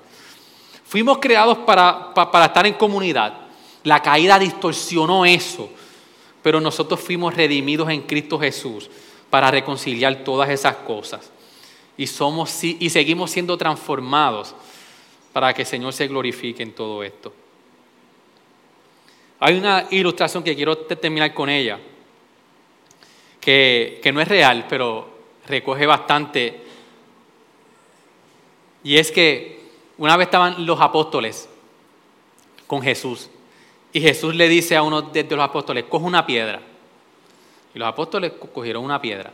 Fuimos 0.86 1.18
creados 1.18 1.59
para, 1.59 2.14
estar 2.43 2.66
en 2.66 2.72
comunidad. 2.72 3.34
La 3.84 4.01
caída 4.01 4.38
distorsionó 4.38 5.26
eso, 5.26 5.68
pero 6.40 6.59
nosotros 6.59 7.01
fuimos 7.01 7.34
redimidos 7.34 7.90
en 7.90 8.01
Cristo 8.01 8.38
Jesús 8.38 8.88
para 9.28 9.51
reconciliar 9.51 10.24
todas 10.24 10.49
esas 10.49 10.76
cosas. 10.76 11.30
Y, 11.99 12.07
somos, 12.07 12.64
y 12.64 12.88
seguimos 12.88 13.30
siendo 13.30 13.59
transformados 13.59 14.55
para 15.33 15.53
que 15.55 15.62
el 15.62 15.68
Señor 15.68 15.93
se 15.93 16.09
glorifique 16.09 16.62
en 16.62 16.72
todo 16.72 17.03
esto. 17.03 17.33
Hay 19.41 19.57
una 19.57 19.87
ilustración 19.91 20.45
que 20.45 20.55
quiero 20.55 20.78
terminar 20.78 21.35
con 21.35 21.49
ella, 21.49 21.80
que, 23.41 24.01
no 24.14 24.20
es 24.20 24.28
real, 24.28 24.66
pero 24.68 25.09
recoge 25.47 25.85
bastante. 25.85 26.61
Y 28.85 28.97
es 28.97 29.11
que 29.11 29.62
una 29.99 30.16
vez 30.16 30.26
estaban 30.26 30.64
los 30.64 30.80
apóstoles 30.80 31.49
con 32.66 32.83
Jesús 32.83 33.30
y 33.93 34.01
Jesús 34.01 34.35
le 34.35 34.49
dice 34.49 34.76
a 34.76 34.83
uno 34.83 35.03
de 35.03 35.24
los 35.24 35.41
apóstoles, 35.41 35.85
coge 35.89 36.07
una 36.07 36.24
piedra. 36.24 36.62
Y 37.74 37.78
los 37.78 37.89
apóstoles 37.89 38.33
cogieron 38.53 38.85
una 38.85 39.01
piedra 39.01 39.33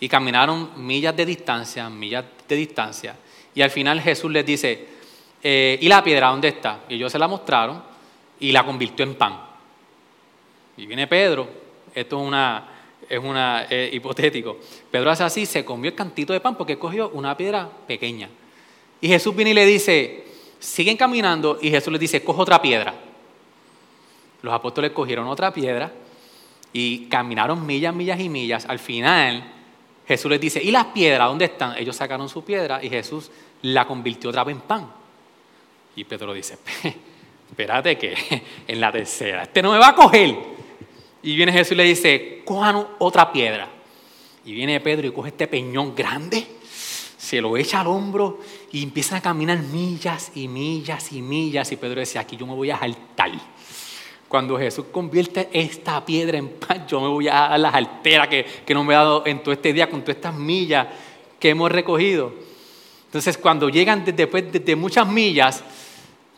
y 0.00 0.08
caminaron 0.08 0.70
millas 0.76 1.16
de 1.16 1.26
distancia, 1.26 1.90
millas 1.90 2.24
de 2.46 2.56
distancia. 2.56 3.16
Y 3.54 3.62
al 3.62 3.70
final 3.70 4.00
Jesús 4.00 4.30
les 4.30 4.46
dice, 4.46 4.86
eh, 5.42 5.78
¿y 5.80 5.88
la 5.88 6.02
piedra 6.02 6.28
dónde 6.28 6.48
está? 6.48 6.80
Y 6.88 6.94
ellos 6.94 7.12
se 7.12 7.18
la 7.18 7.28
mostraron 7.28 7.82
y 8.40 8.52
la 8.52 8.64
convirtió 8.64 9.04
en 9.04 9.14
pan. 9.14 9.40
Y 10.76 10.86
viene 10.86 11.06
Pedro, 11.06 11.48
esto 11.94 12.20
es 12.20 12.26
una, 12.26 12.68
es 13.08 13.18
una 13.18 13.66
eh, 13.68 13.90
hipotético. 13.92 14.58
Pedro 14.90 15.10
hace 15.10 15.24
así, 15.24 15.46
se 15.46 15.64
comió 15.64 15.90
el 15.90 15.96
cantito 15.96 16.32
de 16.32 16.40
pan 16.40 16.56
porque 16.56 16.78
cogió 16.78 17.10
una 17.10 17.36
piedra 17.36 17.68
pequeña. 17.86 18.28
Y 19.00 19.08
Jesús 19.08 19.34
viene 19.34 19.52
y 19.52 19.54
le 19.54 19.66
dice, 19.66 20.24
siguen 20.58 20.96
caminando 20.96 21.58
y 21.60 21.70
Jesús 21.70 21.92
les 21.92 22.00
dice, 22.00 22.22
coge 22.22 22.42
otra 22.42 22.60
piedra. 22.60 22.94
Los 24.42 24.54
apóstoles 24.54 24.92
cogieron 24.92 25.26
otra 25.26 25.52
piedra 25.52 25.92
y 26.72 27.06
caminaron 27.06 27.64
millas, 27.64 27.94
millas 27.94 28.20
y 28.20 28.28
millas. 28.28 28.66
Al 28.66 28.78
final 28.78 29.52
Jesús 30.06 30.30
les 30.30 30.40
dice, 30.40 30.62
¿y 30.62 30.70
las 30.70 30.86
piedras 30.86 31.28
dónde 31.28 31.46
están? 31.46 31.76
Ellos 31.76 31.96
sacaron 31.96 32.28
su 32.28 32.44
piedra 32.44 32.82
y 32.82 32.88
Jesús 32.88 33.30
la 33.62 33.86
convirtió 33.86 34.30
otra 34.30 34.44
vez 34.44 34.56
en 34.56 34.62
pan. 34.62 34.92
Y 35.98 36.04
Pedro 36.04 36.32
dice, 36.32 36.56
espérate 37.50 37.98
que 37.98 38.14
en 38.68 38.80
la 38.80 38.92
tercera, 38.92 39.42
este 39.42 39.60
no 39.60 39.72
me 39.72 39.78
va 39.78 39.88
a 39.88 39.94
coger. 39.96 40.32
Y 41.24 41.34
viene 41.34 41.52
Jesús 41.52 41.72
y 41.72 41.74
le 41.74 41.82
dice, 41.82 42.42
cojan 42.44 42.86
otra 43.00 43.32
piedra. 43.32 43.68
Y 44.44 44.52
viene 44.52 44.78
Pedro 44.78 45.08
y 45.08 45.10
coge 45.10 45.30
este 45.30 45.48
peñón 45.48 45.94
grande 45.94 46.46
se 47.18 47.40
lo 47.40 47.56
echa 47.56 47.80
al 47.80 47.88
hombro 47.88 48.38
y 48.70 48.82
empiezan 48.82 49.18
a 49.18 49.20
caminar 49.20 49.58
millas 49.58 50.30
y 50.36 50.46
millas 50.46 51.12
y 51.12 51.20
millas. 51.20 51.70
Y 51.72 51.76
Pedro 51.76 51.98
decía, 52.00 52.20
aquí 52.20 52.36
yo 52.36 52.46
me 52.46 52.54
voy 52.54 52.70
a 52.70 52.78
saltar. 52.78 53.32
Cuando 54.28 54.56
Jesús 54.56 54.86
convierte 54.92 55.48
esta 55.52 56.06
piedra 56.06 56.38
en 56.38 56.48
pan, 56.48 56.86
yo 56.86 57.00
me 57.00 57.08
voy 57.08 57.28
a 57.28 57.48
dar 57.48 57.60
las 57.60 57.74
alteras 57.74 58.28
que, 58.28 58.46
que 58.64 58.72
no 58.72 58.84
me 58.84 58.94
ha 58.94 58.98
dado 58.98 59.26
en 59.26 59.42
todo 59.42 59.52
este 59.52 59.72
día 59.72 59.90
con 59.90 60.02
todas 60.02 60.16
estas 60.16 60.34
millas 60.36 60.86
que 61.40 61.50
hemos 61.50 61.72
recogido. 61.72 62.32
Entonces, 63.08 63.38
cuando 63.38 63.70
llegan 63.70 64.04
después 64.04 64.52
de, 64.52 64.76
muchas 64.76 65.08
millas, 65.08 65.64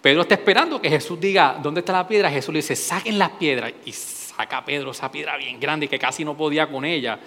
Pedro 0.02 0.22
está 0.22 0.34
esperando 0.34 0.80
que 0.80 0.88
Jesús 0.88 1.20
diga, 1.20 1.58
¿dónde 1.62 1.80
está 1.80 1.92
la 1.92 2.08
piedra? 2.08 2.30
Jesús 2.30 2.52
le 2.54 2.60
dice, 2.60 2.74
saquen 2.76 3.18
las 3.18 3.30
piedras. 3.32 3.72
Y 3.84 3.92
saca 3.92 4.58
a 4.58 4.64
Pedro 4.64 4.92
esa 4.92 5.12
piedra 5.12 5.36
bien 5.36 5.60
grande 5.60 5.88
que 5.88 5.98
casi 5.98 6.24
no 6.24 6.36
podía 6.36 6.70
con 6.70 6.84
ella. 6.84 7.20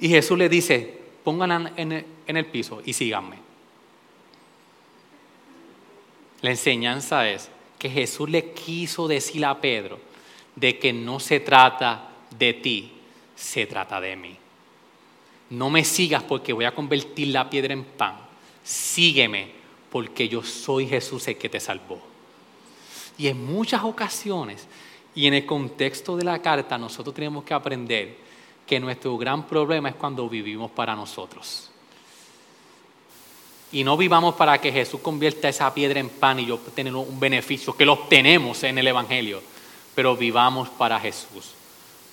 Y 0.00 0.08
Jesús 0.08 0.38
le 0.38 0.48
dice, 0.48 0.98
pongan 1.22 1.72
en 1.76 2.36
el 2.36 2.46
piso 2.46 2.80
y 2.84 2.92
síganme. 2.92 3.36
La 6.40 6.50
enseñanza 6.50 7.28
es 7.28 7.50
que 7.78 7.90
Jesús 7.90 8.30
le 8.30 8.52
quiso 8.52 9.08
decir 9.08 9.44
a 9.44 9.60
Pedro 9.60 9.98
de 10.54 10.78
que 10.78 10.92
no 10.92 11.20
se 11.20 11.40
trata 11.40 12.08
de 12.38 12.54
ti, 12.54 12.92
se 13.34 13.66
trata 13.66 14.00
de 14.00 14.16
mí. 14.16 14.36
No 15.50 15.70
me 15.70 15.84
sigas 15.84 16.22
porque 16.22 16.52
voy 16.52 16.64
a 16.64 16.74
convertir 16.74 17.28
la 17.28 17.48
piedra 17.50 17.72
en 17.72 17.84
pan. 17.84 18.16
Sígueme 18.64 19.55
porque 19.96 20.28
yo 20.28 20.42
soy 20.42 20.86
Jesús 20.86 21.26
el 21.26 21.38
que 21.38 21.48
te 21.48 21.58
salvó. 21.58 21.98
Y 23.16 23.28
en 23.28 23.46
muchas 23.46 23.82
ocasiones 23.82 24.66
y 25.14 25.26
en 25.26 25.32
el 25.32 25.46
contexto 25.46 26.18
de 26.18 26.24
la 26.24 26.42
carta 26.42 26.76
nosotros 26.76 27.14
tenemos 27.14 27.44
que 27.44 27.54
aprender 27.54 28.14
que 28.66 28.78
nuestro 28.78 29.16
gran 29.16 29.46
problema 29.46 29.88
es 29.88 29.94
cuando 29.94 30.28
vivimos 30.28 30.70
para 30.70 30.94
nosotros. 30.94 31.70
Y 33.72 33.84
no 33.84 33.96
vivamos 33.96 34.34
para 34.34 34.60
que 34.60 34.70
Jesús 34.70 35.00
convierta 35.00 35.48
esa 35.48 35.72
piedra 35.72 35.98
en 35.98 36.10
pan 36.10 36.40
y 36.40 36.44
yo 36.44 36.58
tener 36.58 36.94
un 36.94 37.18
beneficio, 37.18 37.74
que 37.74 37.86
lo 37.86 37.94
obtenemos 37.94 38.64
en 38.64 38.76
el 38.76 38.88
Evangelio, 38.88 39.40
pero 39.94 40.14
vivamos 40.14 40.68
para 40.68 41.00
Jesús, 41.00 41.54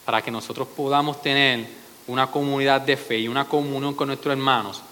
para 0.05 0.21
que 0.21 0.31
nosotros 0.31 0.69
podamos 0.69 1.21
tener 1.21 1.67
una 2.07 2.31
comunidad 2.31 2.79
de 2.79 2.95
fe 2.95 3.19
y 3.19 3.27
una 3.27 3.43
comunión 3.43 3.93
con 3.93 4.07
nuestros 4.07 4.31
hermanos 4.31 4.83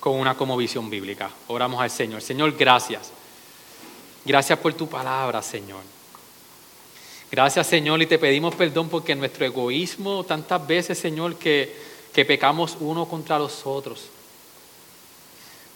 con 0.00 0.14
una 0.14 0.36
como 0.36 0.56
visión 0.56 0.88
bíblica. 0.90 1.30
Oramos 1.48 1.80
al 1.80 1.90
Señor. 1.90 2.22
Señor, 2.22 2.56
gracias. 2.56 3.12
Gracias 4.24 4.58
por 4.58 4.74
tu 4.74 4.88
palabra, 4.88 5.42
Señor. 5.42 5.82
Gracias, 7.30 7.66
Señor, 7.66 8.00
y 8.00 8.06
te 8.06 8.18
pedimos 8.18 8.54
perdón 8.54 8.88
porque 8.88 9.14
nuestro 9.14 9.44
egoísmo, 9.44 10.24
tantas 10.24 10.66
veces, 10.66 10.98
Señor, 10.98 11.36
que, 11.36 11.76
que 12.12 12.24
pecamos 12.24 12.76
uno 12.80 13.06
contra 13.06 13.38
los 13.38 13.66
otros. 13.66 14.08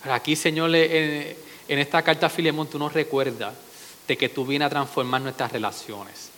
Pero 0.02 0.14
aquí, 0.14 0.34
Señor, 0.34 0.74
en, 0.74 1.36
esta 1.68 2.02
carta 2.02 2.26
a 2.26 2.30
Filemón, 2.30 2.66
tú 2.66 2.78
nos 2.78 2.92
recuerdas 2.92 3.54
de 4.08 4.16
que 4.16 4.28
tú 4.28 4.44
vienes 4.44 4.66
a 4.66 4.70
transformar 4.70 5.20
nuestras 5.20 5.52
relaciones. 5.52 6.31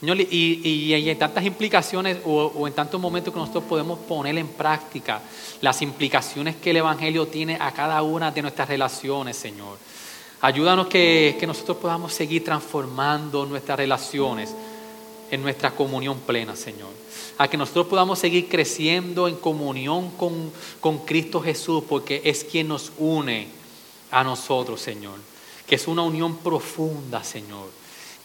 Señor, 0.00 0.20
y, 0.20 0.92
en 0.92 1.18
tantas 1.18 1.44
implicaciones 1.44 2.18
o, 2.24 2.52
o, 2.54 2.66
en 2.66 2.74
tantos 2.74 3.00
momentos 3.00 3.32
que 3.32 3.40
nosotros 3.40 3.64
podemos 3.64 3.98
poner 4.00 4.36
en 4.36 4.48
práctica 4.48 5.22
las 5.62 5.80
implicaciones 5.80 6.56
que 6.56 6.70
el 6.70 6.76
Evangelio 6.76 7.26
tiene 7.28 7.56
a 7.58 7.72
cada 7.72 8.02
una 8.02 8.30
de 8.30 8.42
nuestras 8.42 8.68
relaciones, 8.68 9.36
Señor. 9.36 9.78
Ayúdanos 10.42 10.88
que, 10.88 11.36
que 11.40 11.46
nosotros 11.46 11.78
podamos 11.78 12.12
seguir 12.12 12.44
transformando 12.44 13.46
nuestras 13.46 13.78
relaciones 13.78 14.54
en 15.30 15.42
nuestra 15.42 15.70
comunión 15.70 16.18
plena, 16.20 16.54
Señor. 16.56 16.90
A 17.38 17.48
que 17.48 17.56
nosotros 17.56 17.86
podamos 17.86 18.18
seguir 18.18 18.48
creciendo 18.48 19.28
en 19.28 19.36
comunión 19.36 20.10
con, 20.10 20.52
con 20.80 20.98
Cristo 20.98 21.40
Jesús, 21.40 21.84
porque 21.88 22.20
es 22.24 22.44
quien 22.44 22.68
nos 22.68 22.92
une 22.98 23.48
a 24.10 24.22
nosotros, 24.22 24.80
Señor. 24.80 25.18
Que 25.66 25.76
es 25.76 25.88
una 25.88 26.02
unión 26.02 26.36
profunda, 26.36 27.24
Señor. 27.24 27.68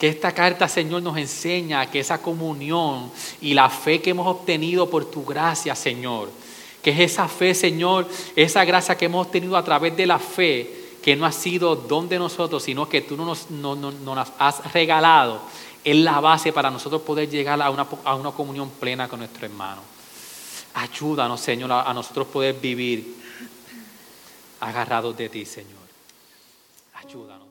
Que 0.02 0.08
esta 0.08 0.32
carta, 0.32 0.68
Señor, 0.68 1.04
nos 1.04 1.16
enseña 1.16 1.86
que 1.86 2.00
esa 2.00 2.20
comunión 2.20 3.12
y 3.40 3.54
la 3.54 3.70
fe 3.70 4.02
que 4.02 4.10
hemos 4.10 4.26
obtenido 4.26 4.90
por 4.90 5.06
tu 5.06 5.24
gracia, 5.24 5.76
Señor, 5.76 6.32
que 6.82 6.90
es 6.90 7.12
esa 7.12 7.28
fe, 7.28 7.54
Señor, 7.54 8.08
esa 8.36 8.66
gracia 8.66 8.98
que 8.98 9.06
hemos 9.06 9.28
obtenido 9.28 9.56
a 9.56 9.64
través 9.64 9.96
de 9.96 10.08
la 10.08 10.18
fe, 10.18 10.96
que 11.04 11.16
no 11.16 11.24
ha 11.24 11.32
sido 11.32 11.76
don 11.76 12.10
de 12.10 12.18
nosotros, 12.18 12.64
sino 12.64 12.90
que 12.90 13.02
tú 13.02 13.16
nos, 13.16 13.52
no, 13.52 13.76
nos 13.76 14.28
has 14.40 14.74
regalado, 14.74 15.40
es 15.84 15.98
la 15.98 16.20
base 16.20 16.52
para 16.52 16.72
nosotros 16.72 17.04
poder 17.04 17.30
llegar 17.30 17.62
a 17.62 17.70
una, 17.70 17.86
a 18.04 18.16
una 18.16 18.32
comunión 18.32 18.72
plena 18.72 19.08
con 19.08 19.20
nuestro 19.20 19.46
hermano. 19.46 19.84
Ayúdanos, 20.74 21.40
Señor, 21.42 21.72
a 21.72 21.94
nosotros 21.94 22.26
poder 22.26 22.56
vivir 22.56 23.18
agarrados 24.62 25.16
de 25.16 25.30
ti, 25.30 25.46
Señor. 25.46 25.78
Ayúdanos. 26.96 27.51